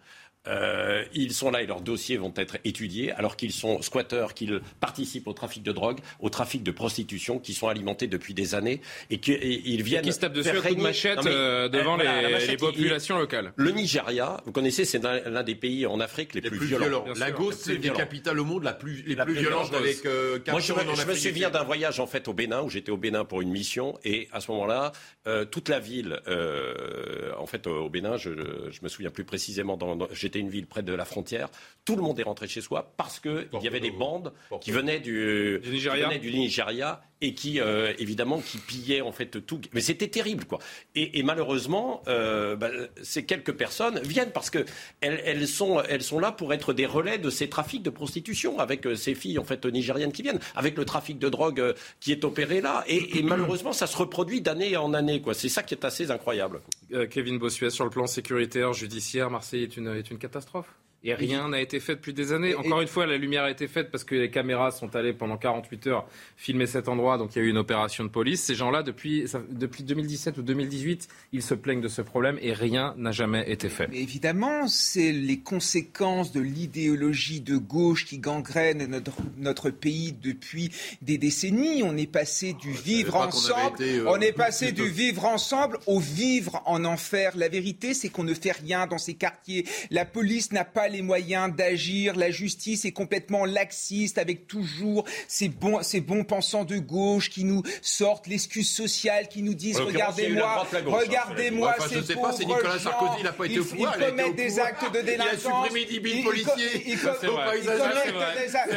Euh, 0.49 1.05
ils 1.14 1.32
sont 1.32 1.51
là 1.51 1.62
et 1.62 1.66
leurs 1.66 1.80
dossiers 1.80 2.16
vont 2.16 2.32
être 2.36 2.57
étudiés 2.64 3.12
alors 3.12 3.36
qu'ils 3.36 3.53
sont 3.53 3.82
squatteurs, 3.82 4.34
qu'ils 4.34 4.61
participent 4.80 5.26
au 5.26 5.32
trafic 5.32 5.62
de 5.62 5.72
drogue, 5.72 5.99
au 6.20 6.28
trafic 6.30 6.62
de 6.62 6.70
prostitution, 6.70 7.38
qui 7.38 7.55
sont 7.55 7.68
alimentés 7.68 8.07
depuis 8.07 8.34
des 8.34 8.55
années 8.55 8.80
et 9.11 9.18
qu'ils 9.18 9.82
viennent 9.82 10.05
qui 10.05 10.12
se 10.12 10.20
tapent 10.20 10.32
dessus 10.32 10.51
faire 10.51 10.59
à 10.59 10.62
coups 10.62 10.70
de 10.70 10.74
régner- 10.76 10.82
machette 10.82 11.16
Non, 11.16 11.22
mais, 11.24 11.30
euh, 11.32 11.68
devant 11.68 11.92
euh, 11.94 11.97
voilà, 11.97 12.16
les, 12.16 12.22
la 12.22 12.30
machette, 12.30 12.49
les 12.49 12.55
il- 12.55 12.59
populations 12.59 13.18
locales. 13.18 13.53
Le 13.57 13.70
Nigeria, 13.70 14.40
vous 14.47 14.53
connaissez, 14.53 14.84
c'est 14.84 15.03
l'un 15.03 15.42
des 15.42 15.55
pays 15.55 15.86
en 15.86 16.01
Afrique 16.01 16.34
les, 16.34 16.40
Les 16.40 16.49
plus, 16.49 16.59
plus 16.59 16.66
violents. 16.68 16.86
violents. 16.86 17.05
Sûr. 17.14 17.24
Lagos, 17.24 17.53
c'est 17.53 17.72
des 17.72 17.78
violents. 17.78 17.97
capitales 17.99 18.38
au 18.40 18.44
monde 18.44 18.62
la 18.64 18.72
plus, 18.72 19.03
les 19.07 19.14
La 19.14 19.24
plus 19.24 19.34
plus 19.34 19.42
violentes 19.42 19.68
violente. 19.70 19.82
avec 19.84 20.07
euh, 20.07 20.38
Moi, 20.49 20.61
je, 20.61 20.72
me- 20.72 20.94
je 20.94 21.07
me 21.07 21.14
souviens 21.14 21.51
d'un 21.51 21.64
voyage 21.64 21.99
en 22.01 22.07
fait 22.07 22.28
au 22.28 22.32
Bénin 22.34 22.62
où 22.62 22.70
j'étais 22.70 22.90
au 22.92 22.97
Bénin 22.97 23.24
pour 23.24 23.40
une 23.40 23.51
mission 23.51 23.99
et 24.05 24.28
à 24.32 24.40
ce 24.40 24.51
moment-là, 24.53 24.92
euh, 25.26 25.44
toute 25.44 25.68
la 25.68 25.80
ville, 25.80 26.20
euh, 26.28 27.32
en 27.38 27.47
fait 27.47 27.66
au 27.66 27.88
Bénin, 27.88 28.16
je, 28.16 28.30
je 28.70 28.80
me 28.82 28.88
souviens 28.88 29.11
plus 29.11 29.24
précisément, 29.24 29.76
dans, 29.76 29.97
une 30.39 30.49
ville 30.51 30.66
près 30.66 30.82
de 30.82 30.93
la 30.93 31.05
frontière, 31.05 31.49
tout 31.84 31.97
le 31.97 32.03
monde 32.03 32.18
est 32.18 32.24
rentré 32.24 32.49
chez 32.49 32.61
soi 32.61 32.93
parce 32.97 33.20
que 33.20 33.47
il 33.53 33.62
y 33.62 33.68
avait 33.68 33.80
des 33.80 33.93
bandes 33.93 34.32
qui 34.61 34.72
venaient 34.72 34.99
du, 34.99 35.61
Du 35.62 35.70
Nigeria. 35.70 36.05
qui 36.05 36.09
venaient 36.11 36.18
du 36.18 36.32
Nigeria 36.32 37.01
et 37.22 37.32
qui 37.32 37.61
euh, 37.61 37.95
évidemment 37.99 38.41
qui 38.41 38.59
pillaient 38.59 39.01
en 39.01 39.12
fait 39.12 39.47
tout. 39.47 39.61
Mais 39.72 39.80
c'était 39.80 40.09
terrible 40.09 40.45
quoi. 40.45 40.59
Et, 40.97 41.18
et 41.18 41.22
malheureusement, 41.22 42.03
euh, 42.09 42.57
bah, 42.57 42.70
ces 43.03 43.24
quelques 43.24 43.53
personnes 43.53 44.01
viennent 44.01 44.32
parce 44.32 44.51
que 44.51 44.64
elles, 45.01 45.22
elles 45.24 45.47
sont 45.47 45.80
elles 45.89 46.03
sont 46.03 46.18
là 46.18 46.32
pour 46.32 46.53
être 46.53 46.72
des 46.72 46.87
relais 46.87 47.18
de 47.18 47.30
ces 47.30 47.49
trafics 47.49 47.84
de 47.84 47.91
prostitution 47.91 48.59
avec 48.59 48.84
euh, 48.87 48.97
ces 48.97 49.14
filles 49.14 49.39
en 49.39 49.45
fait 49.45 49.64
nigériennes 49.64 50.12
qui 50.12 50.22
viennent, 50.22 50.41
avec 50.57 50.76
le 50.76 50.84
trafic 50.84 51.18
de 51.20 51.28
drogue 51.28 51.74
qui 52.01 52.11
est 52.11 52.24
opéré 52.24 52.61
là. 52.61 52.84
Et, 52.89 53.18
et 53.18 53.22
malheureusement, 53.22 53.72
ça 53.72 53.87
se 53.87 53.97
reproduit 53.97 54.41
d'année 54.41 54.76
en 54.76 54.93
année 54.93 55.22
quoi. 55.22 55.34
C'est 55.34 55.49
ça 55.49 55.62
qui 55.62 55.74
est 55.74 55.84
assez 55.84 56.11
incroyable. 56.11 56.61
Euh, 56.93 57.07
Kevin 57.07 57.39
Bossuet, 57.39 57.70
sur 57.70 57.84
le 57.84 57.91
plan 57.91 58.07
sécuritaire, 58.07 58.72
judiciaire, 58.72 59.30
Marseille 59.30 59.62
est 59.62 59.76
une, 59.76 59.89
est 59.89 60.11
une 60.11 60.18
catastrophe. 60.27 60.86
Et 61.07 61.14
rien 61.14 61.48
n'a 61.48 61.61
été 61.61 61.78
fait 61.80 61.94
depuis 61.94 62.12
des 62.12 62.32
années. 62.32 62.54
Encore 62.57 62.80
une 62.80 62.88
fois, 62.88 63.07
la 63.07 63.16
lumière 63.16 63.44
a 63.44 63.50
été 63.50 63.68
faite 63.68 63.90
parce 63.92 64.02
que 64.04 64.14
les 64.16 64.28
caméras 64.30 64.72
sont 64.72 64.94
allées 64.96 65.12
pendant 65.12 65.36
48 65.36 65.86
heures 65.86 66.07
filmer 66.36 66.66
cet 66.66 66.88
endroit. 66.88 67.16
Donc 67.16 67.36
il 67.36 67.38
y 67.38 67.42
a 67.42 67.44
eu 67.44 67.50
une 67.50 67.59
opération 67.59 68.02
de 68.02 68.09
police. 68.09 68.42
Ces 68.42 68.57
gens-là, 68.57 68.82
depuis, 68.82 69.28
ça- 69.28 69.40
depuis 69.48 69.84
2017 69.84 70.36
ou 70.38 70.42
2018, 70.42 71.07
ils 71.32 71.42
se 71.42 71.54
plaignent 71.54 71.80
de 71.80 71.88
ce 71.88 72.02
problème 72.02 72.38
et 72.42 72.52
rien 72.52 72.94
n'a 72.98 73.12
jamais 73.12 73.50
été 73.50 73.68
fait. 73.68 73.86
Mais 73.88 74.00
évidemment, 74.00 74.66
c'est 74.66 75.12
les 75.12 75.38
conséquences 75.38 76.32
de 76.32 76.40
l'idéologie 76.40 77.40
de 77.40 77.57
gauche 77.57 78.04
qui 78.04 78.18
gangrène 78.18 78.86
notre, 78.86 79.16
notre 79.38 79.70
pays 79.70 80.12
depuis 80.12 80.70
des 81.02 81.18
décennies. 81.18 81.82
On 81.84 81.96
est 81.96 82.11
passé 82.11 82.52
du 82.54 82.72
vivre 82.72 83.14
ensemble, 83.16 83.80
été, 83.82 83.98
euh, 83.98 84.11
on 84.11 84.20
est 84.20 84.32
passé 84.32 84.72
du 84.72 84.88
vivre 84.88 85.24
ensemble 85.24 85.78
au 85.86 86.00
vivre 86.00 86.62
en 86.66 86.84
enfer. 86.84 87.32
La 87.36 87.48
vérité, 87.48 87.94
c'est 87.94 88.09
qu'on 88.09 88.24
ne 88.24 88.34
fait 88.34 88.52
rien 88.52 88.86
dans 88.86 88.98
ces 88.98 89.14
quartiers. 89.14 89.64
La 89.90 90.04
police 90.04 90.52
n'a 90.52 90.64
pas 90.64 90.88
les 90.88 90.95
moyens 91.03 91.55
d'agir. 91.55 92.14
La 92.16 92.30
justice 92.30 92.84
est 92.84 92.92
complètement 92.92 93.44
laxiste 93.44 94.18
avec 94.18 94.47
toujours 94.47 95.05
ces 95.28 95.49
bons, 95.49 95.82
ces 95.82 96.01
bons 96.01 96.24
pensants 96.24 96.64
de 96.64 96.78
gauche 96.78 97.30
qui 97.30 97.44
nous 97.44 97.62
sortent 97.82 98.26
l'excuse 98.26 98.70
sociale, 98.70 99.28
qui 99.28 99.42
nous 99.42 99.55
disent 99.55 99.76
il 99.80 99.84
regardez-moi, 99.84 100.66
hein. 100.72 100.78
regardez-moi 100.84 101.74
Enfin, 101.78 101.88
je 101.92 102.12
pas, 102.14 102.32
c'est 102.32 102.44
Nicolas. 102.44 102.78
Sarkozy, 102.78 103.20
il 103.20 103.26
a 103.26 103.32
pas 103.32 103.44
été 103.47 103.55
Ils- 103.55 103.61
au 103.61 103.64
pouvoir, 103.64 103.94
Ils 103.97 104.03
il 104.03 104.22
au 104.24 104.32
des 104.32 104.47
pouvoir. 104.47 104.66
actes 104.66 104.84
de 104.92 104.99
Il 104.99 104.99
a 104.99 105.03
délinquance. 105.03 105.40
supprimé 105.40 105.84
10 105.84 105.94
000 105.94 106.05
Ils- 106.07 106.18
ils- 106.18 106.24
policiers. 106.24 106.80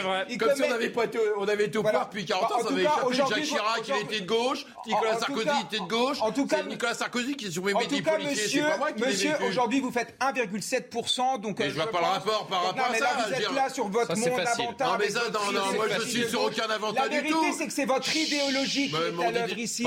vrai. 0.01 0.26
ils 0.30 0.38
Comme 0.38 0.55
si 0.55 0.63
on 0.63 0.72
avait, 0.72 0.89
pas 0.89 1.05
été, 1.05 1.20
on 1.38 1.47
avait 1.47 1.65
été 1.65 1.78
au 1.78 1.84
pouvoir 1.84 2.07
depuis 2.09 2.26
40 2.26 2.49
Bah, 2.49 2.55
ans, 2.55 2.59
ça 2.59 2.67
tout 2.67 2.74
avait 2.74 2.84
échappé 2.84 3.05
aujourd'hui, 3.05 3.43
Jacques 3.45 3.59
Chirac, 3.59 3.82
il 3.88 4.05
était 4.05 4.20
de 4.22 4.28
gauche, 4.28 4.65
Nicolas 4.88 5.20
Sarkozy 5.20 5.47
était 5.67 5.84
de 5.84 5.88
gauche, 5.89 6.17
en 6.22 6.32
tout 6.32 6.45
cas, 6.45 6.57
c'est 6.63 6.70
Nicolas 6.70 6.93
Sarkozy 6.93 7.36
qui 7.36 7.47
a 7.47 7.51
supprimé 7.51 7.76
En 7.80 7.82
10 7.82 7.97
tout 7.97 8.03
cas, 8.03 8.11
policiers, 8.11 8.36
c'est 8.36 8.43
monsieur, 8.43 8.61
pas 8.63 8.78
moi 8.78 8.91
qui 8.91 9.01
l'ai 9.01 9.07
monsieur 9.07 9.32
vécu. 9.32 9.43
aujourd'hui, 9.45 9.80
vous 9.80 9.91
faites 9.91 10.15
1,7%. 10.20 11.38
Donc, 11.39 11.59
Mais 11.59 11.65
euh, 11.65 11.70
je 11.70 11.76
vois 11.76 11.91
pas 11.91 11.99
pas 12.00 12.08
le 12.08 12.14
rapport 12.14 12.47
par 12.47 12.64
rapport 12.66 12.76
non, 12.78 12.84
mais 12.91 12.97
à 12.97 13.00
là, 13.02 13.08
ça. 13.10 13.26
vous 13.28 13.34
êtes 13.34 13.39
dire- 13.39 13.54
là 13.54 13.70
sur 13.70 13.88
votre 13.88 14.08
Ça, 14.08 14.16
c'est 14.16 14.30
monde. 14.30 14.76
Non, 14.80 14.95
mais 15.00 15.10
ça, 15.10 15.22
non, 15.34 15.52
non, 15.52 15.74
moi, 15.76 15.86
je 15.97 16.02
suis 16.08 16.30
sur 16.30 16.43
aucun 16.43 16.68
La 16.68 16.78
du 17.08 17.16
vérité, 17.16 17.30
tout. 17.34 17.56
c'est 17.58 17.68
que 17.68 17.74
c'est 17.74 17.86
votre 17.86 18.16
idéologie 18.16 18.89
qui 18.89 18.95
est 18.95 19.26
à 19.26 19.32
l'œuvre 19.32 19.58
ici. 19.58 19.84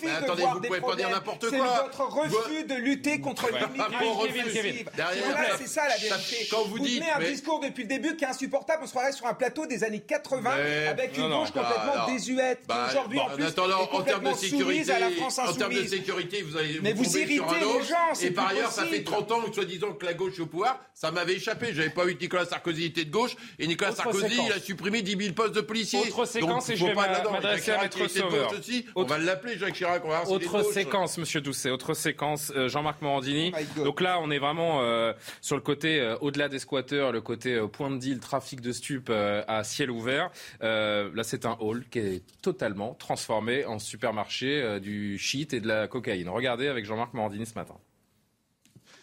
C'est 0.00 0.10
attendez, 0.10 0.42
vous 0.42 0.60
pouvez 0.60 0.80
pas 0.80 0.96
dire 0.96 1.10
n'importe 1.10 1.46
C'est 1.50 1.56
quoi. 1.58 1.82
votre 1.82 2.02
refus 2.06 2.64
de 2.64 2.74
lutter 2.74 3.20
contre 3.20 3.48
l'immigration. 3.50 4.14
Voilà, 4.14 5.56
c'est 5.58 5.66
ça 5.68 5.82
la 5.88 5.96
vérité. 5.96 6.48
quand 6.50 6.64
vous 6.64 6.78
dites, 6.78 7.00
tenez 7.00 7.10
un 7.10 7.30
discours 7.30 7.60
depuis 7.60 7.82
le 7.82 7.88
début 7.88 8.16
qui 8.16 8.24
est 8.24 8.28
insupportable. 8.28 8.80
On 8.82 8.86
se 8.86 8.92
croirait 8.92 9.12
sur 9.12 9.26
un 9.26 9.34
plateau 9.34 9.66
des 9.66 9.84
années 9.84 10.00
80 10.00 10.54
Mais- 10.56 10.86
avec 10.88 11.16
une 11.16 11.28
gauche 11.28 11.50
complètement 11.50 11.92
Alors, 11.92 12.06
désuète 12.06 12.60
bah, 12.66 12.86
aujourd'hui 12.90 13.18
bon, 13.18 13.24
en 13.24 13.30
plus 13.36 13.44
en 13.46 13.50
termes 13.52 13.88
complètement 13.88 14.32
de 14.32 14.36
sécurité, 14.36 14.62
soumise 14.64 14.90
à 14.90 14.98
la 14.98 15.10
France 15.10 15.38
en 15.38 15.44
termes 15.52 15.56
de 15.56 15.62
insoumise. 15.80 15.90
sécurité, 15.90 16.42
vous 16.42 16.56
allez 16.56 16.80
Mais 16.82 16.92
vous 16.92 17.16
irritez 17.16 17.34
les 17.60 17.86
gens, 17.86 17.96
c'est 18.14 18.26
Et 18.26 18.30
par 18.30 18.48
ailleurs, 18.48 18.70
ça 18.70 18.82
fait 18.84 19.00
possible. 19.00 19.04
30 19.04 19.32
ans 19.32 19.40
que 19.42 19.54
soi-disant 19.54 19.92
que 19.92 20.06
la 20.06 20.14
gauche 20.14 20.38
est 20.38 20.42
au 20.42 20.46
pouvoir, 20.46 20.78
ça 20.94 21.10
m'avait 21.20 21.34
échappé. 21.34 21.72
J'avais 21.72 21.90
pas 21.90 22.06
eu 22.06 22.14
que 22.14 22.22
Nicolas 22.22 22.44
Sarkozy 22.44 22.84
était 22.84 23.04
de 23.04 23.10
gauche 23.10 23.36
et 23.58 23.66
Nicolas 23.66 23.90
Autre 23.90 24.02
Sarkozy, 24.02 24.28
séquence. 24.28 24.46
il 24.46 24.52
a 24.52 24.60
supprimé 24.60 25.02
10 25.02 25.16
000 25.16 25.34
postes 25.34 25.54
de 25.54 25.60
policiers. 25.60 26.00
Autre 26.00 26.24
séquence, 26.24 26.66
Donc, 26.66 26.70
et 26.70 26.76
je 26.76 26.86
vais 26.86 26.94
m'adresser 26.94 27.72
à 27.72 27.82
Maître 27.82 28.06
Sauveur. 28.08 28.52
On 28.96 29.04
va 29.04 29.18
l'appeler 29.18 29.58
Jacques 29.58 29.74
Chirac. 29.74 30.04
On 30.04 30.08
va 30.08 30.28
Autre 30.28 30.62
séquence, 30.72 31.18
Monsieur 31.18 31.40
Doucet, 31.40 31.70
autre 31.70 31.94
séquence, 31.94 32.52
euh, 32.56 32.68
Jean-Marc 32.68 33.02
Morandini. 33.02 33.52
Oh. 33.78 33.84
Donc 33.84 34.00
là, 34.00 34.18
on 34.20 34.30
est 34.30 34.38
vraiment 34.38 34.82
euh, 34.82 35.12
sur 35.40 35.56
le 35.56 35.62
côté, 35.62 36.00
euh, 36.00 36.16
au-delà 36.20 36.48
des 36.48 36.58
squatteurs, 36.58 37.12
le 37.12 37.20
côté 37.20 37.60
point 37.72 37.90
de 37.90 37.98
deal, 37.98 38.20
trafic 38.20 38.60
de 38.60 38.72
stupes 38.72 39.10
à 39.10 39.64
ciel 39.64 39.90
ouvert. 39.90 40.30
Là, 40.60 41.22
c'est 41.22 41.46
un 41.46 41.56
hall 41.60 41.84
qui 41.90 41.98
est 41.98 42.22
totalement 42.42 42.94
transformé 42.94 43.64
en 43.64 43.78
supermarché 43.78 44.80
du 44.80 45.18
shit 45.18 45.52
et 45.52 45.60
de 45.60 45.68
la 45.68 45.88
cocaïne. 45.88 46.28
Regardez 46.28 46.68
avec 46.68 46.84
Jean-Marc 46.84 47.14
Morandini 47.14 47.46
ce 47.46 47.54
matin. 47.54 47.76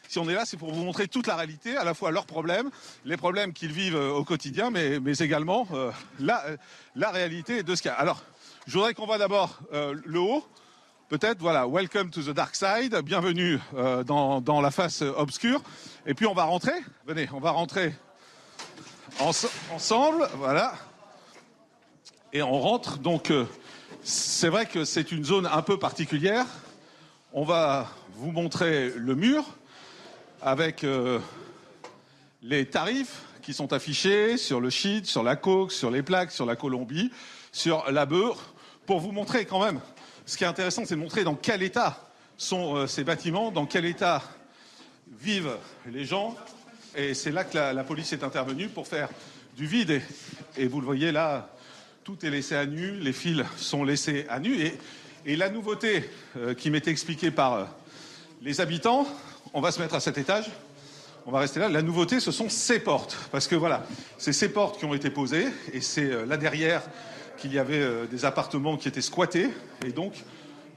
Si 0.07 0.19
on 0.19 0.29
est 0.29 0.33
là, 0.33 0.45
c'est 0.45 0.55
pour 0.55 0.73
vous 0.73 0.83
montrer 0.83 1.09
toute 1.09 1.27
la 1.27 1.35
réalité, 1.35 1.75
à 1.75 1.83
la 1.83 1.93
fois 1.93 2.11
leurs 2.11 2.25
problèmes, 2.25 2.69
les 3.03 3.17
problèmes 3.17 3.51
qu'ils 3.51 3.73
vivent 3.73 3.97
euh, 3.97 4.11
au 4.11 4.23
quotidien, 4.23 4.69
mais, 4.71 4.99
également 5.19 5.67
euh, 5.73 5.91
la, 6.19 6.45
euh, 6.45 6.57
la 6.95 7.11
réalité 7.11 7.61
de 7.61 7.75
ce 7.75 7.81
qu'il 7.81 7.89
y 7.89 7.93
a. 7.93 7.97
Alors, 7.97 8.23
je 8.67 8.73
voudrais 8.73 8.93
qu'on 8.93 9.05
voit 9.05 9.17
d'abord 9.17 9.59
le 9.71 10.19
haut. 10.19 10.45
Peut-être, 11.07 11.39
voilà, 11.39 11.65
welcome 11.67 12.09
to 12.09 12.21
the 12.21 12.31
dark 12.31 12.53
side, 12.53 12.93
bienvenue 13.01 13.59
dans, 14.05 14.61
la 14.61 14.71
face 14.71 15.01
obscure. 15.01 15.61
Et 16.05 16.13
puis 16.13 16.25
on 16.25 16.33
va 16.33 16.43
rentrer, 16.43 16.73
venez, 17.05 17.29
on 17.33 17.39
va 17.39 17.51
rentrer 17.51 17.95
ense- 19.21 19.47
ensemble, 19.73 20.27
voilà. 20.35 20.73
Et 22.33 22.41
on 22.41 22.59
rentre, 22.59 22.97
donc 22.97 23.31
c'est 24.03 24.49
vrai 24.49 24.65
que 24.65 24.83
c'est 24.83 25.13
une 25.13 25.23
zone 25.23 25.45
un 25.45 25.61
peu 25.61 25.79
particulière. 25.79 26.45
On 27.31 27.45
va 27.45 27.87
vous 28.15 28.31
montrer 28.31 28.89
le 28.89 29.15
mur 29.15 29.45
avec 30.41 30.83
euh, 30.83 31.19
les 32.41 32.65
tarifs 32.65 33.21
qui 33.41 33.53
sont 33.53 33.73
affichés 33.73 34.37
sur 34.37 34.59
le 34.59 34.69
shit, 34.69 35.05
sur 35.05 35.23
la 35.23 35.35
coke, 35.35 35.71
sur 35.71 35.89
les 35.89 36.03
plaques, 36.03 36.31
sur 36.31 36.45
la 36.45 36.55
Colombie, 36.55 37.11
sur 37.51 37.89
la 37.91 38.05
beurre, 38.05 38.53
pour 38.85 38.99
vous 38.99 39.11
montrer 39.11 39.45
quand 39.45 39.63
même. 39.63 39.79
Ce 40.25 40.37
qui 40.37 40.43
est 40.43 40.47
intéressant, 40.47 40.83
c'est 40.85 40.95
de 40.95 40.99
montrer 40.99 41.23
dans 41.23 41.35
quel 41.35 41.63
état 41.63 42.09
sont 42.37 42.75
euh, 42.75 42.87
ces 42.87 43.03
bâtiments, 43.03 43.51
dans 43.51 43.65
quel 43.65 43.85
état 43.85 44.21
vivent 45.19 45.57
les 45.89 46.05
gens. 46.05 46.35
Et 46.95 47.13
c'est 47.13 47.31
là 47.31 47.43
que 47.43 47.57
la, 47.57 47.83
police 47.83 48.11
est 48.13 48.23
intervenue 48.23 48.67
pour 48.67 48.87
faire 48.87 49.09
du 49.55 49.65
vide. 49.65 50.01
Et, 50.57 50.67
vous 50.67 50.79
le 50.79 50.85
voyez 50.85 51.11
là, 51.11 51.49
tout 52.03 52.25
est 52.25 52.29
laissé 52.29 52.55
à 52.55 52.65
nu, 52.65 52.91
les 52.99 53.13
fils 53.13 53.43
sont 53.55 53.83
laissés 53.83 54.25
à 54.29 54.39
nu. 54.39 54.57
Et, 55.25 55.35
la 55.35 55.49
nouveauté 55.49 56.09
euh, 56.37 56.53
qui 56.53 56.69
m'était 56.69 56.91
expliquée 56.91 57.31
par 57.31 57.67
les 58.41 58.61
habitants, 58.61 59.05
on 59.57 59.61
va 59.61 59.71
se 59.71 59.81
mettre 59.81 59.95
à 59.95 59.99
cet 59.99 60.19
étage, 60.19 60.51
on 61.25 61.31
va 61.31 61.39
rester 61.39 61.59
là. 61.59 61.67
La 61.67 61.81
nouveauté, 61.81 62.19
ce 62.19 62.31
sont 62.31 62.47
ces 62.47 62.77
portes. 62.77 63.17
Parce 63.31 63.47
que 63.47 63.55
voilà, 63.55 63.87
c'est 64.19 64.31
ces 64.31 64.49
portes 64.49 64.77
qui 64.77 64.85
ont 64.85 64.93
été 64.93 65.09
posées, 65.09 65.47
et 65.73 65.81
c'est 65.81 66.11
euh, 66.11 66.27
là 66.27 66.37
derrière 66.37 66.83
qu'il 67.39 67.51
y 67.51 67.57
avait 67.57 67.81
euh, 67.81 68.05
des 68.05 68.23
appartements 68.23 68.77
qui 68.77 68.87
étaient 68.87 69.01
squattés. 69.01 69.49
Et 69.83 69.91
donc, 69.91 70.13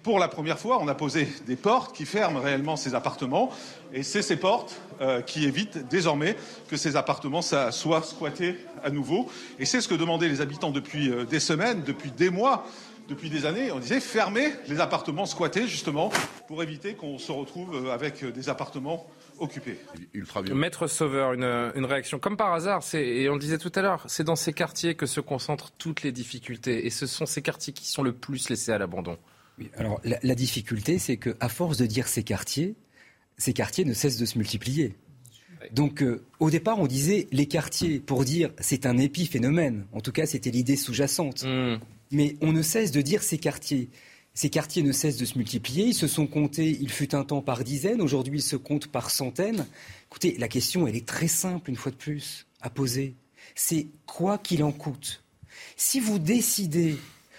pour 0.03 0.19
la 0.19 0.29
première 0.29 0.59
fois, 0.59 0.79
on 0.81 0.89
a 0.89 0.95
posé 0.95 1.29
des 1.47 1.57
portes 1.57 1.95
qui 1.95 2.07
ferment 2.07 2.41
réellement 2.41 2.77
ces 2.77 2.95
appartements. 2.95 3.51
Et 3.93 4.03
c'est 4.03 4.23
ces 4.23 4.37
portes 4.37 4.81
euh, 5.03 5.21
qui 5.21 5.45
évitent 5.45 5.87
désormais 5.91 6.35
que 6.71 6.79
ces 6.79 6.97
appartements 6.97 7.43
soient 7.43 8.03
squattés 8.03 8.57
à 8.83 8.89
nouveau. 8.89 9.29
Et 9.59 9.67
c'est 9.67 9.83
ce 9.83 9.89
que 9.89 9.95
demandaient 9.95 10.29
les 10.29 10.41
habitants 10.41 10.71
depuis 10.71 11.13
des 11.29 11.41
semaines, 11.41 11.83
depuis 11.83 12.13
des 12.13 12.31
mois, 12.31 12.65
depuis 13.11 13.29
des 13.29 13.45
années. 13.45 13.71
On 13.73 13.81
disait 13.81 14.01
fermer 14.01 14.53
les 14.69 14.81
appartements 14.81 15.27
squattés, 15.27 15.67
justement, 15.67 16.11
pour 16.47 16.63
éviter 16.63 16.95
qu'on 16.95 17.19
se 17.19 17.33
retrouve 17.33 17.75
euh, 17.75 17.93
avec 17.93 18.23
euh, 18.23 18.31
des 18.31 18.49
appartements 18.49 19.07
occupés. 19.39 19.77
Ultra. 20.15 20.43
Maître 20.43 20.87
Sauveur, 20.87 21.33
une, 21.33 21.73
une 21.75 21.85
réaction. 21.85 22.19
Comme 22.19 22.37
par 22.37 22.55
hasard, 22.55 22.83
et 22.95 23.29
on 23.29 23.35
le 23.35 23.41
disait 23.41 23.59
tout 23.59 23.73
à 23.75 23.83
l'heure, 23.83 24.05
c'est 24.07 24.25
dans 24.25 24.37
ces 24.37 24.53
quartiers 24.53 24.95
que 24.95 25.07
se 25.07 25.21
concentrent 25.21 25.73
toutes 25.73 26.03
les 26.03 26.13
difficultés. 26.13 26.87
Et 26.87 26.91
ce 26.91 27.07
sont 27.07 27.27
ces 27.27 27.43
quartiers 27.43 27.73
qui 27.73 27.89
sont 27.89 28.03
le 28.03 28.13
plus 28.13 28.49
laissés 28.49 28.73
à 28.73 28.79
l'abandon. 28.79 29.19
Oui, 29.59 29.71
alors 29.77 30.01
la, 30.05 30.19
la 30.23 30.35
difficulté, 30.35 30.99
c'est 30.99 31.17
que 31.17 31.37
à 31.41 31.49
force 31.49 31.77
de 31.77 31.87
dire 31.87 32.07
ces 32.07 32.23
quartiers, 32.23 32.77
ces 33.37 33.53
quartiers 33.53 33.85
ne 33.85 33.93
cessent 33.93 34.19
de 34.19 34.27
se 34.27 34.39
multiplier. 34.39 34.95
Donc 35.73 36.03
euh, 36.03 36.25
au 36.39 36.51
départ, 36.51 36.79
on 36.79 36.87
disait 36.87 37.27
les 37.33 37.47
quartiers 37.47 38.01
pour 38.01 38.25
dire 38.25 38.51
c'est 38.61 38.87
un 38.87 38.97
épiphénomène. 38.99 39.87
En 39.93 40.01
tout 40.01 40.13
cas, 40.13 40.27
c'était 40.27 40.51
l'idée 40.51 40.77
sous-jacente. 40.77 41.45
Mmh. 41.45 41.79
Mais 42.11 42.37
on 42.41 42.53
ne 42.53 42.63
cesse 42.63 42.91
de 42.91 43.01
dire 43.01 43.23
ces 43.23 43.39
quartiers. 43.39 43.91
Ces 44.35 44.51
quartiers 44.51 44.83
ne 44.83 44.93
cessent 44.93 45.17
de 45.17 45.25
se 45.25 45.37
multiplier. 45.37 45.87
Ils 45.87 45.95
se 45.95 46.07
sont 46.07 46.27
comptés, 46.27 46.77
il 46.81 46.91
fut 46.91 47.15
un 47.15 47.25
temps 47.25 47.43
par 47.43 47.65
dizaines. 47.65 48.01
Aujourd'hui, 48.01 48.39
ils 48.39 48.43
se 48.43 48.57
comptent 48.57 48.87
par 48.87 49.11
centaines. 49.11 49.67
Écoutez, 50.09 50.37
la 50.39 50.49
question, 50.49 50.87
elle 50.87 50.97
est 50.97 51.07
très 51.07 51.29
simple, 51.29 51.71
une 51.71 51.77
fois 51.77 51.93
de 51.93 51.97
plus, 51.97 52.47
à 52.61 52.71
poser. 52.71 53.15
C'est 53.55 53.89
quoi 54.07 54.39
qu'il 54.39 54.63
en 54.63 54.73
coûte? 54.73 55.23
Si 55.77 56.01
vous 56.01 56.19
décidez 56.19 56.97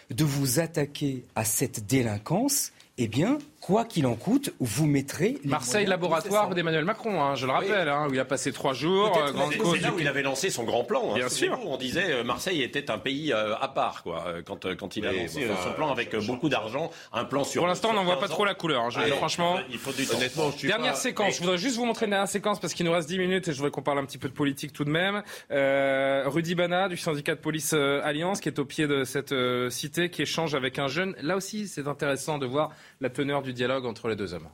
de 0.10 0.24
vous 0.24 0.60
attaquer 0.60 1.24
à 1.36 1.46
cette 1.46 1.86
délinquance, 1.88 2.72
eh 2.98 3.08
bien, 3.08 3.38
quoi 3.62 3.86
qu'il 3.86 4.06
en 4.08 4.16
coûte, 4.16 4.52
vous 4.60 4.88
mettrez. 4.88 5.38
les 5.44 5.50
Marseille, 5.50 5.86
laboratoire 5.86 6.50
d'Emmanuel 6.50 6.84
Macron, 6.84 7.22
hein, 7.22 7.36
je 7.36 7.46
le 7.46 7.52
rappelle, 7.52 7.88
hein, 7.88 8.08
où 8.10 8.14
il 8.14 8.20
a 8.20 8.26
passé 8.26 8.52
trois 8.52 8.74
jours. 8.74 9.16
Euh, 9.18 9.32
c'est- 9.52 9.82
là 9.82 9.92
où 9.94 10.00
il 10.00 10.08
avait 10.08 10.24
lancé 10.24 10.50
son 10.50 10.64
grand 10.64 10.84
plan. 10.84 11.12
hein. 11.12 11.16
Bien 11.16 11.30
sûr. 11.30 11.60
On 11.66 11.78
disait 11.78 12.12
euh, 12.12 12.24
Marseille 12.24 12.62
était 12.64 12.90
un 12.92 12.98
pays 12.98 13.32
euh, 13.32 13.56
à 13.62 13.68
part, 13.68 14.04
quoi, 14.04 14.26
quand, 14.46 14.66
quand 14.76 14.98
il 14.98 15.06
a 15.06 15.14
lancé 15.14 15.48
enfin, 15.50 15.70
son 15.70 15.74
plan 15.76 15.92
avec 15.92 16.16
beaucoup 16.26 16.50
d'argent, 16.50 16.90
un 17.14 17.24
plan 17.24 17.44
sur. 17.44 17.62
Pour 17.62 17.68
l'instant, 17.68 17.90
on 17.92 17.94
n'en 17.94 18.04
voit 18.04 18.16
15 18.16 18.22
pas 18.22 18.28
ans. 18.32 18.36
trop 18.36 18.46
la 18.46 18.56
couleur. 18.56 18.82
hein, 18.84 18.90
je- 18.90 19.00
franchement. 19.14 19.60
il 19.70 19.78
faut 19.78 19.92
du 19.94 20.06
temps. 20.06 20.18
Honnêtement, 20.18 20.52
je 20.52 20.58
suis 20.58 20.68
Dernière 20.68 20.94
pas- 20.94 20.98
séquence, 21.00 21.36
je 21.36 21.42
voudrais 21.42 21.58
juste 21.60 21.76
vous 21.78 21.86
montrer 21.86 22.06
une 22.08 22.12
dernière 22.12 22.28
séquence 22.28 22.60
parce 22.60 22.74
qu'il 22.74 22.86
nous 22.86 22.92
reste 22.92 23.08
10 23.08 23.20
minutes 23.20 23.48
et 23.48 23.52
je 23.52 23.58
voudrais 23.58 23.72
qu'on 23.72 23.82
parle 23.84 24.00
un 24.00 24.06
petit 24.06 24.18
peu 24.18 24.28
de 24.28 24.34
politique 24.34 24.74
tout 24.74 24.86
de 24.86 24.90
même. 24.90 25.22
Euh, 25.52 26.24
Rudy 26.26 26.56
Bana 26.56 26.90
du 26.90 26.98
syndicat 26.98 27.36
de 27.36 27.40
police 27.40 27.74
Alliance 27.74 28.42
qui 28.42 28.50
est 28.50 28.58
au 28.60 28.66
pied 28.66 28.88
de 28.88 29.04
cette 29.04 29.32
euh, 29.32 29.70
cité 29.70 30.10
qui 30.10 30.24
échange 30.24 30.56
avec 30.56 30.80
un 30.80 30.88
jeune. 30.88 31.16
Là 31.22 31.36
aussi, 31.36 31.68
c'est 31.68 31.88
intéressant 31.88 32.38
de 32.40 32.46
voir 32.46 32.72
la 33.02 33.10
teneur 33.10 33.42
du 33.44 33.51
dialogue 33.54 33.86
entre 33.86 34.08
les 34.08 34.16
deux 34.16 34.34
hommes. 34.34 34.50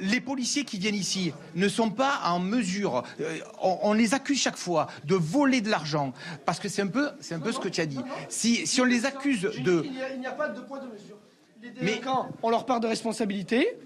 Les 0.00 0.20
policiers 0.20 0.64
qui 0.64 0.78
viennent 0.78 0.94
ici 0.96 1.32
ne 1.54 1.68
sont 1.68 1.90
pas 1.90 2.20
en 2.24 2.40
mesure, 2.40 3.04
euh, 3.20 3.38
on, 3.62 3.78
on 3.82 3.92
les 3.92 4.12
accuse 4.12 4.40
chaque 4.40 4.56
fois 4.56 4.88
de 5.04 5.14
voler 5.14 5.60
de 5.60 5.70
l'argent, 5.70 6.12
parce 6.44 6.58
que 6.58 6.68
c'est 6.68 6.82
un 6.82 6.88
peu, 6.88 7.10
c'est 7.20 7.34
un 7.34 7.38
peu 7.40 7.52
ce 7.52 7.60
que 7.60 7.68
tu 7.68 7.80
as 7.80 7.86
dit. 7.86 8.00
Si, 8.28 8.66
si 8.66 8.80
on 8.80 8.84
les 8.84 9.06
accuse 9.06 9.42
de, 9.42 9.84
Il 9.84 10.18
n'y 10.20 10.26
a, 10.26 10.32
pas 10.32 10.48
de 10.48 10.60
poids 10.60 10.80
de 10.80 10.86
mesure. 10.86 11.16
Les 11.62 11.72
Mais- 11.80 12.00
ont 12.42 12.50
leur 12.50 12.66
part 12.66 12.80
de 12.80 12.88
responsabilité, 12.88 13.78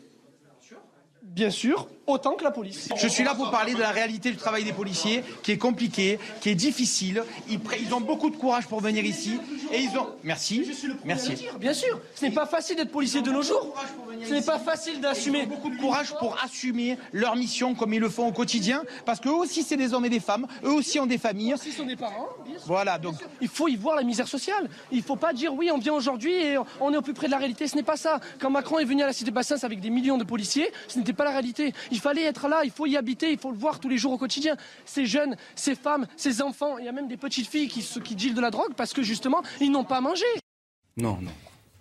bien 1.22 1.51
sûr, 1.51 1.89
autant 2.09 2.32
que 2.32 2.44
la 2.44 2.50
police. 2.50 2.88
je 2.96 3.09
suis 3.09 3.22
là 3.22 3.34
pour 3.34 3.50
parler 3.50 3.74
de 3.74 3.80
la 3.80 3.90
réalité 3.90 4.30
du 4.30 4.36
travail 4.36 4.64
des 4.64 4.72
policiers, 4.72 5.22
qui 5.42 5.52
est 5.52 5.59
compliqué, 5.59 6.18
qui 6.40 6.48
est 6.50 6.54
difficile. 6.54 7.22
Ils, 7.48 7.94
ont 7.94 8.00
beaucoup 8.00 8.30
de 8.30 8.36
courage 8.36 8.66
pour 8.66 8.80
venir 8.80 9.04
ici, 9.04 9.38
et 9.72 9.80
ils 9.80 9.96
ont. 9.98 10.09
Merci, 10.24 10.64
Je 10.66 10.72
suis 10.72 10.88
le 10.88 10.94
premier 10.94 11.12
à 11.12 11.16
le 11.16 11.22
merci. 11.22 11.34
dire, 11.42 11.59
bien 11.59 11.74
sûr. 11.74 12.00
Ce 12.14 12.24
n'est 12.24 12.32
pas 12.32 12.46
facile 12.46 12.76
d'être 12.76 12.90
policier 12.90 13.22
de 13.22 13.30
nos 13.30 13.42
jours. 13.42 13.74
Ce 14.26 14.32
n'est 14.32 14.42
pas 14.42 14.59
facile 14.59 14.94
Ils 14.94 14.98
ont 14.98 15.02
d'assumer. 15.02 15.46
beaucoup 15.46 15.70
de 15.70 15.76
courage 15.76 16.14
pour 16.18 16.36
assumer 16.42 16.98
leur 17.12 17.36
mission 17.36 17.74
comme 17.74 17.92
ils 17.94 18.00
le 18.00 18.09
font 18.09 18.26
au 18.26 18.32
quotidien, 18.32 18.82
parce 19.04 19.20
qu'eux 19.20 19.30
aussi 19.30 19.62
c'est 19.62 19.76
des 19.76 19.92
hommes 19.94 20.04
et 20.06 20.11
des 20.11 20.20
femmes, 20.20 20.46
eux 20.64 20.72
aussi 20.72 20.98
ont 20.98 21.06
des 21.06 21.18
familles. 21.18 21.54
Si 21.61 21.72
sont 21.72 21.84
des 21.84 21.96
parents, 21.96 22.28
bien 22.44 22.59
sûr. 22.59 22.66
Voilà, 22.66 22.98
donc 22.98 23.14
Il 23.40 23.48
faut 23.48 23.68
y 23.68 23.76
voir 23.76 23.96
la 23.96 24.02
misère 24.02 24.28
sociale. 24.28 24.68
Il 24.90 24.98
ne 24.98 25.02
faut 25.02 25.16
pas 25.16 25.32
dire 25.32 25.52
oui, 25.54 25.70
on 25.72 25.78
vient 25.78 25.94
aujourd'hui 25.94 26.32
et 26.32 26.56
on 26.80 26.92
est 26.92 26.96
au 26.96 27.02
plus 27.02 27.14
près 27.14 27.26
de 27.26 27.32
la 27.32 27.38
réalité. 27.38 27.68
Ce 27.68 27.76
n'est 27.76 27.82
pas 27.82 27.96
ça. 27.96 28.20
Quand 28.38 28.50
Macron 28.50 28.78
est 28.78 28.84
venu 28.84 29.02
à 29.02 29.06
la 29.06 29.12
cité 29.12 29.30
Bassins 29.30 29.56
avec 29.62 29.80
des 29.80 29.90
millions 29.90 30.18
de 30.18 30.24
policiers, 30.24 30.70
ce 30.88 30.98
n'était 30.98 31.12
pas 31.12 31.24
la 31.24 31.30
réalité. 31.30 31.72
Il 31.90 31.97
fallait 32.01 32.22
être 32.22 32.49
là, 32.49 32.62
il 32.64 32.70
faut 32.70 32.86
y 32.86 32.96
habiter, 32.96 33.32
il 33.32 33.38
faut 33.38 33.51
le 33.51 33.59
voir 33.59 33.80
tous 33.80 33.88
les 33.88 33.99
jours 33.99 34.12
au 34.12 34.18
quotidien. 34.18 34.57
Ces 34.84 35.07
jeunes, 35.07 35.36
ces 35.55 35.74
femmes, 35.74 36.07
ces 36.16 36.42
enfants, 36.42 36.78
il 36.78 36.84
y 36.84 36.88
a 36.88 36.92
même 36.92 37.09
des 37.09 37.16
petites 37.16 37.49
filles 37.49 37.68
qui, 37.68 37.82
qui 38.03 38.14
dealent 38.14 38.34
de 38.34 38.40
la 38.40 38.51
drogue 38.51 38.74
parce 38.76 38.92
que 38.92 39.03
justement, 39.03 39.42
ils 39.61 39.70
n'ont 39.70 39.84
pas 39.84 40.01
mangé. 40.01 40.26
Non, 40.96 41.18
non. 41.20 41.30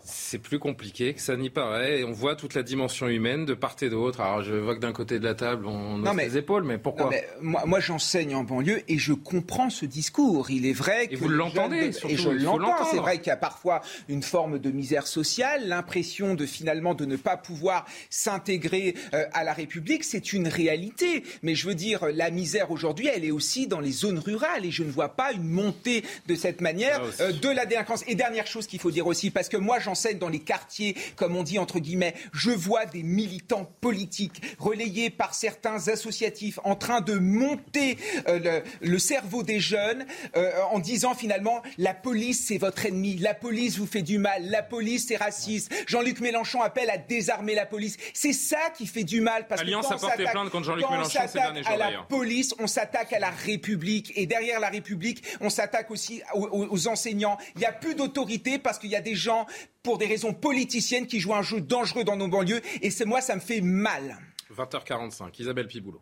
C'est 0.09 0.39
plus 0.39 0.57
compliqué 0.57 1.13
que 1.13 1.21
ça 1.21 1.35
n'y 1.35 1.49
paraît. 1.49 1.99
Et 1.99 2.03
on 2.05 2.13
voit 2.13 2.35
toute 2.35 2.53
la 2.53 2.63
dimension 2.63 3.07
humaine 3.07 3.45
de 3.45 3.53
part 3.53 3.75
et 3.81 3.89
d'autre. 3.89 4.21
Alors 4.21 4.41
je 4.41 4.53
vois 4.53 4.75
que 4.75 4.79
d'un 4.79 4.93
côté 4.93 5.19
de 5.19 5.25
la 5.25 5.35
table, 5.35 5.65
on 5.67 6.05
a 6.05 6.13
les 6.13 6.37
épaules, 6.37 6.63
mais 6.63 6.77
pourquoi 6.77 7.09
Moi, 7.41 7.65
moi 7.65 7.79
j'enseigne 7.81 8.33
en 8.33 8.43
banlieue 8.43 8.81
et 8.87 8.97
je 8.97 9.11
comprends 9.11 9.69
ce 9.69 9.85
discours. 9.85 10.49
Il 10.49 10.65
est 10.65 10.73
vrai 10.73 11.07
que. 11.07 11.13
Et 11.13 11.15
vous 11.17 11.27
l'entendez, 11.27 11.91
Et 12.07 12.15
je 12.15 12.29
l'entends. 12.29 12.85
C'est 12.89 12.97
vrai 12.97 13.17
qu'il 13.17 13.27
y 13.27 13.31
a 13.31 13.37
parfois 13.37 13.81
une 14.07 14.23
forme 14.23 14.59
de 14.59 14.71
misère 14.71 15.07
sociale, 15.07 15.67
l'impression 15.67 16.35
de 16.35 16.45
finalement 16.45 16.93
de 16.93 17.05
ne 17.05 17.17
pas 17.17 17.35
pouvoir 17.35 17.85
s'intégrer 18.09 18.95
euh, 19.13 19.25
à 19.33 19.43
la 19.43 19.53
République. 19.53 20.05
C'est 20.05 20.31
une 20.31 20.47
réalité. 20.47 21.23
Mais 21.43 21.53
je 21.53 21.67
veux 21.67 21.75
dire, 21.75 22.05
la 22.13 22.29
misère 22.29 22.71
aujourd'hui, 22.71 23.09
elle 23.13 23.25
est 23.25 23.31
aussi 23.31 23.67
dans 23.67 23.81
les 23.81 23.91
zones 23.91 24.19
rurales. 24.19 24.65
Et 24.65 24.71
je 24.71 24.83
ne 24.83 24.91
vois 24.91 25.09
pas 25.09 25.33
une 25.33 25.47
montée 25.47 26.03
de 26.27 26.35
cette 26.35 26.61
manière 26.61 27.01
euh, 27.19 27.33
de 27.33 27.49
la 27.49 27.65
délinquance. 27.65 28.03
Et 28.07 28.15
dernière 28.15 28.47
chose 28.47 28.67
qu'il 28.67 28.79
faut 28.79 28.91
dire 28.91 29.07
aussi, 29.07 29.31
parce 29.31 29.49
que 29.49 29.57
moi, 29.57 29.79
j'en 29.79 29.95
dans 30.19 30.29
les 30.29 30.39
quartiers, 30.39 30.95
comme 31.15 31.35
on 31.35 31.43
dit 31.43 31.59
entre 31.59 31.79
guillemets, 31.79 32.13
je 32.33 32.51
vois 32.51 32.85
des 32.85 33.03
militants 33.03 33.71
politiques 33.81 34.41
relayés 34.59 35.09
par 35.09 35.33
certains 35.33 35.87
associatifs 35.87 36.59
en 36.63 36.75
train 36.75 37.01
de 37.01 37.13
monter 37.13 37.97
euh, 38.27 38.61
le, 38.81 38.99
cerveau 38.99 39.43
des 39.43 39.59
jeunes 39.59 40.05
euh, 40.35 40.51
en 40.71 40.79
disant 40.79 41.13
finalement 41.13 41.61
la 41.77 41.93
police 41.93 42.45
c'est 42.47 42.57
votre 42.57 42.85
ennemi, 42.85 43.17
la 43.17 43.33
police 43.33 43.77
vous 43.77 43.85
fait 43.85 44.01
du 44.01 44.17
mal, 44.17 44.49
la 44.49 44.63
police 44.63 45.07
c'est 45.07 45.17
raciste. 45.17 45.71
Jean-Luc 45.87 46.19
Mélenchon 46.19 46.61
appelle 46.61 46.89
à 46.89 46.97
désarmer 46.97 47.55
la 47.55 47.65
police. 47.65 47.97
C'est 48.13 48.33
ça 48.33 48.69
qui 48.75 48.87
fait 48.87 49.03
du 49.03 49.21
mal 49.21 49.47
parce 49.47 49.61
Alliance 49.61 49.87
que 49.87 49.91
quand 49.91 49.97
a 49.97 49.99
porté 49.99 50.23
plainte 50.23 50.49
contre 50.49 50.65
Jean-Luc 50.65 50.89
Mélenchon 50.89 51.19
ces 51.27 51.39
derniers 51.39 51.63
jours. 51.63 51.71
À 51.71 51.77
la 51.77 52.03
police, 52.03 52.53
on 52.59 52.67
s'attaque 52.67 53.13
à 53.13 53.19
la 53.19 53.29
République 53.29 54.13
et 54.15 54.25
derrière 54.25 54.59
la 54.59 54.69
République, 54.69 55.23
on 55.41 55.49
s'attaque 55.49 55.91
aussi 55.91 56.21
aux, 56.33 56.67
aux 56.69 56.87
enseignants. 56.87 57.37
Il 57.55 57.59
n'y 57.59 57.65
a 57.65 57.71
plus 57.71 57.95
d'autorité 57.95 58.59
parce 58.59 58.79
qu'il 58.79 58.89
y 58.89 58.95
a 58.95 59.01
des 59.01 59.15
gens 59.15 59.45
pour 59.87 59.97
des 59.97 60.05
raisons 60.05 60.33
politiciennes 60.33 61.07
qui 61.07 61.21
jouent 61.21 61.33
un 61.33 61.41
jeu 61.41 61.61
dangereux 61.61 62.03
dans 62.03 62.17
nos 62.17 62.27
banlieues. 62.27 62.59
Et 62.81 62.91
c'est 62.91 63.05
moi, 63.05 63.21
ça 63.21 63.35
me 63.35 63.39
fait 63.39 63.61
mal. 63.61 64.17
20h45, 64.53 65.39
Isabelle 65.39 65.67
Piboulot. 65.67 66.01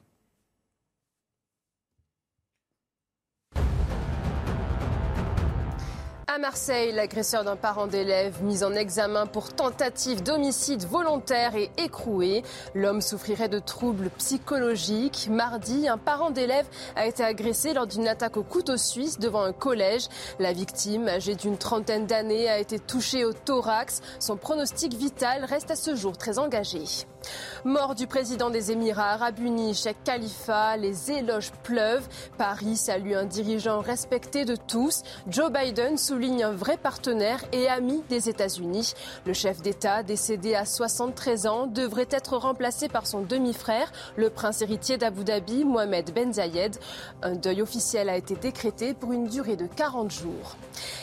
À 6.36 6.38
Marseille, 6.38 6.92
l'agresseur 6.92 7.46
d'un 7.46 7.56
parent 7.56 7.88
d'élève 7.88 8.44
mis 8.44 8.66
en 8.66 8.74
examen 8.74 9.26
pour 9.26 9.54
tentative 9.54 10.22
d'homicide 10.22 10.84
volontaire 10.84 11.56
et 11.56 11.72
écroué. 11.78 12.44
L'homme 12.74 13.00
souffrirait 13.00 13.48
de 13.48 13.60
troubles 13.60 14.10
psychologiques. 14.18 15.30
Mardi, 15.32 15.88
un 15.88 15.98
parent 15.98 16.32
d'élève 16.32 16.68
a 16.98 17.06
été 17.06 17.24
agressé 17.24 17.74
lors 17.74 17.88
d'une 17.88 18.06
attaque 18.06 18.36
au 18.36 18.44
couteau 18.44 18.76
suisse 18.76 19.18
devant 19.18 19.44
un 19.44 19.54
collège. 19.54 20.10
La 20.38 20.52
victime, 20.52 21.08
âgée 21.08 21.36
d'une 21.36 21.58
trentaine 21.58 22.06
d'années, 22.06 22.50
a 22.50 22.60
été 22.60 22.80
touchée 22.80 23.24
au 23.24 23.32
thorax. 23.32 24.02
Son 24.20 24.36
pronostic 24.36 24.94
vital 24.94 25.46
reste 25.46 25.72
à 25.72 25.78
ce 25.78 25.96
jour 25.96 26.18
très 26.18 26.38
engagé. 26.38 26.84
Mort 27.64 27.96
du 27.96 28.08
président 28.08 28.50
des 28.50 28.72
Émirats 28.72 29.14
arabes 29.14 29.40
unis, 29.40 29.74
Sheikh 29.74 30.04
Khalifa, 30.04 30.78
les 30.78 31.12
éloges 31.12 31.52
pleuvent. 31.64 32.08
Paris 32.38 32.78
salue 32.78 33.14
un 33.14 33.26
dirigeant 33.26 33.80
respecté 33.80 34.46
de 34.46 34.56
tous. 34.56 35.02
Joe 35.28 35.52
Biden 35.52 35.98
souligne 35.98 36.44
un 36.44 36.52
vrai 36.52 36.78
partenaire 36.78 37.44
et 37.52 37.68
ami 37.68 38.04
des 38.08 38.30
États-Unis. 38.30 38.94
Le 39.26 39.34
chef 39.34 39.62
d'État, 39.62 40.04
décédé 40.04 40.56
à 40.56 40.66
73 40.66 41.48
ans, 41.48 41.68
devrait 41.68 42.08
être 42.12 42.38
remplacé 42.38 42.88
par 42.88 43.08
son 43.08 43.22
demi-frère, 43.22 43.92
le 44.16 44.30
prince 44.30 44.62
héritier 44.62 44.98
d'Abu 44.98 45.24
Dhabi, 45.24 45.66
Mohamed 45.66 46.14
Ben 46.14 46.34
Zayed. 46.34 46.78
Un 47.24 47.34
deuil 47.34 47.62
officiel 47.62 48.10
a 48.10 48.18
été 48.18 48.36
décrété 48.36 48.94
pour 48.94 49.12
une 49.12 49.28
durée 49.28 49.56
de 49.56 49.66
40 49.66 50.12
jours. 50.12 50.56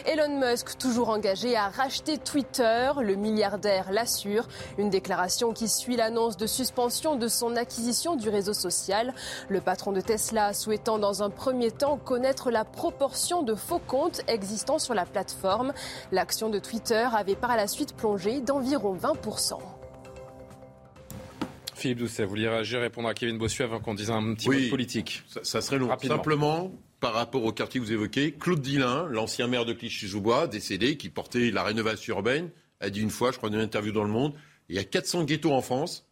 Elon 0.07 0.39
Musk, 0.39 0.79
toujours 0.79 1.09
engagé 1.09 1.57
à 1.57 1.69
racheter 1.69 2.19
Twitter, 2.19 2.91
le 3.01 3.15
milliardaire 3.17 3.91
l'assure. 3.91 4.47
Une 4.79 4.91
déclaration 4.91 5.53
qui 5.53 5.69
suit 5.69 5.97
la 5.97 6.11
annonce 6.13 6.37
de 6.37 6.47
suspension 6.47 7.17
de 7.17 7.27
son 7.27 7.57
acquisition 7.57 8.17
du 8.17 8.29
réseau 8.29 8.53
social. 8.53 9.15
Le 9.49 9.63
patron 9.63 9.93
de 9.93 10.03
Tesla 10.03 10.53
souhaitant 10.53 10.99
dans 10.99 11.23
un 11.23 11.31
premier 11.31 11.71
temps 11.71 11.97
connaître 11.97 12.51
la 12.51 12.67
proportion 12.67 13.43
de 13.43 13.55
faux 13.55 13.79
comptes 13.79 14.21
existant 14.29 14.79
sur 14.79 14.93
la 14.93 15.07
plateforme. 15.07 15.73
L'action 16.11 16.51
de 16.51 16.59
Twitter 16.59 17.09
avait 17.17 17.35
par 17.35 17.57
la 17.57 17.67
suite 17.67 17.97
plongé 17.97 18.43
d'environ 18.43 18.95
20%. 18.95 19.55
Philippe 21.75 21.99
Doucet, 22.01 22.25
vous 22.25 22.29
vouliez 22.29 22.49
réagir, 22.49 22.81
répondre 22.81 23.09
à 23.09 23.15
Kevin 23.15 23.39
Bossuet 23.39 23.65
avant 23.65 23.81
qu'on 23.81 23.95
dise 23.95 24.11
un 24.11 24.35
petit 24.35 24.51
mot 24.51 24.69
politique 24.69 25.25
ça, 25.43 25.63
serait 25.63 25.79
long. 25.79 25.89
Simplement, 25.99 26.73
par 27.01 27.15
rapport 27.15 27.43
au 27.43 27.53
quartier 27.53 27.81
que 27.81 27.87
vous 27.87 27.93
évoquez, 27.93 28.33
Claude 28.33 28.61
Dillin, 28.61 29.07
l'ancien 29.09 29.47
maire 29.47 29.65
de 29.65 29.73
Clichy-Joubois, 29.73 30.47
décédé, 30.47 30.99
qui 30.99 31.09
portait 31.09 31.51
la 31.51 31.63
rénovation 31.63 32.17
urbaine, 32.17 32.51
a 32.81 32.91
dit 32.91 33.01
une 33.01 33.11
fois, 33.11 33.33
je 33.33 33.39
crois, 33.39 33.49
dans 33.49 33.57
une 33.57 33.65
interview 33.65 33.93
dans 33.93 34.05
Le 34.05 34.11
Monde, 34.11 34.35
il 34.69 34.77
y 34.77 34.79
a 34.79 34.85
400 34.85 35.25
ghettos 35.25 35.53
en 35.53 35.63
France, 35.63 36.07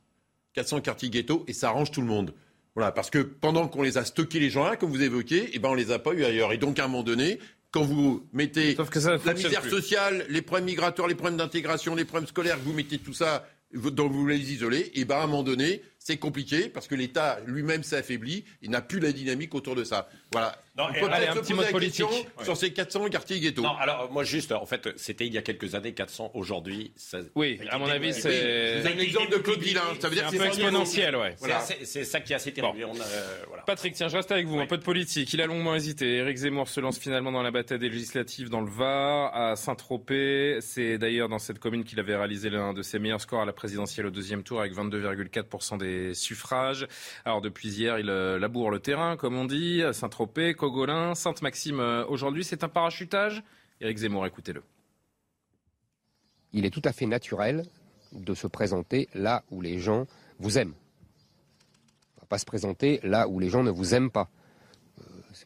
400 0.54 0.80
quartiers 0.80 1.10
ghettos, 1.10 1.44
et 1.48 1.52
ça 1.52 1.68
arrange 1.68 1.90
tout 1.90 2.00
le 2.00 2.06
monde. 2.06 2.34
Voilà, 2.74 2.92
parce 2.92 3.10
que 3.10 3.18
pendant 3.18 3.68
qu'on 3.68 3.82
les 3.82 3.98
a 3.98 4.04
stockés 4.04 4.38
les 4.38 4.50
gens 4.50 4.64
là, 4.64 4.76
comme 4.76 4.90
vous 4.90 5.02
évoquez, 5.02 5.50
eh 5.52 5.58
ben 5.58 5.70
on 5.70 5.74
les 5.74 5.90
a 5.90 5.98
pas 5.98 6.12
eu 6.12 6.24
ailleurs. 6.24 6.52
Et 6.52 6.58
donc 6.58 6.78
à 6.78 6.84
un 6.84 6.88
moment 6.88 7.02
donné, 7.02 7.38
quand 7.70 7.82
vous 7.82 8.26
mettez 8.32 8.76
la 9.24 9.34
misère 9.34 9.64
sociale, 9.64 10.24
les 10.28 10.42
problèmes 10.42 10.66
migratoires, 10.66 11.08
les 11.08 11.14
problèmes 11.14 11.36
d'intégration, 11.36 11.94
les 11.94 12.04
problèmes 12.04 12.28
scolaires, 12.28 12.58
vous 12.58 12.72
mettez 12.72 12.98
tout 12.98 13.12
ça, 13.12 13.48
donc 13.72 14.12
vous 14.12 14.26
les 14.26 14.52
isolez, 14.52 14.78
et 14.80 15.00
eh 15.00 15.04
ben 15.04 15.16
à 15.16 15.22
un 15.22 15.26
moment 15.26 15.42
donné, 15.42 15.82
c'est 15.98 16.16
compliqué 16.16 16.68
parce 16.68 16.88
que 16.88 16.94
l'État 16.94 17.40
lui-même 17.46 17.82
s'est 17.82 17.96
affaibli, 17.96 18.44
il 18.62 18.70
n'a 18.70 18.80
plus 18.80 19.00
la 19.00 19.12
dynamique 19.12 19.54
autour 19.54 19.76
de 19.76 19.84
ça. 19.84 20.08
Voilà. 20.32 20.56
Non, 20.78 20.84
On 20.88 20.92
peut 20.92 21.12
un 21.12 21.34
petit 21.34 21.52
mot 21.52 21.62
politique 21.70 22.06
sur 22.42 22.56
ces 22.56 22.72
400 22.72 23.08
quartiers 23.08 23.40
ghettos. 23.40 23.62
Non, 23.62 23.76
alors 23.76 24.10
moi 24.12 24.22
juste, 24.22 24.52
en 24.52 24.66
fait, 24.66 24.88
c'était 24.96 25.26
il 25.26 25.34
y 25.34 25.38
a 25.38 25.42
quelques 25.42 25.74
années, 25.74 25.92
400. 25.92 26.30
Aujourd'hui, 26.34 26.92
oui, 27.34 27.60
à 27.70 27.78
mon 27.78 27.86
avis, 27.86 28.14
c'est. 28.14 28.80
Vous 28.80 28.86
avez 28.86 28.94
un 28.96 29.02
exemple 29.02 29.32
de 29.32 29.38
Claude 29.38 29.60
Villain. 29.60 29.82
Ça 30.00 30.08
veut 30.08 30.14
dire 30.14 30.28
c'est 30.30 30.36
un 30.36 30.40
peu 30.40 30.46
exponentiel, 30.46 31.16
ouais. 31.16 31.36
C'est 31.84 32.04
ça 32.04 32.20
qui 32.20 32.32
est 32.32 32.36
assez 32.36 32.52
terrible. 32.52 32.78
Euh, 32.82 33.44
Patrick, 33.66 33.94
tiens, 33.94 34.08
je 34.08 34.16
reste 34.16 34.30
avec 34.30 34.46
vous. 34.46 34.60
Un 34.60 34.66
peu 34.66 34.78
de 34.78 34.82
politique. 34.82 35.32
Il 35.32 35.42
a 35.42 35.46
longuement 35.46 35.74
hésité. 35.74 36.16
Éric 36.16 36.36
Zemmour 36.36 36.68
se 36.68 36.80
lance 36.80 36.98
finalement 36.98 37.32
dans 37.32 37.42
la 37.42 37.50
bataille 37.50 37.78
des 37.78 37.88
législatives 37.88 38.48
dans 38.48 38.60
le 38.60 38.70
Var, 38.70 39.34
à 39.34 39.56
Saint-Tropez. 39.56 40.58
C'est 40.60 40.98
d'ailleurs 40.98 41.28
dans 41.28 41.38
cette 41.38 41.58
commune 41.58 41.84
qu'il 41.84 41.98
avait 41.98 42.16
réalisé 42.16 42.50
l'un 42.50 42.72
de 42.72 42.82
ses 42.82 42.98
meilleurs 42.98 43.20
scores 43.20 43.42
à 43.42 43.44
la 43.44 43.52
présidentielle 43.52 44.06
au 44.06 44.10
deuxième 44.10 44.42
tour, 44.42 44.60
avec 44.60 44.74
22,4% 44.74 45.78
des 45.78 46.14
suffrages. 46.14 46.86
Alors 47.24 47.40
depuis 47.40 47.68
hier, 47.68 47.98
il 47.98 48.08
euh, 48.08 48.38
laboure 48.38 48.70
le 48.70 48.78
terrain, 48.78 49.16
comme 49.16 49.36
on 49.36 49.44
dit, 49.44 49.82
à 49.82 49.92
Cogolin, 50.26 51.14
Sainte-Maxime 51.14 51.80
euh, 51.80 52.04
aujourd'hui. 52.06 52.44
C'est 52.44 52.64
un 52.64 52.68
parachutage 52.68 53.42
Éric 53.80 53.98
Zemmour, 53.98 54.26
écoutez-le. 54.26 54.62
Il 56.52 56.66
est 56.66 56.70
tout 56.70 56.82
à 56.84 56.92
fait 56.92 57.06
naturel 57.06 57.64
de 58.12 58.34
se 58.34 58.46
présenter 58.46 59.08
là 59.14 59.44
où 59.50 59.60
les 59.60 59.78
gens 59.78 60.06
vous 60.38 60.58
aiment. 60.58 60.74
On 62.16 62.18
ne 62.18 62.20
va 62.22 62.26
pas 62.28 62.38
se 62.38 62.44
présenter 62.44 63.00
là 63.02 63.28
où 63.28 63.38
les 63.38 63.48
gens 63.48 63.62
ne 63.62 63.70
vous 63.70 63.94
aiment 63.94 64.10
pas. 64.10 64.28
Euh, 65.00 65.04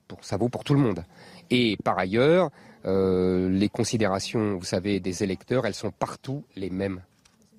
pour, 0.08 0.24
ça 0.24 0.36
vaut 0.36 0.48
pour 0.48 0.64
tout 0.64 0.74
le 0.74 0.80
monde. 0.80 1.04
Et 1.50 1.76
par 1.84 1.98
ailleurs, 1.98 2.50
euh, 2.86 3.48
les 3.50 3.68
considérations, 3.68 4.56
vous 4.56 4.64
savez, 4.64 4.98
des 4.98 5.22
électeurs, 5.22 5.66
elles 5.66 5.74
sont 5.74 5.90
partout 5.90 6.44
les 6.56 6.70
mêmes. 6.70 7.02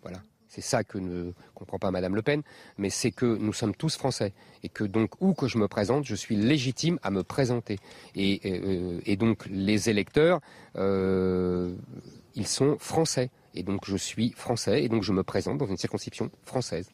Voilà. 0.02 0.20
C'est 0.56 0.62
ça 0.62 0.86
que 0.86 0.98
ne 0.98 1.34
comprend 1.54 1.80
pas 1.80 1.92
Madame 1.92 2.16
Le 2.16 2.22
Pen, 2.22 2.42
mais 2.78 2.90
c'est 2.90 3.12
que 3.12 3.26
nous 3.26 3.52
sommes 3.52 3.76
tous 3.76 3.98
français 3.98 4.32
et 4.64 4.70
que 4.70 4.86
donc 4.86 5.22
où 5.22 5.34
que 5.34 5.50
je 5.50 5.58
me 5.58 5.68
présente, 5.68 6.06
je 6.06 6.16
suis 6.16 6.38
légitime 6.38 6.98
à 7.04 7.12
me 7.12 7.24
présenter. 7.24 7.78
Et, 8.16 8.40
euh, 8.46 9.16
donc 9.18 9.46
les 9.48 9.90
électeurs, 9.90 10.40
euh, 10.78 11.76
ils 12.36 12.48
sont 12.48 12.78
français 12.80 13.32
et 13.54 13.64
donc 13.64 13.82
je 13.86 13.98
suis 13.98 14.32
français 14.32 14.82
et 14.82 14.88
donc 14.88 15.04
je 15.04 15.12
me 15.12 15.24
présente 15.24 15.58
dans 15.58 15.68
une 15.68 15.76
circonscription 15.76 16.32
française. 16.46 16.90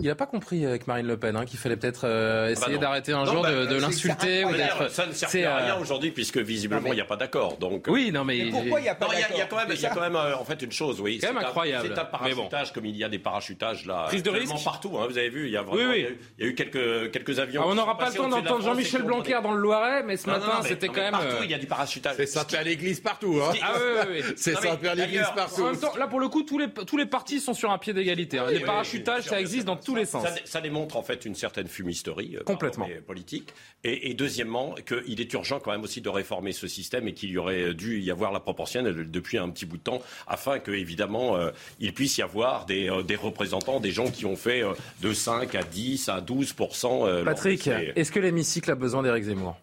Il 0.00 0.06
n'a 0.06 0.14
pas 0.14 0.26
compris 0.26 0.64
avec 0.64 0.86
Marine 0.86 1.06
Le 1.06 1.18
Pen 1.18 1.36
hein, 1.36 1.44
qu'il 1.44 1.58
fallait 1.58 1.76
peut-être 1.76 2.02
euh, 2.04 2.42
ah 2.42 2.46
bah 2.46 2.50
essayer 2.50 2.78
d'arrêter 2.78 3.12
un 3.12 3.26
jour 3.26 3.44
de, 3.44 3.66
bah, 3.66 3.78
l'insulter. 3.78 4.44
Ça 4.88 5.06
ne 5.06 5.12
sert 5.12 5.52
à 5.52 5.58
rien 5.58 5.76
aujourd'hui 5.76 6.10
puisque 6.10 6.38
visiblement 6.38 6.88
il 6.88 6.94
n'y 6.94 7.00
a 7.00 7.04
pas 7.04 7.16
d'accord. 7.16 7.58
Donc 7.58 7.84
oui, 7.88 8.10
non 8.10 8.24
mais, 8.24 8.46
pourquoi 8.50 8.80
il 8.80 8.84
n'y 8.84 8.88
a 8.88 8.94
pas 8.94 9.06
d'accord 9.08 9.26
Il 9.30 9.38
y, 9.38 9.42
a 9.42 9.46
quand 9.46 9.56
même, 9.56 9.68
il 9.70 9.80
y 9.80 9.86
a 9.86 9.90
quand 9.90 10.00
même 10.00 10.16
euh, 10.16 10.36
en 10.36 10.44
fait 10.44 10.62
une 10.62 10.72
chose, 10.72 11.00
oui. 11.00 11.18
C'est 11.20 11.26
quand 11.26 11.34
même 11.34 11.44
incroyable. 11.44 11.88
C'est 11.92 12.00
un 12.00 12.04
parachutage 12.04 12.72
comme 12.72 12.86
il 12.86 12.96
y 12.96 13.04
a 13.04 13.08
des 13.08 13.18
parachutages 13.18 13.84
là. 13.84 14.04
Prise 14.08 14.22
de 14.22 14.30
risque 14.30 14.64
partout. 14.64 14.96
Hein, 14.98 15.06
vous 15.08 15.18
avez 15.18 15.28
vu, 15.28 15.46
il 15.46 15.52
y 15.52 15.56
a 15.56 15.62
vraiment, 15.62 15.92
il, 15.92 16.02
y 16.38 16.44
a 16.44 16.46
eu, 16.46 16.54
quelques 16.54 17.10
quelques 17.10 17.38
avions. 17.38 17.62
Ah, 17.64 17.68
on 17.68 17.74
n'aura 17.74 17.98
pas 17.98 18.08
le 18.08 18.14
temps 18.14 18.28
d'entendre 18.28 18.62
Jean-Michel 18.62 19.02
Blanquer 19.02 19.40
dans 19.42 19.52
le 19.52 19.60
Loiret, 19.60 20.02
mais 20.02 20.16
ce 20.16 20.26
matin 20.26 20.60
c'était 20.62 20.88
quand 20.88 21.02
même. 21.02 21.10
Partout 21.10 21.26
euh, 21.26 21.44
il 21.44 21.50
y 21.50 21.54
a 21.54 21.58
du 21.58 21.66
parachutage. 21.66 22.14
C'est 22.16 22.26
ça 22.26 22.46
à 22.56 22.62
l'église 22.62 23.00
partout. 23.00 23.38
Ah 23.42 23.52
oui, 23.52 24.22
oui. 24.22 24.34
C'est 24.36 24.54
ça 24.54 24.78
à 24.82 24.94
l'église 24.94 25.26
partout. 25.34 25.62
En 25.62 25.66
même 25.66 25.78
temps, 25.78 25.96
là 25.96 26.06
pour 26.06 26.20
le 26.20 26.28
coup, 26.28 26.42
tous 26.42 26.58
les 26.58 26.70
tous 26.70 26.96
les 26.96 27.06
partis 27.06 27.40
sont 27.40 27.54
sur 27.54 27.70
un 27.70 27.78
pied 27.78 27.92
d'égalité. 27.92 28.40
Les 28.50 28.60
parachutages, 28.60 29.24
ça 29.24 29.40
existe 29.40 29.66
dans 29.66 29.76
tous 29.90 29.96
les 29.96 30.06
sens 30.06 30.26
démontre 30.60 30.96
en 30.96 31.02
fait 31.02 31.24
une 31.24 31.34
certaine 31.34 31.68
fumisterie 31.68 32.36
euh, 32.36 32.42
Complètement. 32.44 32.88
politique. 33.06 33.52
Et, 33.82 34.14
deuxièmement, 34.14 34.74
qu'il 34.86 35.20
est 35.20 35.32
urgent 35.32 35.58
quand 35.58 35.70
même 35.70 35.82
aussi 35.82 36.00
de 36.00 36.08
réformer 36.08 36.52
ce 36.52 36.68
système 36.68 37.08
et 37.08 37.14
qu'il 37.14 37.30
y 37.30 37.38
aurait 37.38 37.72
dû 37.74 38.00
y 38.00 38.10
avoir 38.10 38.32
la 38.32 38.40
proportionnelle 38.40 39.10
depuis 39.10 39.38
un 39.38 39.48
petit 39.48 39.66
bout 39.66 39.78
de 39.78 39.82
temps, 39.82 40.02
afin 40.26 40.58
que 40.58 40.70
évidemment 40.70 41.36
euh, 41.36 41.50
il 41.78 41.94
puisse 41.94 42.18
y 42.18 42.22
avoir 42.22 42.66
des, 42.66 42.90
euh, 42.90 43.02
des, 43.02 43.16
représentants, 43.16 43.80
des 43.80 43.90
gens 43.90 44.10
qui 44.10 44.26
ont 44.26 44.36
fait 44.36 44.62
de 45.00 45.12
5 45.12 45.54
à 45.54 45.62
10 45.62 46.08
à 46.08 46.20
12% 46.20 47.24
Patrick, 47.24 47.66
est-ce 47.68 48.12
que 48.12 48.20
l'hémicycle 48.20 48.70
a 48.70 48.74
besoin 48.74 49.02
d'Éric 49.02 49.24
Zemmour? 49.24 49.56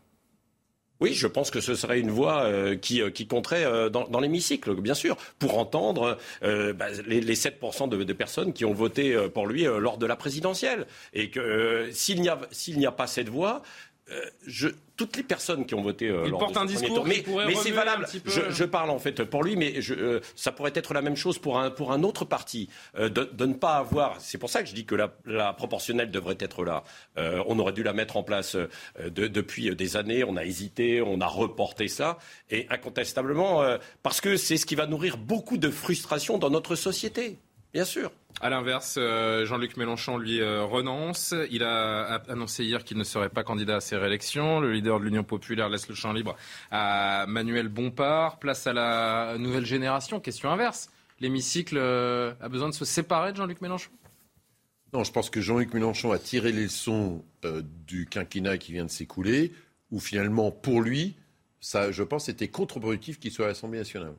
Oui, 0.99 1.13
je 1.13 1.27
pense 1.27 1.51
que 1.51 1.61
ce 1.61 1.75
serait 1.75 1.99
une 1.99 2.09
voix 2.09 2.43
euh, 2.43 2.75
qui, 2.75 3.01
euh, 3.01 3.11
qui 3.11 3.27
compterait 3.27 3.65
euh, 3.65 3.89
dans, 3.89 4.19
l'hémicycle, 4.19 4.73
bien 4.75 4.95
sûr, 4.95 5.15
pour 5.37 5.59
entendre 5.59 6.17
bah, 6.41 6.87
les, 7.05 7.21
les, 7.21 7.35
7% 7.35 7.87
de, 7.87 8.03
de, 8.03 8.13
personnes 8.13 8.51
qui 8.51 8.65
ont 8.65 8.73
voté 8.73 9.15
pour 9.33 9.45
lui 9.45 9.63
lors 9.63 9.97
de 9.97 10.05
la 10.05 10.15
présidentielle. 10.15 10.87
Et 11.13 11.29
que 11.29 11.89
s'il 11.91 12.21
n'y 12.21 12.29
a, 12.29 12.39
s'il 12.51 12.79
n'y 12.79 12.85
a 12.85 12.91
pas 12.91 13.05
cette 13.05 13.29
voix, 13.29 13.61
je, 14.45 14.69
toutes 14.97 15.15
les 15.15 15.23
personnes 15.23 15.65
qui 15.65 15.75
ont 15.75 15.81
voté 15.81 16.09
euh, 16.09 16.23
il 16.25 16.31
lors 16.31 16.39
porte 16.39 16.55
de 16.55 16.59
un 16.59 16.65
discours 16.65 17.05
mais, 17.05 17.23
mais 17.45 17.55
c'est 17.55 17.71
valable. 17.71 18.07
Je, 18.25 18.41
je, 18.49 18.63
parle 18.63 18.89
en 18.89 18.99
fait 18.99 19.23
pour 19.23 19.43
lui, 19.43 19.55
mais 19.55 19.81
je, 19.81 19.93
euh, 19.93 20.19
ça 20.35 20.51
pourrait 20.51 20.71
être 20.73 20.93
la 20.93 21.01
même 21.01 21.15
chose 21.15 21.37
pour 21.37 21.59
un 21.59 21.69
pour 21.69 21.91
un 21.91 22.03
autre 22.03 22.25
parti 22.25 22.67
euh, 22.97 23.07
de, 23.07 23.29
de, 23.31 23.45
ne 23.45 23.53
pas 23.53 23.77
avoir. 23.77 24.19
C'est 24.19 24.39
pour 24.39 24.49
ça 24.49 24.63
que 24.63 24.69
je 24.69 24.73
dis 24.73 24.85
que 24.85 24.95
la, 24.95 25.13
la 25.25 25.53
proportionnelle 25.53 26.11
devrait 26.11 26.37
être 26.39 26.65
là. 26.65 26.83
Euh, 27.17 27.43
on 27.47 27.59
aurait 27.59 27.73
dû 27.73 27.83
la 27.83 27.93
mettre 27.93 28.17
en 28.17 28.23
place 28.23 28.55
euh, 28.55 28.67
de, 29.09 29.27
depuis 29.27 29.73
des 29.75 29.95
années. 29.95 30.23
On 30.23 30.35
a 30.35 30.43
hésité, 30.43 31.01
on 31.01 31.21
a 31.21 31.27
reporté 31.27 31.87
ça, 31.87 32.17
et 32.49 32.65
incontestablement 32.69 33.63
parce 34.01 34.19
que 34.21 34.35
c'est 34.35 34.57
ce 34.57 34.65
qui 34.65 34.75
va 34.75 34.87
nourrir 34.87 35.17
beaucoup 35.17 35.57
de 35.57 35.69
frustration 35.69 36.37
dans 36.37 36.49
notre 36.49 36.75
société, 36.75 37.37
bien 37.74 37.86
sûr. 37.86 38.11
À 38.39 38.51
l'inverse, 38.51 38.97
euh, 38.99 39.47
Jean-Luc 39.47 39.78
Mélenchon, 39.78 40.18
lui, 40.18 40.41
euh, 40.41 40.63
renonce. 40.63 41.34
Il 41.49 41.63
a 41.63 42.22
annoncé 42.30 42.63
hier 42.63 42.84
qu'il 42.84 42.97
ne 42.97 43.03
serait 43.03 43.30
pas 43.30 43.43
candidat 43.43 43.78
à 43.78 43.80
ces 43.80 43.97
réélections. 43.97 44.59
Le 44.59 44.72
leader 44.72 44.99
de 44.99 45.05
l'Union 45.05 45.24
populaire 45.24 45.70
laisse 45.70 45.89
le 45.89 45.95
champ 45.95 46.13
libre 46.13 46.36
à 46.70 47.26
Manuel 47.28 47.68
Bompard. 47.68 48.38
Place 48.38 48.68
à 48.68 48.74
la 48.74 49.38
nouvelle 49.39 49.65
génération. 49.65 50.20
Question 50.20 50.51
inverse. 50.51 50.91
L'hémicycle 51.20 51.78
euh, 51.80 52.34
a 52.39 52.47
besoin 52.47 52.70
de 52.70 52.76
se 52.76 52.86
séparer 52.86 53.32
de 53.32 53.38
Jean-Luc 53.38 53.59
Mélenchon? 53.61 53.89
Non, 54.93 55.03
je 55.03 55.11
pense 55.11 55.32
que 55.32 55.41
Jean-Luc 55.41 55.74
Mélenchon 55.74 56.11
a 56.11 56.20
tiré 56.20 56.51
les 56.51 56.63
leçons 56.63 57.26
du 57.88 58.05
quinquennat 58.05 58.57
qui 58.57 58.72
vient 58.72 58.86
de 58.86 58.89
s'écouler, 58.89 59.51
où 59.91 59.99
finalement, 59.99 60.51
pour 60.51 60.82
lui, 60.82 61.18
ça, 61.59 61.91
je 61.91 62.03
pense, 62.03 62.26
c'était 62.26 62.47
contre-productif 62.47 63.20
qu'il 63.20 63.32
soit 63.32 63.45
à 63.45 63.49
l'Assemblée 63.49 63.80
nationale 63.80 64.13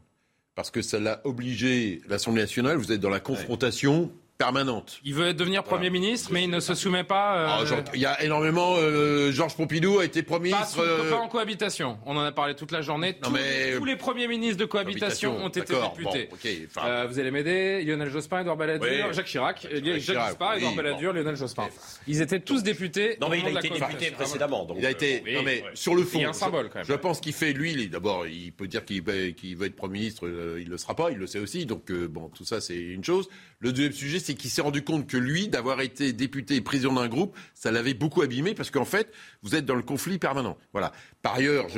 parce 0.58 0.72
que 0.72 0.82
ça 0.82 0.98
l'a 0.98 1.20
obligé, 1.22 2.02
l'Assemblée 2.08 2.42
nationale, 2.42 2.78
vous 2.78 2.90
êtes 2.90 2.98
dans 2.98 3.10
la 3.10 3.20
confrontation 3.20 4.10
permanente. 4.38 5.00
Il 5.04 5.14
veut 5.14 5.34
devenir 5.34 5.64
Premier 5.64 5.90
ministre, 5.90 6.30
mais 6.32 6.44
il 6.44 6.50
ne 6.50 6.60
se 6.60 6.74
soumet 6.74 7.02
pas. 7.02 7.36
Euh... 7.36 7.46
Ah, 7.48 7.88
il 7.92 8.00
y 8.00 8.06
a 8.06 8.22
énormément. 8.22 8.76
Euh, 8.78 9.32
Georges 9.32 9.56
Pompidou 9.56 9.98
a 9.98 10.04
été 10.04 10.22
Premier 10.22 10.52
pas 10.52 10.58
ministre. 10.58 10.80
Euh... 10.80 11.10
Pas, 11.10 11.16
en 11.16 11.28
cohabitation. 11.28 11.98
On 12.06 12.16
en 12.16 12.20
a 12.20 12.30
parlé 12.30 12.54
toute 12.54 12.70
la 12.70 12.80
journée. 12.80 13.16
Non, 13.22 13.30
tous, 13.30 13.34
mais... 13.34 13.76
tous, 13.76 13.84
les 13.84 13.96
premiers 13.96 14.28
ministres 14.28 14.58
de 14.58 14.64
cohabitation, 14.64 15.44
ont 15.44 15.48
été 15.48 15.60
députés. 15.60 16.28
Bon, 16.30 16.34
okay, 16.34 16.68
euh, 16.78 17.06
vous 17.08 17.18
allez 17.18 17.32
m'aider 17.32 17.82
Lionel 17.82 18.10
Jospin, 18.10 18.40
Edouard 18.40 18.56
Balladur, 18.56 18.88
oui. 18.88 19.12
Jacques 19.12 19.26
Chirac, 19.26 19.62
Jacques, 19.62 19.84
Jacques 19.84 20.00
Chirac, 20.00 20.36
oui, 20.40 20.58
Edouard 20.58 20.74
Balladur, 20.74 21.12
bon. 21.12 21.18
Lionel 21.18 21.36
Jospin. 21.36 21.68
Ils 22.06 22.22
étaient 22.22 22.40
tous 22.40 22.62
députés. 22.62 23.18
Non, 23.20 23.28
mais 23.28 23.40
il 23.40 23.46
a 23.46 23.58
été 23.58 23.70
député 23.70 24.12
précédemment. 24.12 24.64
Donc 24.64 24.76
il 24.78 24.86
a 24.86 24.90
été. 24.90 25.22
non, 25.34 25.42
mais 25.42 25.64
sur 25.74 25.96
le 25.96 26.04
fond. 26.04 26.18
Il 26.20 26.22
y 26.22 26.24
a 26.26 26.30
un 26.30 26.32
symbole 26.32 26.68
quand 26.68 26.78
même. 26.78 26.86
Je 26.86 26.94
pense 26.94 27.20
qu'il 27.20 27.32
fait 27.32 27.52
lui. 27.52 27.88
D'abord, 27.88 28.26
il 28.28 28.52
peut 28.52 28.68
dire 28.68 28.84
qu'il 28.84 29.02
veut 29.02 29.66
être 29.66 29.76
Premier 29.76 29.98
ministre. 29.98 30.28
Il 30.58 30.68
le 30.68 30.78
sera 30.78 30.94
pas. 30.94 31.10
Il 31.10 31.18
le 31.18 31.26
sait 31.26 31.40
aussi. 31.40 31.66
Donc 31.66 31.90
bon, 31.90 32.28
tout 32.28 32.44
ça, 32.44 32.60
c'est 32.60 32.78
une 32.78 33.02
chose. 33.02 33.28
Le 33.60 33.72
deuxième 33.72 33.92
sujet, 33.92 34.20
c'est 34.28 34.34
qu'il 34.34 34.50
s'est 34.50 34.60
rendu 34.60 34.84
compte 34.84 35.06
que 35.06 35.16
lui, 35.16 35.48
d'avoir 35.48 35.80
été 35.80 36.12
député 36.12 36.56
et 36.56 36.60
président 36.60 36.92
d'un 36.92 37.08
groupe, 37.08 37.34
ça 37.54 37.70
l'avait 37.70 37.94
beaucoup 37.94 38.20
abîmé 38.20 38.52
parce 38.52 38.70
qu'en 38.70 38.84
fait, 38.84 39.10
vous 39.42 39.54
êtes 39.54 39.64
dans 39.64 39.74
le 39.74 39.82
conflit 39.82 40.18
permanent. 40.18 40.58
Voilà. 40.72 40.92
Par 41.22 41.36
ailleurs, 41.36 41.68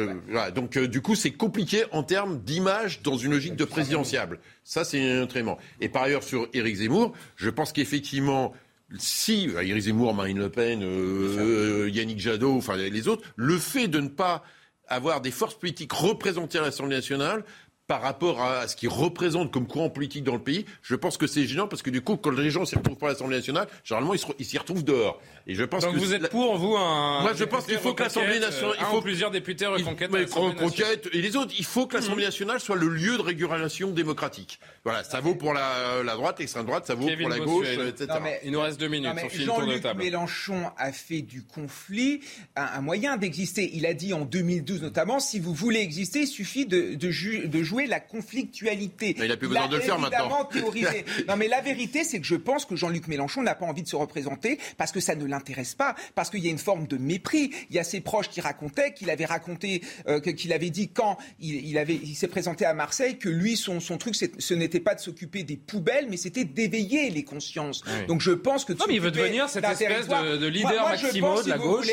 donc 0.52 0.76
euh, 0.76 0.88
du 0.88 1.00
coup, 1.00 1.14
c'est 1.14 1.30
compliqué 1.30 1.84
en 1.92 2.02
termes 2.02 2.40
d'image 2.40 3.02
dans 3.02 3.16
une 3.16 3.30
logique 3.30 3.54
de 3.54 3.64
présidentiable. 3.64 4.40
Ça, 4.64 4.82
c'est 4.82 5.00
un 5.00 5.28
élément. 5.28 5.58
Et 5.80 5.88
par 5.88 6.02
ailleurs, 6.02 6.24
sur 6.24 6.48
Éric 6.52 6.74
Zemmour, 6.74 7.12
je 7.36 7.50
pense 7.50 7.72
qu'effectivement, 7.72 8.52
si 8.98 9.48
euh, 9.48 9.62
Éric 9.62 9.84
Zemmour, 9.84 10.12
Marine 10.12 10.40
Le 10.40 10.48
Pen, 10.48 10.80
euh, 10.82 11.88
Yannick 11.88 12.18
Jadot, 12.18 12.56
enfin 12.56 12.76
les 12.76 13.06
autres, 13.06 13.22
le 13.36 13.58
fait 13.58 13.86
de 13.86 14.00
ne 14.00 14.08
pas 14.08 14.42
avoir 14.88 15.20
des 15.20 15.30
forces 15.30 15.56
politiques 15.56 15.92
représentées 15.92 16.58
à 16.58 16.62
l'Assemblée 16.62 16.96
nationale 16.96 17.44
par 17.90 18.02
rapport 18.02 18.40
à 18.40 18.68
ce 18.68 18.76
qu'ils 18.76 18.88
représentent 18.88 19.50
comme 19.50 19.66
courant 19.66 19.90
politique 19.90 20.22
dans 20.22 20.34
le 20.34 20.40
pays, 20.40 20.64
je 20.80 20.94
pense 20.94 21.16
que 21.16 21.26
c'est 21.26 21.44
gênant 21.44 21.66
parce 21.66 21.82
que 21.82 21.90
du 21.90 22.02
coup, 22.02 22.16
quand 22.16 22.30
les 22.30 22.48
gens 22.48 22.64
s'y 22.64 22.76
retrouvent 22.76 22.96
pas 22.96 23.06
à 23.06 23.08
l'Assemblée 23.08 23.38
nationale, 23.38 23.66
généralement, 23.82 24.14
ils 24.38 24.44
s'y 24.44 24.58
retrouvent 24.58 24.84
dehors. 24.84 25.20
Et 25.48 25.56
je 25.56 25.64
pense 25.64 25.82
Donc 25.82 25.94
que 25.94 25.98
vous 25.98 26.14
êtes 26.14 26.28
pour, 26.28 26.56
vous, 26.56 26.76
un. 26.76 27.22
Moi, 27.22 27.32
je 27.34 27.42
pense 27.42 27.64
qu'il 27.64 27.78
faut 27.78 27.92
que 27.92 28.04
l'Assemblée 28.04 28.38
nationale. 28.38 28.76
Il 28.78 28.86
faut 28.86 29.00
plusieurs 29.00 29.32
députés 29.32 29.66
reconquêtent. 29.66 30.12
Reconquête. 30.12 31.08
Et 31.12 31.20
les 31.20 31.34
autres, 31.34 31.52
il 31.58 31.64
faut 31.64 31.88
que 31.88 31.96
l'Assemblée 31.96 32.26
nationale 32.26 32.60
soit 32.60 32.76
le 32.76 32.86
lieu 32.86 33.16
de 33.16 33.22
régulation 33.22 33.90
démocratique. 33.90 34.60
Voilà, 34.84 35.02
ça 35.02 35.20
vaut 35.20 35.34
pour 35.34 35.52
la, 35.52 36.04
la 36.04 36.14
droite, 36.14 36.38
l'extrême 36.38 36.66
droite, 36.66 36.86
ça 36.86 36.94
vaut 36.94 37.06
Kevin 37.06 37.28
pour 37.28 37.36
la 37.36 37.44
Bossuet. 37.44 37.76
gauche, 37.76 37.86
etc. 37.88 38.06
Non, 38.08 38.20
mais, 38.22 38.40
il 38.44 38.52
nous 38.52 38.60
reste 38.60 38.78
deux 38.78 38.86
minutes. 38.86 39.10
Jean-Luc 39.34 39.84
Mélenchon 39.96 40.70
a 40.78 40.92
fait 40.92 41.22
du 41.22 41.42
conflit 41.42 42.20
un, 42.54 42.62
un 42.62 42.80
moyen 42.82 43.16
d'exister. 43.16 43.68
Il 43.74 43.84
a 43.84 43.94
dit 43.94 44.14
en 44.14 44.24
2012 44.24 44.82
notamment, 44.82 45.18
si 45.18 45.40
vous 45.40 45.54
voulez 45.54 45.80
exister, 45.80 46.20
il 46.20 46.28
suffit 46.28 46.66
de, 46.66 46.94
de, 46.94 47.10
ju 47.10 47.48
de 47.48 47.62
jouer 47.64 47.79
la 47.86 48.00
conflictualité 48.00 49.14
mais 49.18 49.26
il 49.26 49.32
a 49.32 49.36
plus 49.36 49.48
besoin 49.48 49.68
de 49.68 49.76
le 49.76 49.82
faire 49.82 49.98
maintenant. 49.98 50.44
Théorisé. 50.44 51.04
non, 51.28 51.36
mais 51.36 51.48
la 51.48 51.60
vérité, 51.60 52.04
c'est 52.04 52.20
que 52.20 52.26
je 52.26 52.34
pense 52.34 52.64
que 52.64 52.76
Jean-Luc 52.76 53.08
Mélenchon 53.08 53.42
n'a 53.42 53.54
pas 53.54 53.66
envie 53.66 53.82
de 53.82 53.88
se 53.88 53.96
représenter 53.96 54.58
parce 54.76 54.92
que 54.92 55.00
ça 55.00 55.14
ne 55.14 55.24
l'intéresse 55.24 55.74
pas, 55.74 55.94
parce 56.14 56.30
qu'il 56.30 56.44
y 56.44 56.48
a 56.48 56.50
une 56.50 56.58
forme 56.58 56.86
de 56.86 56.96
mépris. 56.96 57.50
Il 57.70 57.76
y 57.76 57.78
a 57.78 57.84
ses 57.84 58.00
proches 58.00 58.28
qui 58.28 58.40
racontaient 58.40 58.92
qu'il 58.92 59.10
avait 59.10 59.24
raconté, 59.24 59.82
euh, 60.08 60.20
qu'il 60.20 60.52
avait 60.52 60.70
dit 60.70 60.88
quand 60.88 61.18
il, 61.40 61.66
il 61.66 61.78
avait, 61.78 61.94
il 61.94 62.14
s'est 62.14 62.28
présenté 62.28 62.64
à 62.64 62.74
Marseille 62.74 63.18
que 63.18 63.28
lui, 63.28 63.56
son, 63.56 63.80
son 63.80 63.98
truc, 63.98 64.14
ce 64.14 64.54
n'était 64.54 64.80
pas 64.80 64.94
de 64.94 65.00
s'occuper 65.00 65.42
des 65.42 65.56
poubelles, 65.56 66.06
mais 66.08 66.16
c'était 66.16 66.44
d'éveiller 66.44 67.10
les 67.10 67.24
consciences. 67.24 67.82
Oui. 67.86 68.06
Donc 68.06 68.20
je 68.20 68.32
pense 68.32 68.64
que. 68.64 68.72
Non, 68.72 68.84
mais 68.88 68.94
il 68.94 69.00
veut 69.00 69.10
devenir 69.10 69.48
cette 69.48 69.64
espèce 69.64 70.08
de, 70.08 70.36
de 70.36 70.46
leader 70.46 70.70
moi, 70.70 70.80
moi, 70.80 70.90
Maximo 70.90 71.26
pense, 71.26 71.44
de 71.44 71.50
la 71.50 71.56
si 71.56 71.62
gauche. 71.62 71.86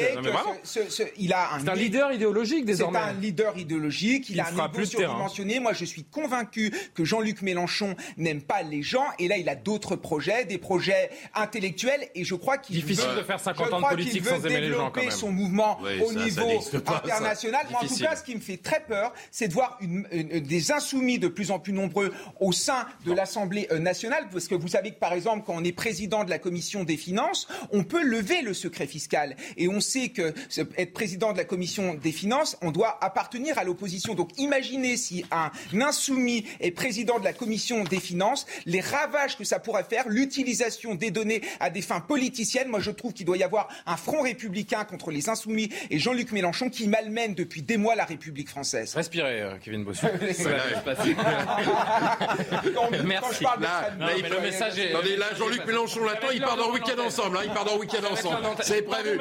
Ce, 0.64 0.80
ce, 0.80 0.90
ce, 0.90 1.04
il 1.18 1.34
a 1.34 1.54
un. 1.54 1.60
C'est 1.60 1.70
un 1.70 1.76
leader 1.76 2.12
idéologique 2.12 2.66
désormais. 2.66 3.00
C'est 3.00 3.06
un 3.06 3.20
leader 3.20 3.58
idéologique. 3.58 4.30
Il, 4.30 4.36
il 4.36 4.40
a 4.40 4.48
un 4.48 4.66
ego 4.66 4.86
surdimensionné. 4.86 5.60
Moi, 5.60 5.74
je 5.78 5.86
suis 5.86 6.04
convaincu 6.04 6.72
que 6.94 7.06
Jean-Luc 7.06 7.42
Mélenchon 7.42 7.96
n'aime 8.18 8.42
pas 8.42 8.62
les 8.62 8.82
gens. 8.82 9.06
Et 9.20 9.28
là, 9.28 9.38
il 9.38 9.48
a 9.50 9.56
d'autres 9.56 9.96
projets, 9.96 10.46
des 10.46 10.58
projets 10.58 11.10
intellectuels. 11.34 12.10
Et 12.16 12.24
je 12.24 12.36
crois 12.36 12.58
qu'il 12.58 12.76
difficile 12.76 13.10
veut, 13.10 13.18
de 13.18 13.24
faire 13.24 13.40
50 13.40 13.74
ans 13.74 13.82
de 13.82 13.88
politique 13.88 14.26
sans 14.26 14.46
aimer 14.46 14.62
les 14.62 14.72
gens. 14.72 14.92
Quand 14.92 15.02
même. 15.02 15.12
son 15.12 15.32
mouvement 15.32 15.80
oui, 15.82 16.02
au 16.02 16.12
ça, 16.12 16.24
niveau 16.24 16.62
ça 16.62 16.78
international. 16.78 17.66
Moi, 17.72 17.82
en 17.84 17.88
tout 17.88 17.98
cas, 17.98 18.16
ce 18.16 18.24
qui 18.24 18.36
me 18.36 18.42
fait 18.42 18.58
très 18.58 18.82
peur, 18.82 19.14
c'est 19.32 19.48
de 19.48 19.54
voir 19.54 19.78
une, 19.82 20.08
une, 20.12 20.40
des 20.40 20.72
insoumis 20.72 21.20
de 21.20 21.28
plus 21.28 21.52
en 21.52 21.60
plus 21.60 21.74
nombreux 21.74 22.14
au 22.40 22.52
sein 22.52 22.86
de 23.06 23.14
l'Assemblée 23.14 23.68
nationale, 23.80 24.28
parce 24.32 24.48
que 24.48 24.56
vous 24.56 24.68
savez 24.68 24.92
que 24.92 25.00
par 25.00 25.14
exemple, 25.14 25.44
quand 25.46 25.56
on 25.56 25.64
est 25.64 25.72
président 25.72 26.24
de 26.24 26.30
la 26.30 26.40
commission 26.40 26.84
des 26.84 26.98
finances, 26.98 27.48
on 27.72 27.84
peut 27.84 28.04
lever 28.04 28.42
le 28.42 28.54
secret 28.54 28.88
fiscal. 28.88 29.36
Et 29.58 29.68
on 29.68 29.80
sait 29.80 30.10
que 30.10 30.34
être 30.78 30.94
président 30.94 31.34
de 31.34 31.38
la 31.38 31.46
commission 31.46 31.94
des 31.94 32.12
finances, 32.12 32.58
on 32.62 32.72
doit 32.72 32.98
appartenir 33.04 33.58
à 33.58 33.64
l'opposition. 33.64 34.14
Donc, 34.14 34.32
imaginez 34.38 34.98
si 34.98 35.26
un 35.32 35.52
insoumis 35.74 36.46
est 36.60 36.72
président 36.72 37.20
de 37.20 37.24
la 37.24 37.34
commission 37.34 37.84
des 37.84 38.00
finances, 38.00 38.46
les 38.66 38.82
ravages 38.82 39.38
que 39.38 39.44
ça 39.44 39.60
pourrait 39.60 39.84
faire, 39.84 40.06
l'utilisation 40.08 40.96
des 40.96 41.12
données 41.12 41.42
à 41.60 41.70
des 41.70 41.82
fins 41.82 42.00
politiciennes. 42.00 42.70
Moi, 42.70 42.80
je 42.80 42.92
trouve 42.92 43.14
qu'il 43.14 43.26
doit 43.26 43.38
y 43.38 43.44
avoir 43.44 43.68
un 43.86 43.98
front 43.98 44.22
républicain 44.22 44.86
contre 44.86 45.12
les 45.12 45.30
insoumis 45.30 45.70
et 45.90 46.00
Jean-Luc 46.00 46.32
Mélenchon 46.32 46.70
qui 46.70 46.88
malmène 46.88 47.34
depuis 47.34 47.62
des 47.62 47.78
mois 47.78 47.96
la 47.96 48.06
République 48.06 48.50
française. 48.50 48.94
Respirez, 48.96 49.42
euh, 49.42 49.56
Kevin 49.64 49.84
Bossuet. 49.84 50.08
Merci. 53.06 53.44
Là, 53.44 53.90
là, 54.00 54.10
il 54.18 54.24
le 54.24 54.42
message 54.42 54.80
est... 54.80 54.94
Attendez, 54.94 55.16
là, 55.16 55.28
Jean-Luc 55.38 55.66
Mélenchon 55.66 56.04
l'attend, 56.06 56.28
il 56.34 56.42
part 56.42 56.58
dans 56.58 56.68
le 56.68 56.74
week-end 56.74 57.02
ensemble. 57.02 57.38
Hein, 57.38 57.42
il 57.46 57.52
part 57.52 57.66
dans 57.66 57.76
le 57.76 57.80
week-end 57.80 58.06
ensemble. 58.12 58.38
C'est 58.62 58.82
prévu. 58.84 59.20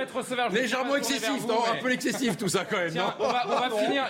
Légèrement 0.53 0.97
excessif, 0.97 1.47
non 1.47 1.61
Un 1.70 1.76
peu 1.82 1.93
excessif 1.93 2.37
tout 2.37 2.49
ça 2.49 2.64
quand 2.64 2.78
même. 2.78 2.93
Tiens, 2.93 3.14
on, 3.18 3.28
va, 3.28 3.43
on 3.47 3.49
va 3.49 3.70
finir. 3.84 4.09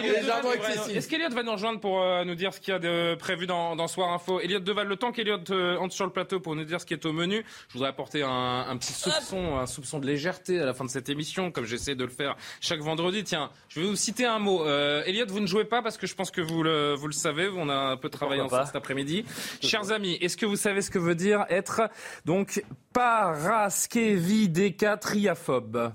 Légèrement 0.00 0.52
excessif. 0.52 0.96
Est-ce 0.96 1.08
qu'Eliott 1.08 1.32
va 1.32 1.42
nous 1.42 1.52
rejoindre 1.66 1.80
pour 1.80 2.00
euh, 2.00 2.24
nous 2.24 2.36
dire 2.36 2.54
ce 2.54 2.60
qu'il 2.60 2.72
y 2.72 2.76
a 2.76 2.78
de 2.78 3.16
prévu 3.16 3.46
dans, 3.46 3.74
dans 3.74 3.88
Soir 3.88 4.12
Info 4.12 4.38
Eliott 4.38 4.62
Deval, 4.62 4.86
le 4.86 4.94
temps 4.96 5.10
qu'Eliott 5.10 5.50
euh, 5.50 5.76
entre 5.78 5.94
sur 5.94 6.04
le 6.04 6.12
plateau 6.12 6.38
pour 6.38 6.54
nous 6.54 6.62
dire 6.64 6.80
ce 6.80 6.86
qui 6.86 6.94
est 6.94 7.04
au 7.04 7.12
menu. 7.12 7.44
Je 7.68 7.72
voudrais 7.72 7.88
apporter 7.88 8.22
un, 8.22 8.66
un 8.68 8.76
petit 8.76 8.92
soupçon, 8.92 9.58
un 9.58 9.66
soupçon 9.66 9.98
de 9.98 10.06
légèreté 10.06 10.60
à 10.60 10.64
la 10.64 10.74
fin 10.74 10.84
de 10.84 10.90
cette 10.90 11.08
émission, 11.08 11.50
comme 11.50 11.64
j'essaie 11.64 11.96
de 11.96 12.04
le 12.04 12.10
faire 12.10 12.36
chaque 12.60 12.78
vendredi. 12.80 13.24
Tiens, 13.24 13.50
je 13.68 13.80
vais 13.80 13.86
vous 13.86 13.96
citer 13.96 14.26
un 14.26 14.38
mot. 14.38 14.64
Euh, 14.64 15.02
Eliott, 15.06 15.28
vous 15.28 15.40
ne 15.40 15.48
jouez 15.48 15.64
pas 15.64 15.82
parce 15.82 15.98
que 15.98 16.06
je 16.06 16.14
pense 16.14 16.30
que 16.30 16.40
vous 16.40 16.62
le, 16.62 16.94
vous 16.94 17.08
le 17.08 17.12
savez. 17.12 17.48
On 17.48 17.68
a 17.68 17.74
un 17.74 17.96
peu 17.96 18.10
travaillé 18.10 18.42
ensemble 18.42 18.66
cet 18.66 18.76
après-midi. 18.76 19.24
Chers 19.60 19.90
amis, 19.90 20.18
est-ce 20.20 20.36
que 20.36 20.46
vous 20.46 20.54
savez 20.54 20.82
ce 20.82 20.92
que 20.92 21.00
veut 21.00 21.16
dire 21.16 21.46
être 21.48 21.90
donc 22.24 22.62
paraskevidécatriaphobe 22.92 25.90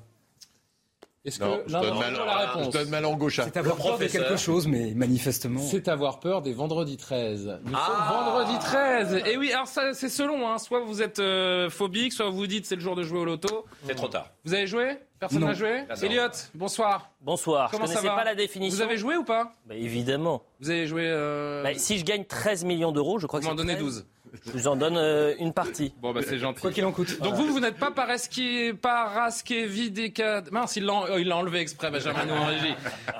est-ce 1.23 1.37
que 1.37 1.45
je 1.67 1.71
donne, 1.71 1.99
mal, 1.99 2.13
la 2.13 2.35
réponse. 2.37 2.65
je 2.73 2.79
donne 2.79 2.89
ma 2.89 2.99
langue 2.99 3.21
au 3.21 3.29
chat. 3.29 3.43
C'est 3.43 3.57
avoir 3.57 3.77
peur 3.77 3.99
de 3.99 4.07
quelque 4.07 4.37
chose, 4.37 4.65
mais 4.65 4.93
manifestement. 4.95 5.61
C'est 5.61 5.87
avoir 5.87 6.19
peur 6.19 6.41
des 6.41 6.51
vendredis 6.51 6.97
13. 6.97 7.59
Nous 7.63 7.73
ah 7.75 7.85
sommes 7.85 8.33
vendredi 8.33 8.59
13. 8.59 9.23
Et 9.27 9.37
oui, 9.37 9.51
alors 9.51 9.67
ça, 9.67 9.93
c'est 9.93 10.09
selon. 10.09 10.49
Hein. 10.49 10.57
Soit 10.57 10.79
vous 10.79 11.03
êtes 11.03 11.19
euh, 11.19 11.69
phobique, 11.69 12.13
soit 12.13 12.29
vous 12.31 12.47
dites 12.47 12.65
c'est 12.65 12.75
le 12.75 12.81
jour 12.81 12.95
de 12.95 13.03
jouer 13.03 13.19
au 13.19 13.25
loto. 13.25 13.65
C'est 13.85 13.93
trop 13.93 14.07
tard. 14.07 14.31
Vous 14.43 14.53
avez 14.53 14.65
joué 14.65 14.97
Personne 15.19 15.45
n'a 15.45 15.53
joué 15.53 15.83
Elliot, 16.01 16.29
bonsoir. 16.55 17.11
Bonsoir. 17.21 17.69
Comment 17.69 17.85
je 17.85 17.89
ça 17.89 17.99
connaissais 17.99 18.15
va 18.15 18.15
pas 18.15 18.23
la 18.23 18.33
définition. 18.33 18.75
Vous 18.75 18.81
avez 18.81 18.97
joué 18.97 19.15
ou 19.15 19.23
pas 19.23 19.53
bah, 19.67 19.75
Évidemment. 19.75 20.41
Vous 20.59 20.71
avez 20.71 20.87
joué. 20.87 21.03
Euh... 21.05 21.61
Bah, 21.61 21.75
si 21.75 21.99
je 21.99 22.05
gagne 22.05 22.25
13 22.25 22.65
millions 22.65 22.91
d'euros, 22.91 23.19
je 23.19 23.27
crois 23.27 23.39
vous 23.39 23.45
que 23.45 23.51
m'en 23.51 23.55
donnez 23.55 23.75
12. 23.75 24.03
Je 24.45 24.51
vous 24.51 24.67
en 24.67 24.75
donne 24.75 24.97
euh, 24.97 25.33
une 25.39 25.51
partie. 25.51 25.93
Bon, 26.01 26.13
bah 26.13 26.21
c'est 26.25 26.37
gentil. 26.37 26.61
Quoi 26.61 26.71
qu'il 26.71 26.85
en 26.85 26.91
coûte. 26.91 27.19
Donc 27.21 27.33
vous, 27.33 27.47
vous 27.47 27.59
n'êtes 27.59 27.77
pas 27.77 27.91
Paraskevi 27.91 28.71
des 29.91 30.13
Mince, 30.51 30.75
il 30.77 30.85
l'a 30.85 31.19
il 31.19 31.27
l'a 31.27 31.35
enlevé 31.35 31.59
exprès, 31.59 31.91
Benjamin 31.91 32.25
nous 32.25 32.33
en 32.33 32.45
régie. 32.45 32.73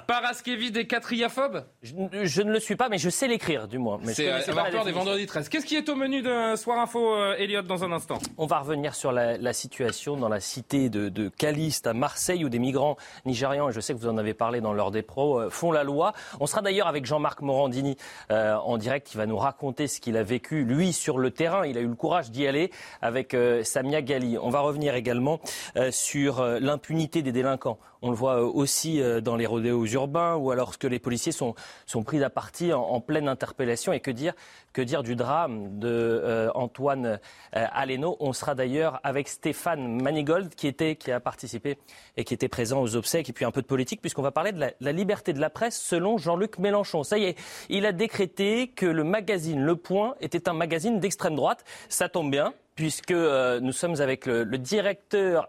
Paraskevi 0.07 0.71
des 0.71 0.87
Catriaphobes 0.87 1.65
je, 1.83 1.93
je, 2.23 2.41
ne 2.41 2.51
le 2.51 2.59
suis 2.59 2.77
pas, 2.77 2.87
mais 2.87 2.97
je 2.97 3.09
sais 3.09 3.27
l'écrire, 3.27 3.67
du 3.67 3.77
moins. 3.77 3.99
C'est 4.05 4.29
avoir 4.29 4.69
peur 4.69 4.85
des 4.85 4.93
vendredis 4.93 5.25
13. 5.25 5.49
Qu'est-ce 5.49 5.65
qui 5.65 5.75
est 5.75 5.89
au 5.89 5.95
menu 5.95 6.21
de 6.21 6.55
Soir 6.55 6.79
Info, 6.79 7.13
euh, 7.13 7.35
Elliot, 7.37 7.63
dans 7.63 7.83
un 7.83 7.91
instant? 7.91 8.19
On 8.37 8.45
va 8.45 8.59
revenir 8.59 8.95
sur 8.95 9.11
la, 9.11 9.37
la 9.37 9.53
situation 9.53 10.15
dans 10.15 10.29
la 10.29 10.39
cité 10.39 10.89
de, 10.89 11.09
de 11.11 11.29
Caliste, 11.29 11.87
à 11.87 11.93
Marseille, 11.93 12.45
où 12.45 12.49
des 12.49 12.59
migrants 12.59 12.97
nigérians, 13.25 13.69
et 13.69 13.71
je 13.71 13.79
sais 13.79 13.93
que 13.93 13.99
vous 13.99 14.07
en 14.07 14.17
avez 14.17 14.33
parlé 14.33 14.61
dans 14.61 14.73
l'heure 14.73 14.91
des 14.91 15.01
pros, 15.01 15.39
euh, 15.39 15.49
font 15.49 15.71
la 15.71 15.83
loi. 15.83 16.13
On 16.39 16.47
sera 16.47 16.61
d'ailleurs 16.61 16.87
avec 16.87 17.05
Jean-Marc 17.05 17.41
Morandini 17.41 17.97
euh, 18.31 18.55
en 18.55 18.77
direct, 18.77 19.07
qui 19.07 19.17
va 19.17 19.25
nous 19.25 19.37
raconter 19.37 19.87
ce 19.87 19.99
qu'il 19.99 20.17
a 20.17 20.23
vécu, 20.23 20.63
lui, 20.63 20.93
sur 20.93 21.17
le 21.17 21.31
terrain. 21.31 21.65
Il 21.65 21.77
a 21.77 21.81
eu 21.81 21.87
le 21.87 21.95
courage 21.95 22.31
d'y 22.31 22.47
aller 22.47 22.71
avec 23.01 23.33
euh, 23.33 23.63
Samia 23.63 24.01
Gali. 24.01 24.37
On 24.37 24.49
va 24.49 24.61
revenir 24.61 24.95
également 24.95 25.39
euh, 25.75 25.91
sur 25.91 26.39
euh, 26.39 26.59
l'impunité 26.59 27.21
des 27.21 27.31
délinquants. 27.31 27.77
On 28.03 28.09
le 28.09 28.15
voit 28.15 28.41
aussi 28.41 28.99
dans 29.21 29.35
les 29.35 29.45
rodéos 29.45 29.85
urbains 29.85 30.33
ou 30.33 30.49
alors 30.49 30.79
que 30.79 30.87
les 30.87 30.97
policiers 30.97 31.31
sont, 31.31 31.53
sont 31.85 32.01
pris 32.01 32.23
à 32.23 32.31
partie 32.31 32.73
en, 32.73 32.81
en, 32.81 32.99
pleine 32.99 33.27
interpellation. 33.27 33.93
Et 33.93 33.99
que 33.99 34.09
dire, 34.09 34.33
que 34.73 34.81
dire 34.81 35.03
du 35.03 35.15
drame 35.15 35.77
de 35.77 36.49
Antoine 36.55 37.19
Aleno? 37.51 38.17
On 38.19 38.33
sera 38.33 38.55
d'ailleurs 38.55 38.99
avec 39.03 39.27
Stéphane 39.27 40.01
Manigold 40.01 40.55
qui, 40.55 40.65
était, 40.65 40.95
qui 41.01 41.11
a 41.11 41.19
participé 41.19 41.77
et 42.17 42.23
qui 42.23 42.33
était 42.33 42.47
présent 42.47 42.81
aux 42.81 42.95
obsèques. 42.95 43.29
Et 43.29 43.33
puis 43.33 43.45
un 43.45 43.51
peu 43.51 43.61
de 43.61 43.67
politique 43.67 44.01
puisqu'on 44.01 44.21
va 44.21 44.31
parler 44.31 44.51
de 44.51 44.71
la, 44.79 44.91
liberté 44.91 45.33
de 45.33 45.39
la 45.39 45.49
presse 45.49 45.79
selon 45.79 46.17
Jean-Luc 46.17 46.59
Mélenchon. 46.59 47.03
Ça 47.03 47.17
y 47.17 47.25
est, 47.25 47.37
il 47.69 47.85
a 47.85 47.91
décrété 47.91 48.69
que 48.69 48.85
le 48.85 49.03
magazine 49.03 49.63
Le 49.63 49.75
Point 49.75 50.15
était 50.21 50.49
un 50.49 50.53
magazine 50.53 50.99
d'extrême 50.99 51.35
droite. 51.35 51.63
Ça 51.89 52.09
tombe 52.09 52.31
bien, 52.31 52.53
puisque 52.75 53.11
euh, 53.11 53.59
nous 53.59 53.71
sommes 53.71 53.99
avec 54.01 54.25
le 54.25 54.57
directeur 54.57 55.47